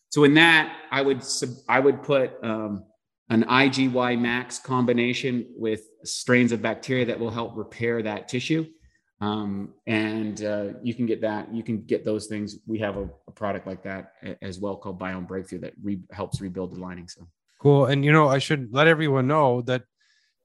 So 0.09 0.23
in 0.23 0.33
that, 0.33 0.75
I 0.89 1.03
would, 1.03 1.23
I 1.69 1.79
would 1.79 2.01
put 2.01 2.43
um, 2.43 2.83
an 3.29 3.43
IGY 3.43 4.19
max 4.19 4.57
combination 4.57 5.45
with 5.55 5.81
strains 6.03 6.51
of 6.51 6.63
bacteria 6.63 7.05
that 7.05 7.19
will 7.19 7.31
help 7.31 7.55
repair 7.55 8.01
that 8.01 8.27
tissue. 8.27 8.65
Um, 9.25 9.73
and 9.87 10.43
uh, 10.43 10.67
you 10.83 10.93
can 10.93 11.07
get 11.07 11.19
that. 11.21 11.53
You 11.53 11.63
can 11.63 11.81
get 11.81 12.05
those 12.05 12.27
things. 12.27 12.59
We 12.67 12.77
have 12.79 12.97
a, 12.97 13.09
a 13.27 13.31
product 13.31 13.65
like 13.65 13.81
that 13.83 14.13
as 14.43 14.59
well 14.59 14.75
called 14.77 14.99
Biome 14.99 15.27
Breakthrough 15.27 15.59
that 15.59 15.73
re- 15.81 16.01
helps 16.11 16.41
rebuild 16.41 16.75
the 16.75 16.79
lining. 16.79 17.07
So 17.07 17.27
cool. 17.59 17.87
And 17.87 18.05
you 18.05 18.11
know, 18.11 18.27
I 18.27 18.37
should 18.37 18.71
let 18.71 18.87
everyone 18.87 19.25
know 19.25 19.61
that 19.63 19.83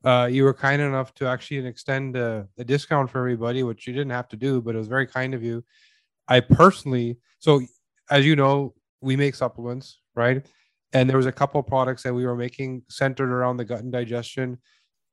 uh, 0.02 0.28
you 0.32 0.44
were 0.44 0.54
kind 0.54 0.80
enough 0.80 1.12
to 1.16 1.26
actually 1.26 1.66
extend 1.66 2.16
a, 2.16 2.48
a, 2.56 2.64
discount 2.64 3.10
for 3.10 3.18
everybody, 3.18 3.62
which 3.62 3.86
you 3.86 3.92
didn't 3.92 4.12
have 4.12 4.28
to 4.28 4.36
do, 4.36 4.62
but 4.62 4.74
it 4.74 4.78
was 4.78 4.88
very 4.88 5.06
kind 5.06 5.34
of 5.34 5.42
you. 5.42 5.62
I 6.26 6.40
personally, 6.40 7.18
so 7.38 7.60
as 8.10 8.24
you 8.24 8.34
know, 8.34 8.72
we 9.02 9.14
make 9.14 9.34
supplements, 9.34 10.00
right? 10.14 10.46
And 10.94 11.08
there 11.08 11.18
was 11.18 11.26
a 11.26 11.32
couple 11.32 11.62
products 11.62 12.02
that 12.04 12.14
we 12.14 12.24
were 12.24 12.34
making 12.34 12.82
centered 12.88 13.30
around 13.30 13.58
the 13.58 13.66
gut 13.66 13.80
and 13.80 13.92
digestion 13.92 14.56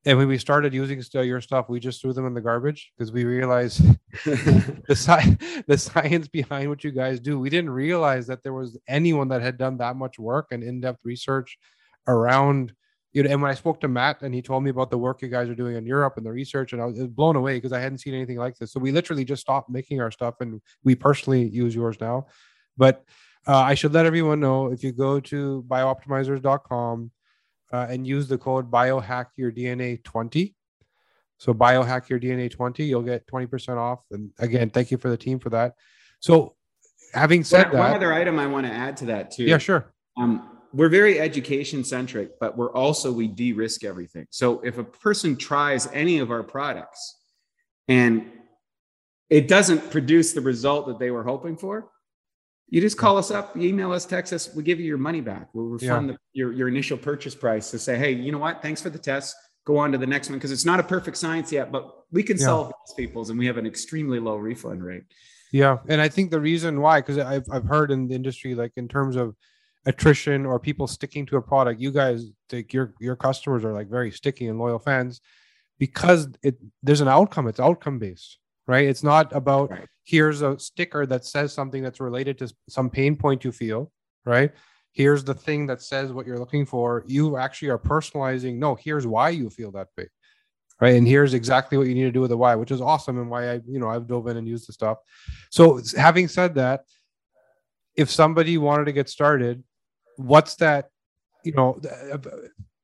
and 0.06 0.18
when 0.18 0.28
we 0.28 0.38
started 0.38 0.74
using 0.74 1.02
your 1.14 1.42
stuff, 1.42 1.68
we 1.70 1.80
just 1.80 2.02
threw 2.02 2.14
them 2.14 2.26
in 2.26 2.34
the 2.34 2.42
garbage 2.42 2.94
because 2.98 3.12
we 3.12 3.26
realized 3.26 3.82
the, 4.26 4.84
sci- 4.92 5.64
the 5.68 5.78
science 5.78 6.28
behind 6.28 6.70
what 6.70 6.84
you 6.84 6.92
guys 6.92 7.20
do. 7.20 7.40
We 7.40 7.50
didn't 7.50 7.72
realize 7.72 8.28
that 8.28 8.44
there 8.44 8.54
was 8.54 8.78
anyone 8.88 9.28
that 9.30 9.42
had 9.42 9.58
done 9.58 9.78
that 9.78 9.96
much 9.96 10.18
work 10.18 10.48
and 10.52 10.64
in-depth 10.64 11.02
research 11.04 11.58
around 12.08 12.74
you 13.14 13.24
know. 13.24 13.30
And 13.30 13.42
when 13.42 13.52
I 13.52 13.56
spoke 13.56 13.82
to 13.82 13.88
Matt 13.88 14.22
and 14.22 14.34
he 14.34 14.42
told 14.42 14.64
me 14.64 14.70
about 14.70 14.92
the 14.92 14.98
work 14.98 15.22
you 15.22 15.28
guys 15.28 15.50
are 15.50 15.56
doing 15.56 15.76
in 15.76 15.86
Europe 15.86 16.18
and 16.18 16.26
the 16.26 16.32
research, 16.32 16.74
and 16.74 16.82
I 16.82 16.86
was 16.86 17.08
blown 17.08 17.36
away 17.36 17.56
because 17.56 17.74
I 17.74 17.80
hadn't 17.80 17.98
seen 17.98 18.14
anything 18.14 18.38
like 18.38 18.58
this. 18.58 18.72
So 18.72 18.80
we 18.80 18.92
literally 18.92 19.26
just 19.26 19.42
stopped 19.42 19.70
making 19.70 20.02
our 20.02 20.12
stuff, 20.12 20.36
and 20.40 20.62
we 20.84 20.96
personally 20.96 21.48
use 21.48 21.74
yours 21.74 21.98
now. 22.00 22.28
But 22.78 23.04
uh, 23.48 23.58
I 23.58 23.74
should 23.74 23.94
let 23.94 24.06
everyone 24.06 24.40
know 24.40 24.72
if 24.72 24.84
you 24.84 24.92
go 24.92 25.20
to 25.20 25.66
bioptimizers.com 25.68 27.12
uh, 27.72 27.88
and 27.90 28.08
use 28.08 28.28
the 28.28 28.38
code 28.38 28.72
biohack 28.72 29.28
your 29.36 29.52
DNA 29.52 30.04
20. 30.04 30.56
So 31.38 31.54
biohack 31.54 32.10
your 32.10 32.20
DNA 32.20 32.50
20, 32.50 32.84
you'll 32.84 33.04
get 33.04 33.28
20% 33.28 33.78
off. 33.78 34.00
And 34.12 34.32
again, 34.40 34.70
thank 34.70 34.90
you 34.90 34.98
for 34.98 35.10
the 35.10 35.18
team 35.18 35.40
for 35.40 35.50
that. 35.52 35.76
So 36.20 36.56
having 37.14 37.44
said 37.44 37.66
one, 37.66 37.74
that, 37.74 37.80
one 37.80 37.94
other 37.94 38.14
item 38.14 38.40
I 38.40 38.48
want 38.48 38.66
to 38.66 38.72
add 38.72 38.98
to 38.98 39.06
that 39.06 39.32
too. 39.32 39.44
Yeah, 39.44 39.60
sure. 39.60 39.94
Um, 40.18 40.58
we're 40.74 40.90
very 40.90 41.20
education 41.20 41.84
centric, 41.84 42.40
but 42.40 42.58
we're 42.58 42.74
also 42.74 43.12
we 43.12 43.28
de-risk 43.28 43.84
everything. 43.84 44.28
So 44.32 44.62
if 44.62 44.78
a 44.78 44.84
person 44.84 45.36
tries 45.36 45.88
any 45.94 46.20
of 46.20 46.32
our 46.32 46.44
products 46.44 47.16
and 47.88 48.26
it 49.30 49.48
doesn't 49.48 49.92
produce 49.92 50.34
the 50.34 50.42
result 50.42 50.88
that 50.88 51.00
they 51.00 51.12
were 51.12 51.24
hoping 51.24 51.58
for, 51.58 51.90
you 52.70 52.82
just 52.82 52.98
call 52.98 53.18
us 53.18 53.32
up, 53.32 53.56
email 53.56 53.94
us, 53.94 54.06
text 54.06 54.34
us. 54.34 54.54
We 54.54 54.64
give 54.64 54.80
you 54.80 54.86
your 54.86 54.98
money 54.98 55.22
back. 55.22 55.50
We'll 55.54 55.66
refund 55.66 56.08
yeah. 56.08 56.14
the, 56.14 56.20
your, 56.34 56.52
your 56.52 56.68
initial 56.68 56.98
purchase 56.98 57.34
price 57.34 57.72
to 57.72 57.80
say, 57.80 57.98
hey, 57.98 58.12
you 58.12 58.32
know 58.32 58.40
what? 58.40 58.62
Thanks 58.62 58.82
for 58.82 58.90
the 58.90 59.00
test. 59.00 59.36
Go 59.66 59.78
on 59.78 59.92
to 59.94 59.98
the 59.98 60.08
next 60.08 60.30
one 60.30 60.38
because 60.38 60.52
it's 60.52 60.66
not 60.66 60.80
a 60.80 60.84
perfect 60.84 61.18
science 61.18 61.52
yet, 61.52 61.72
but 61.72 62.06
we 62.12 62.24
can 62.24 62.38
yeah. 62.38 62.46
solve 62.46 62.68
these 62.68 62.94
people's 62.96 63.30
and 63.30 63.40
we 63.40 63.46
have 63.46 63.58
an 63.58 63.66
extremely 63.66 64.20
low 64.20 64.36
refund 64.36 64.84
rate. 64.84 65.04
Yeah. 65.52 65.78
And 65.88 66.02
I 66.02 66.10
think 66.10 66.30
the 66.30 66.42
reason 66.42 66.82
why, 66.82 67.00
because 67.00 67.18
I've, 67.18 67.46
I've 67.52 67.66
heard 67.66 67.90
in 67.92 68.08
the 68.08 68.16
industry, 68.16 68.54
like 68.54 68.74
in 68.76 68.90
terms 68.90 69.16
of 69.16 69.36
attrition 69.86 70.46
or 70.46 70.60
people 70.60 70.88
sticking 70.88 71.26
to 71.28 71.38
a 71.38 71.42
product, 71.42 71.80
you 71.80 71.92
guys, 71.92 72.26
like 72.52 72.74
your, 72.74 72.94
your 73.00 73.16
customers 73.16 73.64
are 73.64 73.74
like 73.74 73.90
very 73.90 74.12
sticky 74.12 74.48
and 74.48 74.60
loyal 74.60 74.80
fans 74.80 75.22
because 75.80 76.28
it 76.44 76.58
there's 76.84 77.02
an 77.02 77.08
outcome. 77.08 77.48
It's 77.48 77.60
outcome 77.60 78.00
based 78.00 78.40
right? 78.68 78.86
It's 78.86 79.04
not 79.04 79.34
about 79.34 79.72
right. 79.72 79.88
here's 80.04 80.42
a 80.42 80.60
sticker 80.60 81.06
that 81.06 81.26
says 81.26 81.54
something 81.54 81.82
that's 81.82 82.00
related 82.00 82.38
to 82.40 82.54
some 82.70 82.90
pain 82.90 83.16
point 83.16 83.44
you 83.44 83.52
feel, 83.52 83.92
right? 84.26 84.52
Here's 84.92 85.24
the 85.24 85.34
thing 85.34 85.68
that 85.68 85.82
says 85.82 86.12
what 86.12 86.26
you're 86.28 86.40
looking 86.40 86.66
for. 86.66 87.04
You 87.08 87.38
actually 87.38 87.70
are 87.70 87.80
personalizing. 87.80 88.58
No, 88.58 88.76
here's 88.76 89.08
why 89.08 89.30
you 89.30 89.50
feel 89.50 89.72
that 89.72 89.88
way, 89.98 90.08
right? 90.82 90.96
And 90.96 91.08
here's 91.08 91.34
exactly 91.34 91.78
what 91.78 91.88
you 91.88 91.96
need 91.96 92.04
to 92.04 92.12
do 92.12 92.22
with 92.22 92.32
the 92.32 92.38
why, 92.38 92.56
which 92.56 92.72
is 92.72 92.82
awesome, 92.82 93.18
and 93.20 93.30
why 93.30 93.52
I, 93.52 93.62
you 93.68 93.80
know, 93.80 93.90
I've 93.90 94.08
dove 94.08 94.28
in 94.28 94.38
and 94.38 94.48
used 94.48 94.68
the 94.68 94.74
stuff. 94.74 94.98
So, 95.50 95.80
having 95.96 96.28
said 96.28 96.56
that, 96.56 96.82
if 97.96 98.12
somebody 98.12 98.58
wanted 98.58 98.86
to 98.86 98.92
get 98.92 99.10
started, 99.10 99.64
what's 100.18 100.56
that? 100.56 100.90
You 101.44 101.54
know, 101.54 101.80
uh, 102.12 102.18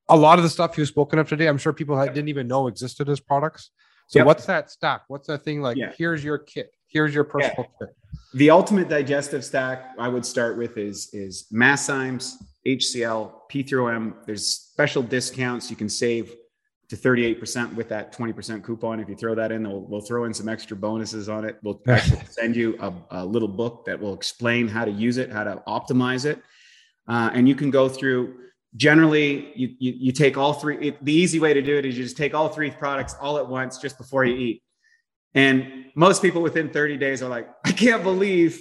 a 0.08 0.16
lot 0.16 0.38
of 0.38 0.44
the 0.44 0.50
stuff 0.50 0.78
you've 0.78 0.88
spoken 0.88 1.18
of 1.18 1.28
today, 1.28 1.48
I'm 1.48 1.58
sure 1.58 1.72
people 1.72 2.02
didn't 2.06 2.28
even 2.28 2.46
know 2.46 2.68
existed 2.68 3.08
as 3.08 3.20
products. 3.20 3.70
So 4.06 4.20
yep. 4.20 4.26
what's 4.26 4.46
that 4.46 4.70
stack? 4.70 5.02
What's 5.08 5.26
that 5.28 5.44
thing 5.44 5.60
like? 5.60 5.76
Yeah. 5.76 5.92
Here's 5.96 6.22
your 6.22 6.38
kit. 6.38 6.72
Here's 6.86 7.14
your 7.14 7.24
personal 7.24 7.66
yeah. 7.80 7.86
kit. 7.86 7.96
The 8.34 8.50
ultimate 8.50 8.88
digestive 8.88 9.44
stack 9.44 9.92
I 9.98 10.08
would 10.08 10.26
start 10.26 10.56
with 10.56 10.76
is 10.76 11.10
is 11.12 11.46
Masszymes, 11.52 12.34
HCL, 12.66 13.32
P3OM. 13.50 14.26
There's 14.26 14.46
special 14.46 15.02
discounts 15.02 15.70
you 15.70 15.76
can 15.76 15.88
save 15.88 16.34
to 16.88 16.96
38% 16.96 17.74
with 17.74 17.88
that 17.88 18.12
20% 18.12 18.62
coupon. 18.62 19.00
If 19.00 19.08
you 19.08 19.16
throw 19.16 19.34
that 19.34 19.50
in, 19.52 19.66
we'll, 19.66 19.80
we'll 19.80 20.00
throw 20.00 20.24
in 20.24 20.34
some 20.34 20.48
extra 20.48 20.76
bonuses 20.76 21.28
on 21.28 21.44
it. 21.44 21.58
We'll 21.62 21.80
send 22.30 22.56
you 22.56 22.76
a, 22.80 22.92
a, 23.10 23.24
little 23.24 23.48
book 23.48 23.86
that 23.86 23.98
will 23.98 24.14
explain 24.14 24.68
how 24.68 24.84
to 24.84 24.90
use 24.90 25.16
it, 25.16 25.32
how 25.32 25.44
to 25.44 25.62
optimize 25.66 26.26
it. 26.26 26.42
Uh, 27.08 27.30
and 27.32 27.48
you 27.48 27.54
can 27.54 27.70
go 27.70 27.88
through 27.88 28.34
generally 28.76 29.52
you, 29.54 29.74
you, 29.78 29.92
you 29.96 30.12
take 30.12 30.36
all 30.36 30.52
three 30.52 30.88
it, 30.88 31.04
the 31.04 31.12
easy 31.12 31.38
way 31.38 31.54
to 31.54 31.62
do 31.62 31.76
it 31.78 31.86
is 31.86 31.96
you 31.96 32.04
just 32.04 32.16
take 32.16 32.34
all 32.34 32.48
three 32.48 32.70
products 32.70 33.14
all 33.20 33.38
at 33.38 33.46
once 33.46 33.78
just 33.78 33.98
before 33.98 34.24
you 34.24 34.36
eat. 34.36 34.62
And 35.34 35.86
most 35.94 36.22
people 36.22 36.42
within 36.42 36.70
30 36.70 36.96
days 36.96 37.22
are 37.22 37.28
like 37.28 37.48
i 37.64 37.72
can't 37.72 38.02
believe 38.02 38.60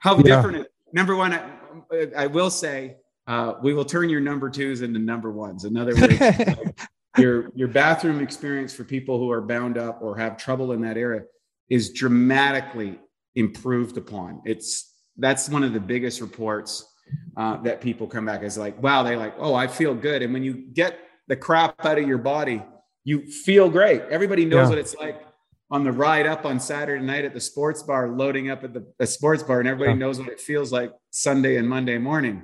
how 0.00 0.16
yeah. 0.16 0.22
different 0.22 0.58
it 0.58 0.72
number 0.92 1.16
one 1.16 1.32
I, 1.32 2.08
I 2.16 2.26
will 2.26 2.50
say 2.50 2.96
uh, 3.26 3.54
we 3.62 3.72
will 3.72 3.84
turn 3.84 4.08
your 4.08 4.20
number 4.20 4.50
twos 4.50 4.82
into 4.82 4.98
number 4.98 5.30
ones. 5.30 5.64
In 5.64 5.76
other 5.76 5.94
words 5.94 6.20
like 6.20 6.78
your 7.18 7.50
your 7.54 7.68
bathroom 7.68 8.20
experience 8.20 8.74
for 8.74 8.84
people 8.84 9.18
who 9.18 9.30
are 9.30 9.40
bound 9.40 9.78
up 9.78 10.00
or 10.02 10.16
have 10.16 10.36
trouble 10.36 10.72
in 10.72 10.80
that 10.82 10.96
area 10.96 11.22
is 11.68 11.92
dramatically 11.92 12.98
improved 13.34 13.96
upon. 13.96 14.42
It's 14.44 14.92
that's 15.16 15.48
one 15.48 15.62
of 15.62 15.72
the 15.72 15.80
biggest 15.80 16.20
reports 16.20 16.91
uh, 17.36 17.56
that 17.62 17.80
people 17.80 18.06
come 18.06 18.26
back 18.26 18.42
as 18.42 18.58
like, 18.58 18.80
wow, 18.82 19.02
they 19.02 19.16
like, 19.16 19.34
oh, 19.38 19.54
I 19.54 19.66
feel 19.66 19.94
good. 19.94 20.22
And 20.22 20.32
when 20.32 20.42
you 20.42 20.54
get 20.72 20.98
the 21.28 21.36
crap 21.36 21.84
out 21.84 21.98
of 21.98 22.06
your 22.06 22.18
body, 22.18 22.62
you 23.04 23.26
feel 23.26 23.68
great. 23.68 24.02
Everybody 24.10 24.44
knows 24.44 24.66
yeah. 24.66 24.68
what 24.70 24.78
it's 24.78 24.94
like 24.94 25.22
on 25.70 25.84
the 25.84 25.92
ride 25.92 26.26
up 26.26 26.44
on 26.44 26.60
Saturday 26.60 27.02
night 27.02 27.24
at 27.24 27.32
the 27.32 27.40
sports 27.40 27.82
bar, 27.82 28.10
loading 28.10 28.50
up 28.50 28.62
at 28.62 28.74
the, 28.74 28.86
the 28.98 29.06
sports 29.06 29.42
bar, 29.42 29.60
and 29.60 29.68
everybody 29.68 29.92
yeah. 29.92 30.06
knows 30.06 30.18
what 30.18 30.28
it 30.28 30.40
feels 30.40 30.70
like 30.70 30.92
Sunday 31.10 31.56
and 31.56 31.68
Monday 31.68 31.98
morning. 31.98 32.42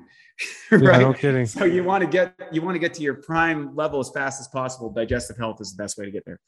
right? 0.70 0.82
Yeah, 0.82 0.98
no 0.98 1.12
kidding. 1.12 1.46
So 1.46 1.64
you 1.64 1.84
want 1.84 2.02
to 2.02 2.09
get 2.09 2.34
you 2.52 2.62
want 2.62 2.76
to 2.76 2.78
get 2.78 2.94
to 2.94 3.02
your 3.02 3.14
prime 3.14 3.74
level 3.76 4.00
as 4.00 4.09
fast 4.11 4.40
as 4.40 4.48
possible. 4.48 4.90
Digestive 4.90 5.36
health 5.36 5.61
is 5.61 5.74
the 5.74 5.82
best 5.82 5.98
way 5.98 6.04
to 6.04 6.11
get 6.11 6.24
there. 6.24 6.40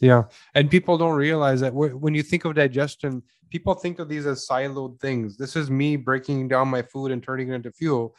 Yeah, 0.00 0.24
and 0.54 0.70
people 0.70 0.98
don't 0.98 1.14
realize 1.14 1.60
that 1.60 1.72
when 1.72 2.14
you 2.14 2.22
think 2.22 2.44
of 2.44 2.54
digestion, 2.54 3.22
people 3.54 3.74
think 3.74 4.00
of 4.00 4.08
these 4.08 4.26
as 4.26 4.48
siloed 4.48 4.98
things. 4.98 5.36
This 5.36 5.54
is 5.54 5.70
me 5.70 5.94
breaking 5.94 6.48
down 6.48 6.66
my 6.66 6.82
food 6.82 7.12
and 7.12 7.22
turning 7.22 7.50
it 7.50 7.54
into 7.54 7.70
fuel. 7.70 8.16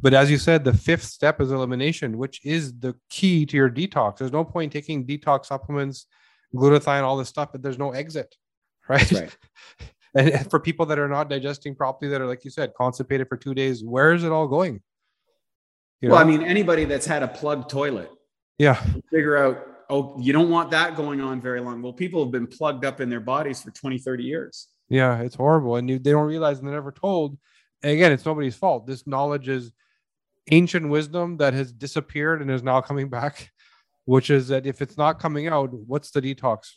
But 0.00 0.14
as 0.14 0.30
you 0.30 0.38
said, 0.38 0.62
the 0.62 0.72
fifth 0.72 1.02
step 1.02 1.40
is 1.40 1.50
elimination, 1.50 2.16
which 2.16 2.40
is 2.44 2.72
the 2.78 2.94
key 3.10 3.44
to 3.46 3.56
your 3.56 3.68
detox. 3.68 4.18
There's 4.18 4.30
no 4.30 4.44
point 4.44 4.72
taking 4.72 5.04
detox 5.04 5.46
supplements, 5.46 6.06
glutathione, 6.54 7.02
all 7.02 7.16
this 7.16 7.28
stuff, 7.28 7.48
but 7.50 7.62
there's 7.62 7.80
no 7.80 7.90
exit, 7.90 8.32
right? 8.88 9.10
right. 9.10 9.36
and 10.14 10.48
for 10.48 10.60
people 10.60 10.86
that 10.86 11.00
are 11.00 11.08
not 11.08 11.28
digesting 11.28 11.74
properly, 11.74 12.08
that 12.12 12.20
are 12.20 12.26
like 12.28 12.44
you 12.44 12.52
said, 12.52 12.72
constipated 12.78 13.26
for 13.28 13.36
two 13.36 13.54
days, 13.54 13.82
where 13.82 14.12
is 14.12 14.22
it 14.22 14.30
all 14.30 14.46
going? 14.46 14.80
You 16.00 16.10
well, 16.10 16.18
I 16.18 16.24
mean, 16.24 16.42
anybody 16.42 16.84
that's 16.84 17.06
had 17.06 17.24
a 17.24 17.28
plugged 17.28 17.70
toilet, 17.70 18.10
yeah, 18.58 18.80
figure 19.10 19.36
out, 19.36 19.66
oh, 19.90 20.16
you 20.20 20.32
don't 20.32 20.50
want 20.50 20.70
that 20.70 20.94
going 20.94 21.20
on 21.20 21.40
very 21.40 21.60
long. 21.60 21.82
Well, 21.82 21.92
people 21.92 22.22
have 22.22 22.30
been 22.30 22.46
plugged 22.46 22.84
up 22.84 23.00
in 23.00 23.10
their 23.10 23.18
bodies 23.18 23.62
for 23.62 23.72
20, 23.72 23.98
30 23.98 24.22
years. 24.22 24.68
Yeah, 24.88 25.20
it's 25.20 25.34
horrible. 25.34 25.76
And 25.76 25.88
you, 25.88 25.98
they 25.98 26.12
don't 26.12 26.26
realize 26.26 26.58
and 26.58 26.66
they're 26.66 26.74
never 26.74 26.92
told. 26.92 27.38
And 27.82 27.92
again, 27.92 28.12
it's 28.12 28.24
nobody's 28.24 28.56
fault. 28.56 28.86
This 28.86 29.06
knowledge 29.06 29.48
is 29.48 29.72
ancient 30.50 30.88
wisdom 30.88 31.36
that 31.38 31.54
has 31.54 31.72
disappeared 31.72 32.40
and 32.40 32.50
is 32.50 32.62
now 32.62 32.80
coming 32.80 33.08
back, 33.18 33.50
which 34.04 34.30
is 34.30 34.48
that 34.48 34.66
if 34.66 34.80
it's 34.80 34.96
not 34.96 35.18
coming 35.18 35.48
out, 35.48 35.72
what's 35.72 36.10
the 36.10 36.22
detox? 36.22 36.72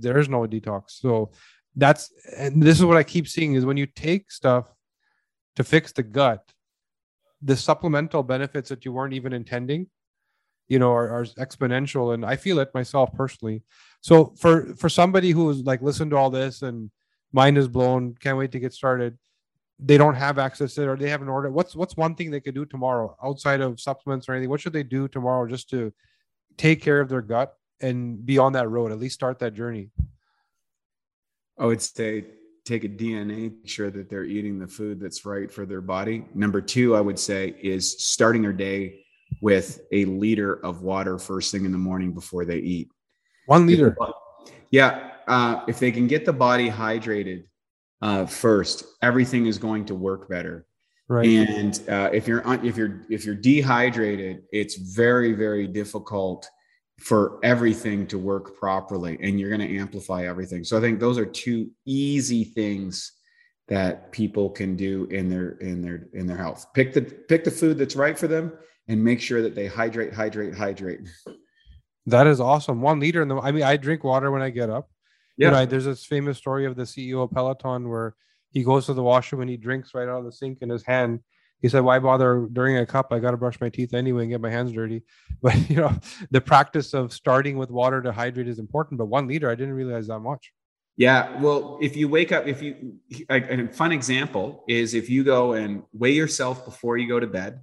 There 0.00 0.18
is 0.18 0.28
no 0.28 0.40
detox. 0.40 0.82
So 0.90 1.30
that's 1.76 2.10
and 2.36 2.62
this 2.62 2.78
is 2.78 2.84
what 2.84 2.96
I 2.96 3.02
keep 3.02 3.28
seeing 3.28 3.54
is 3.54 3.64
when 3.64 3.76
you 3.76 3.86
take 3.86 4.30
stuff 4.30 4.66
to 5.56 5.64
fix 5.64 5.92
the 5.92 6.02
gut, 6.02 6.42
the 7.42 7.56
supplemental 7.56 8.22
benefits 8.22 8.68
that 8.68 8.84
you 8.84 8.92
weren't 8.92 9.14
even 9.14 9.32
intending, 9.32 9.86
you 10.66 10.78
know, 10.78 10.92
are, 10.92 11.08
are 11.08 11.24
exponential. 11.24 12.14
And 12.14 12.24
I 12.24 12.36
feel 12.36 12.58
it 12.58 12.74
myself 12.74 13.12
personally. 13.14 13.62
So 14.00 14.34
for 14.38 14.74
for 14.76 14.88
somebody 14.88 15.30
who's 15.30 15.62
like 15.62 15.82
listened 15.82 16.12
to 16.12 16.16
all 16.16 16.30
this 16.30 16.62
and 16.62 16.90
mind 17.32 17.58
is 17.58 17.68
blown, 17.68 18.14
can't 18.14 18.38
wait 18.38 18.52
to 18.52 18.60
get 18.60 18.72
started. 18.72 19.18
They 19.78 19.96
don't 19.96 20.14
have 20.14 20.38
access 20.38 20.74
to 20.74 20.82
it 20.82 20.86
or 20.86 20.96
they 20.96 21.10
haven't 21.10 21.28
ordered. 21.28 21.52
What's 21.52 21.76
what's 21.76 21.96
one 21.96 22.14
thing 22.14 22.30
they 22.30 22.40
could 22.40 22.54
do 22.54 22.64
tomorrow 22.64 23.16
outside 23.22 23.60
of 23.60 23.80
supplements 23.80 24.28
or 24.28 24.32
anything? 24.32 24.50
What 24.50 24.60
should 24.60 24.72
they 24.72 24.82
do 24.82 25.06
tomorrow 25.06 25.46
just 25.46 25.70
to 25.70 25.92
take 26.56 26.82
care 26.82 27.00
of 27.00 27.08
their 27.08 27.22
gut 27.22 27.54
and 27.80 28.24
be 28.24 28.38
on 28.38 28.54
that 28.54 28.68
road, 28.68 28.90
at 28.90 28.98
least 28.98 29.14
start 29.14 29.38
that 29.38 29.54
journey? 29.54 29.90
I 31.58 31.66
would 31.66 31.82
say 31.82 32.24
take 32.64 32.84
a 32.84 32.88
DNA, 32.88 33.50
make 33.50 33.68
sure 33.68 33.90
that 33.90 34.10
they're 34.10 34.24
eating 34.24 34.58
the 34.58 34.66
food 34.66 35.00
that's 35.00 35.24
right 35.24 35.50
for 35.50 35.64
their 35.64 35.80
body. 35.80 36.26
Number 36.34 36.60
two, 36.60 36.94
I 36.94 37.00
would 37.00 37.18
say 37.18 37.54
is 37.62 38.04
starting 38.04 38.42
their 38.42 38.52
day 38.52 39.04
with 39.40 39.80
a 39.92 40.04
liter 40.04 40.54
of 40.64 40.82
water 40.82 41.18
first 41.18 41.52
thing 41.52 41.64
in 41.64 41.72
the 41.72 41.78
morning 41.78 42.12
before 42.12 42.44
they 42.44 42.58
eat. 42.58 42.90
One 43.46 43.66
liter. 43.66 43.96
Yeah. 44.70 45.10
Uh, 45.26 45.62
if 45.68 45.78
they 45.78 45.92
can 45.92 46.06
get 46.06 46.24
the 46.24 46.32
body 46.32 46.70
hydrated 46.70 47.44
uh, 48.00 48.26
first, 48.26 48.84
everything 49.02 49.46
is 49.46 49.58
going 49.58 49.84
to 49.86 49.94
work 49.94 50.28
better. 50.28 50.66
Right. 51.08 51.26
And 51.26 51.80
uh, 51.88 52.10
if 52.12 52.28
you're 52.28 52.42
if 52.64 52.76
you're 52.76 53.02
if 53.08 53.24
you're 53.24 53.34
dehydrated, 53.34 54.42
it's 54.52 54.76
very 54.76 55.32
very 55.32 55.66
difficult 55.66 56.48
for 56.98 57.38
everything 57.42 58.06
to 58.08 58.18
work 58.18 58.56
properly 58.56 59.18
and 59.22 59.38
you're 59.38 59.48
going 59.48 59.66
to 59.66 59.78
amplify 59.78 60.26
everything 60.26 60.64
so 60.64 60.76
i 60.76 60.80
think 60.80 60.98
those 60.98 61.16
are 61.16 61.24
two 61.24 61.70
easy 61.86 62.42
things 62.42 63.12
that 63.68 64.10
people 64.10 64.50
can 64.50 64.74
do 64.74 65.04
in 65.06 65.28
their 65.28 65.50
in 65.58 65.80
their 65.80 66.08
in 66.14 66.26
their 66.26 66.36
health 66.36 66.66
pick 66.74 66.92
the 66.92 67.02
pick 67.02 67.44
the 67.44 67.50
food 67.50 67.78
that's 67.78 67.94
right 67.94 68.18
for 68.18 68.26
them 68.26 68.52
and 68.88 69.02
make 69.02 69.20
sure 69.20 69.42
that 69.42 69.54
they 69.54 69.66
hydrate 69.66 70.12
hydrate 70.12 70.54
hydrate 70.54 71.00
that 72.10 72.26
is 72.26 72.40
awesome 72.40 72.80
one 72.80 73.00
liter 73.00 73.22
in 73.22 73.28
the 73.28 73.36
i 73.36 73.52
mean 73.52 73.62
i 73.62 73.76
drink 73.76 74.04
water 74.04 74.30
when 74.30 74.42
i 74.42 74.50
get 74.50 74.70
up 74.70 74.90
yeah 75.36 75.48
you 75.48 75.52
know, 75.52 75.66
there's 75.66 75.84
this 75.84 76.04
famous 76.04 76.38
story 76.38 76.64
of 76.64 76.76
the 76.76 76.82
ceo 76.82 77.22
of 77.22 77.30
peloton 77.30 77.88
where 77.88 78.14
he 78.50 78.62
goes 78.62 78.86
to 78.86 78.94
the 78.94 79.02
washroom 79.02 79.42
and 79.42 79.50
he 79.50 79.56
drinks 79.56 79.94
right 79.94 80.08
out 80.08 80.18
of 80.18 80.24
the 80.24 80.32
sink 80.32 80.58
in 80.62 80.68
his 80.68 80.84
hand 80.84 81.20
he 81.60 81.68
said, 81.68 81.80
"Why 81.80 81.98
bother 81.98 82.48
during 82.52 82.76
a 82.76 82.86
cup? 82.86 83.12
I 83.12 83.18
got 83.18 83.32
to 83.32 83.36
brush 83.36 83.60
my 83.60 83.68
teeth 83.68 83.92
anyway 83.92 84.22
and 84.22 84.30
get 84.30 84.40
my 84.40 84.50
hands 84.50 84.72
dirty." 84.72 85.02
But 85.42 85.70
you 85.70 85.76
know, 85.76 85.92
the 86.30 86.40
practice 86.40 86.94
of 86.94 87.12
starting 87.12 87.58
with 87.58 87.70
water 87.70 88.02
to 88.02 88.12
hydrate 88.12 88.48
is 88.48 88.58
important. 88.58 88.98
But 88.98 89.06
one 89.06 89.28
liter, 89.28 89.50
I 89.50 89.54
didn't 89.54 89.74
realize 89.74 90.08
that 90.08 90.20
much. 90.20 90.52
Yeah, 90.96 91.40
well, 91.40 91.78
if 91.80 91.96
you 91.96 92.08
wake 92.08 92.32
up, 92.32 92.48
if 92.48 92.60
you 92.60 92.96
a 93.30 93.68
fun 93.68 93.92
example 93.92 94.64
is 94.68 94.94
if 94.94 95.08
you 95.08 95.22
go 95.22 95.52
and 95.52 95.84
weigh 95.92 96.12
yourself 96.12 96.64
before 96.64 96.96
you 96.96 97.08
go 97.08 97.20
to 97.20 97.26
bed, 97.26 97.60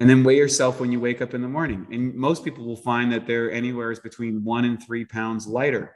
and 0.00 0.08
then 0.08 0.24
weigh 0.24 0.36
yourself 0.36 0.80
when 0.80 0.90
you 0.90 0.98
wake 0.98 1.20
up 1.20 1.34
in 1.34 1.42
the 1.42 1.48
morning, 1.48 1.86
and 1.92 2.14
most 2.14 2.44
people 2.44 2.64
will 2.64 2.76
find 2.76 3.12
that 3.12 3.26
they're 3.26 3.52
anywhere 3.52 3.92
is 3.92 4.00
between 4.00 4.42
one 4.42 4.64
and 4.64 4.82
three 4.82 5.04
pounds 5.04 5.46
lighter. 5.46 5.94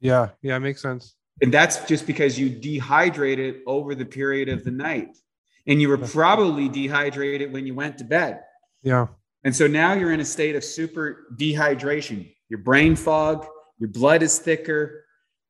Yeah, 0.00 0.28
yeah, 0.42 0.56
it 0.56 0.60
makes 0.60 0.82
sense. 0.82 1.14
And 1.40 1.52
that's 1.52 1.84
just 1.86 2.06
because 2.06 2.38
you 2.38 2.48
dehydrated 2.48 3.60
over 3.66 3.94
the 3.94 4.04
period 4.04 4.48
of 4.48 4.64
the 4.64 4.70
night 4.70 5.16
and 5.66 5.80
you 5.80 5.88
were 5.88 5.98
probably 5.98 6.68
dehydrated 6.68 7.52
when 7.52 7.66
you 7.66 7.74
went 7.74 7.98
to 7.98 8.04
bed. 8.04 8.40
Yeah. 8.82 9.06
And 9.44 9.54
so 9.54 9.66
now 9.66 9.92
you're 9.92 10.12
in 10.12 10.20
a 10.20 10.24
state 10.24 10.56
of 10.56 10.64
super 10.64 11.26
dehydration. 11.36 12.32
Your 12.48 12.58
brain 12.58 12.96
fog, 12.96 13.46
your 13.78 13.90
blood 13.90 14.22
is 14.22 14.38
thicker. 14.38 15.04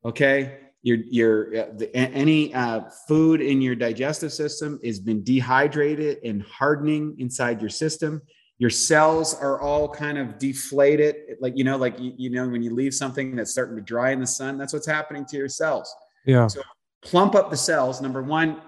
Okay. 0.05 0.59
Your, 0.83 0.99
your, 1.11 1.57
uh, 1.57 1.66
the, 1.76 1.95
any 1.95 2.55
uh, 2.55 2.83
food 3.09 3.41
in 3.41 3.61
your 3.61 3.74
digestive 3.74 4.33
system 4.33 4.79
has 4.85 5.01
been 5.01 5.24
dehydrated 5.24 6.18
and 6.24 6.43
hardening 6.43 7.16
inside 7.18 7.61
your 7.61 7.70
system. 7.70 8.22
Your 8.59 8.70
cells 8.70 9.35
are 9.35 9.61
all 9.61 9.89
kind 9.89 10.18
of 10.18 10.39
deflated. 10.39 11.16
Like, 11.41 11.55
you 11.57 11.64
know, 11.64 11.76
like, 11.76 11.99
you, 11.99 12.12
you 12.16 12.31
know, 12.31 12.49
when 12.49 12.62
you 12.62 12.74
leave 12.74 12.95
something 12.95 13.37
that's 13.37 13.51
starting 13.51 13.76
to 13.76 13.83
dry 13.83 14.11
in 14.11 14.20
the 14.20 14.26
sun, 14.26 14.57
that's 14.57 14.72
what's 14.72 14.87
happening 14.87 15.24
to 15.26 15.37
your 15.37 15.49
cells. 15.49 15.93
Yeah. 16.26 16.47
So 16.47 16.62
plump 17.03 17.35
up 17.35 17.51
the 17.51 17.57
cells. 17.57 18.01
Number 18.01 18.22
one, 18.22 18.61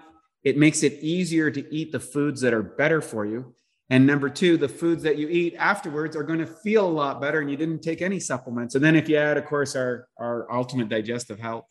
it 0.43 0.57
makes 0.57 0.83
it 0.83 0.93
easier 1.01 1.49
to 1.51 1.73
eat 1.73 1.91
the 1.91 1.99
foods 1.99 2.41
that 2.41 2.53
are 2.53 2.63
better 2.63 3.01
for 3.01 3.25
you. 3.25 3.53
And 3.89 4.07
number 4.07 4.29
two, 4.29 4.55
the 4.55 4.69
foods 4.69 5.03
that 5.03 5.17
you 5.17 5.27
eat 5.27 5.55
afterwards 5.57 6.15
are 6.15 6.23
going 6.23 6.39
to 6.39 6.45
feel 6.45 6.85
a 6.85 6.89
lot 6.89 7.19
better 7.19 7.41
and 7.41 7.51
you 7.51 7.57
didn't 7.57 7.81
take 7.81 8.01
any 8.01 8.19
supplements. 8.19 8.75
And 8.75 8.83
then 8.83 8.95
if 8.95 9.09
you 9.09 9.17
add, 9.17 9.37
of 9.37 9.45
course, 9.45 9.75
our, 9.75 10.07
our 10.17 10.51
ultimate 10.51 10.87
digestive 10.87 11.39
health 11.39 11.65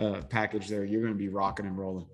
uh, 0.00 0.20
package 0.28 0.68
there, 0.68 0.84
you're 0.84 1.00
going 1.00 1.12
to 1.12 1.18
be 1.18 1.28
rocking 1.28 1.66
and 1.66 1.78
rolling. 1.78 2.06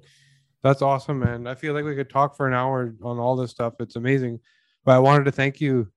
That's 0.62 0.82
awesome, 0.82 1.18
man. 1.18 1.46
I 1.46 1.54
feel 1.54 1.74
like 1.74 1.84
we 1.84 1.96
could 1.96 2.10
talk 2.10 2.36
for 2.36 2.46
an 2.46 2.54
hour 2.54 2.94
on 3.02 3.18
all 3.18 3.34
this 3.34 3.50
stuff. 3.50 3.74
It's 3.80 3.96
amazing. 3.96 4.38
But 4.84 4.92
I 4.92 4.98
wanted 5.00 5.24
to 5.24 5.32
thank 5.32 5.60
you 5.60 5.90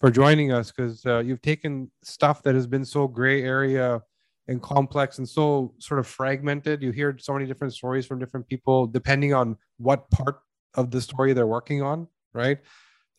for 0.00 0.10
joining 0.10 0.52
us 0.52 0.70
because 0.70 1.04
uh, 1.06 1.20
you've 1.20 1.42
taken 1.42 1.90
stuff 2.02 2.42
that 2.42 2.54
has 2.54 2.66
been 2.66 2.84
so 2.84 3.06
gray 3.06 3.42
area 3.42 4.02
and 4.48 4.60
complex 4.60 5.18
and 5.18 5.28
so 5.28 5.74
sort 5.78 6.00
of 6.00 6.06
fragmented. 6.06 6.82
You 6.82 6.90
hear 6.90 7.16
so 7.18 7.32
many 7.32 7.46
different 7.46 7.72
stories 7.72 8.04
from 8.04 8.18
different 8.18 8.48
people 8.48 8.86
depending 8.86 9.32
on 9.32 9.56
what 9.78 10.10
part 10.10 10.40
of 10.74 10.90
the 10.90 11.00
story 11.00 11.32
they're 11.32 11.46
working 11.46 11.82
on, 11.82 12.08
right? 12.32 12.58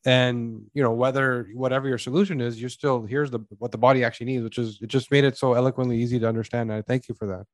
And 0.05 0.61
you 0.73 0.83
know 0.83 0.91
whether 0.91 1.49
whatever 1.55 1.87
your 1.87 1.97
solution 1.97 2.39
is, 2.39 2.61
you 2.61 2.69
still 2.69 3.03
here's 3.05 3.31
the 3.31 3.39
what 3.57 3.71
the 3.71 3.77
body 3.79 4.03
actually 4.03 4.27
needs, 4.27 4.43
which 4.43 4.59
is 4.59 4.77
it 4.81 4.87
just 4.87 5.09
made 5.09 5.23
it 5.23 5.35
so 5.35 5.53
eloquently 5.53 5.97
easy 5.99 6.19
to 6.19 6.27
understand. 6.27 6.69
And 6.69 6.77
I 6.77 6.83
thank 6.83 7.09
you 7.09 7.15
for 7.15 7.25
that. 7.27 7.45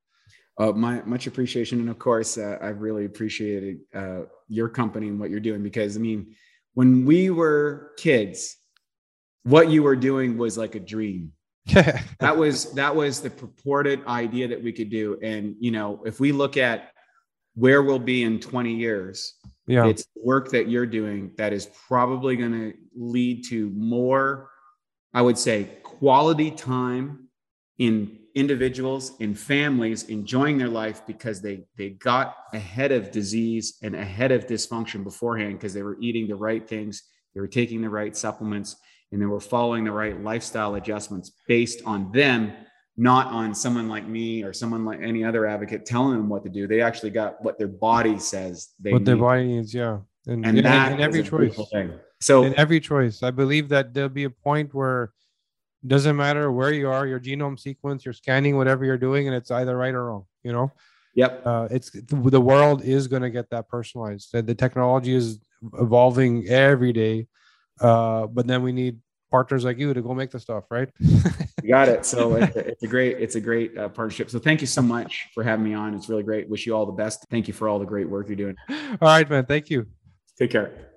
Uh, 0.61 0.71
my 0.73 1.01
much 1.05 1.25
appreciation, 1.25 1.79
and 1.79 1.89
of 1.89 1.97
course, 1.97 2.37
uh, 2.37 2.57
I've 2.61 2.81
really 2.81 3.05
appreciated 3.05 3.79
uh, 3.95 4.21
your 4.47 4.69
company 4.69 5.07
and 5.07 5.19
what 5.19 5.31
you're 5.31 5.39
doing 5.39 5.63
because 5.63 5.97
I 5.97 5.99
mean, 5.99 6.35
when 6.75 7.05
we 7.05 7.31
were 7.31 7.91
kids, 7.97 8.57
what 9.43 9.69
you 9.69 9.81
were 9.81 9.95
doing 9.95 10.37
was 10.37 10.57
like 10.57 10.75
a 10.75 10.79
dream. 10.79 11.31
That 12.19 12.37
was 12.37 12.71
that 12.73 12.95
was 12.95 13.21
the 13.21 13.31
purported 13.31 14.05
idea 14.05 14.47
that 14.49 14.61
we 14.61 14.71
could 14.71 14.91
do. 14.91 15.17
And 15.23 15.55
you 15.59 15.71
know 15.71 16.01
if 16.05 16.19
we 16.19 16.31
look 16.31 16.57
at 16.57 16.91
where 17.55 17.83
we'll 17.83 17.99
be 17.99 18.23
in 18.23 18.39
20 18.39 18.73
years 18.73 19.35
yeah. 19.67 19.85
it's 19.85 20.05
work 20.15 20.51
that 20.51 20.69
you're 20.69 20.85
doing 20.85 21.31
that 21.37 21.53
is 21.53 21.67
probably 21.87 22.35
going 22.35 22.51
to 22.51 22.73
lead 22.95 23.43
to 23.45 23.69
more 23.71 24.49
i 25.13 25.21
would 25.21 25.37
say 25.37 25.65
quality 25.83 26.51
time 26.51 27.27
in 27.77 28.17
individuals 28.35 29.13
and 29.19 29.37
families 29.37 30.03
enjoying 30.03 30.57
their 30.57 30.69
life 30.69 31.01
because 31.05 31.41
they 31.41 31.63
they 31.77 31.91
got 31.91 32.35
ahead 32.53 32.91
of 32.91 33.11
disease 33.11 33.77
and 33.83 33.95
ahead 33.95 34.31
of 34.31 34.47
dysfunction 34.47 35.03
beforehand 35.03 35.53
because 35.53 35.73
they 35.73 35.83
were 35.83 35.97
eating 35.99 36.27
the 36.27 36.35
right 36.35 36.67
things 36.67 37.03
they 37.33 37.41
were 37.41 37.47
taking 37.47 37.81
the 37.81 37.89
right 37.89 38.15
supplements 38.15 38.77
and 39.11 39.21
they 39.21 39.25
were 39.25 39.39
following 39.39 39.83
the 39.83 39.91
right 39.91 40.21
lifestyle 40.21 40.75
adjustments 40.75 41.31
based 41.47 41.81
on 41.85 42.11
them 42.11 42.53
not 42.97 43.27
on 43.27 43.55
someone 43.55 43.87
like 43.87 44.07
me 44.07 44.43
or 44.43 44.53
someone 44.53 44.85
like 44.85 45.01
any 45.01 45.23
other 45.23 45.45
advocate 45.45 45.85
telling 45.85 46.17
them 46.17 46.29
what 46.29 46.43
to 46.43 46.49
do. 46.49 46.67
They 46.67 46.81
actually 46.81 47.11
got 47.11 47.43
what 47.43 47.57
their 47.57 47.67
body 47.67 48.19
says 48.19 48.69
they 48.79 48.91
what 48.91 48.99
need. 48.99 49.05
their 49.05 49.17
body 49.17 49.47
needs 49.47 49.73
yeah. 49.73 49.99
And, 50.27 50.45
and 50.45 50.59
in, 50.59 50.65
in 50.65 50.99
every 50.99 51.23
choice. 51.23 51.59
so 52.19 52.43
in 52.43 52.57
every 52.59 52.79
choice. 52.79 53.23
I 53.23 53.31
believe 53.31 53.69
that 53.69 53.93
there'll 53.93 54.09
be 54.09 54.25
a 54.25 54.29
point 54.29 54.73
where 54.73 55.13
doesn't 55.85 56.15
matter 56.15 56.51
where 56.51 56.71
you 56.71 56.89
are, 56.89 57.07
your 57.07 57.19
genome 57.19 57.59
sequence, 57.59 58.05
you're 58.05 58.13
scanning 58.13 58.57
whatever 58.57 58.85
you're 58.85 58.97
doing, 58.97 59.27
and 59.27 59.35
it's 59.35 59.51
either 59.51 59.75
right 59.75 59.93
or 59.93 60.05
wrong. 60.05 60.25
You 60.43 60.53
know, 60.53 60.71
Yep. 61.15 61.41
uh, 61.45 61.67
it's 61.71 61.91
the 61.91 62.41
world 62.41 62.83
is 62.83 63.07
going 63.07 63.21
to 63.21 63.29
get 63.29 63.49
that 63.49 63.67
personalized. 63.67 64.29
The, 64.31 64.41
the 64.41 64.55
technology 64.55 65.13
is 65.13 65.39
evolving 65.79 66.47
every 66.47 66.93
day, 66.93 67.27
uh, 67.79 68.27
but 68.27 68.47
then 68.47 68.63
we 68.63 68.71
need 68.71 68.99
partners 69.29 69.63
like 69.63 69.77
you 69.77 69.93
to 69.93 70.01
go 70.01 70.13
make 70.13 70.31
the 70.31 70.39
stuff, 70.39 70.65
right? 70.69 70.89
You 70.99 71.69
got 71.69 71.87
it. 71.89 72.05
So 72.05 72.35
it's 72.37 72.55
a, 72.55 72.67
it's 72.67 72.83
a 72.83 72.87
great, 72.87 73.17
it's 73.19 73.35
a 73.35 73.41
great 73.41 73.77
uh, 73.77 73.89
partnership. 73.89 74.29
So 74.29 74.39
thank 74.39 74.61
you 74.61 74.67
so 74.67 74.81
much 74.81 75.27
for 75.33 75.43
having 75.43 75.65
me 75.65 75.73
on. 75.73 75.93
It's 75.93 76.09
really 76.09 76.23
great. 76.23 76.49
Wish 76.49 76.65
you 76.65 76.75
all 76.75 76.85
the 76.85 76.91
best. 76.91 77.25
Thank 77.29 77.47
you 77.47 77.53
for 77.53 77.67
all 77.67 77.79
the 77.79 77.85
great 77.85 78.09
work 78.09 78.27
you're 78.27 78.35
doing. 78.35 78.55
All 78.69 78.97
right, 79.01 79.29
man. 79.29 79.45
Thank 79.45 79.69
you. 79.69 79.87
Take 80.37 80.51
care. 80.51 80.90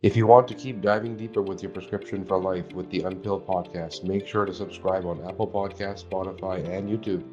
If 0.00 0.16
you 0.16 0.28
want 0.28 0.46
to 0.46 0.54
keep 0.54 0.80
diving 0.80 1.16
deeper 1.16 1.42
with 1.42 1.60
your 1.60 1.72
prescription 1.72 2.24
for 2.24 2.38
life 2.38 2.72
with 2.72 2.88
the 2.88 3.00
Unpilled 3.00 3.44
podcast, 3.44 4.04
make 4.04 4.28
sure 4.28 4.44
to 4.44 4.54
subscribe 4.54 5.04
on 5.04 5.26
Apple 5.26 5.48
Podcasts, 5.48 6.04
Spotify, 6.04 6.64
and 6.68 6.88
YouTube. 6.88 7.24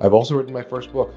I've 0.00 0.12
also 0.12 0.36
written 0.36 0.52
my 0.52 0.62
first 0.62 0.92
book, 0.92 1.16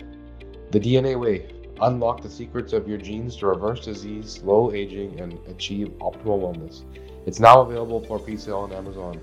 The 0.71 0.79
DNA 0.79 1.19
Way 1.19 1.47
Unlock 1.79 2.23
the 2.23 2.29
Secrets 2.29 2.73
of 2.73 2.87
Your 2.87 2.97
Genes 2.97 3.35
to 3.37 3.45
Reverse 3.45 3.85
Disease, 3.85 4.31
Slow 4.31 4.71
Aging, 4.71 5.19
and 5.19 5.33
Achieve 5.47 5.89
Optimal 5.99 6.41
Wellness. 6.41 6.83
It's 7.27 7.39
now 7.39 7.61
available 7.61 8.03
for 8.03 8.17
pre 8.17 8.35
sale 8.35 8.57
on 8.57 8.73
Amazon. 8.73 9.21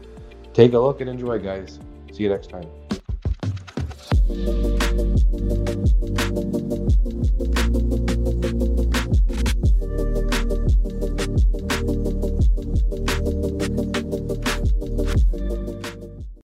Take 0.55 0.74
a 0.74 0.78
look 0.78 1.01
and 1.01 1.11
enjoy, 1.11 1.40
guys. 1.40 1.80
See 2.12 2.22
you 2.22 2.28
next 2.28 2.51
time. 2.51 2.68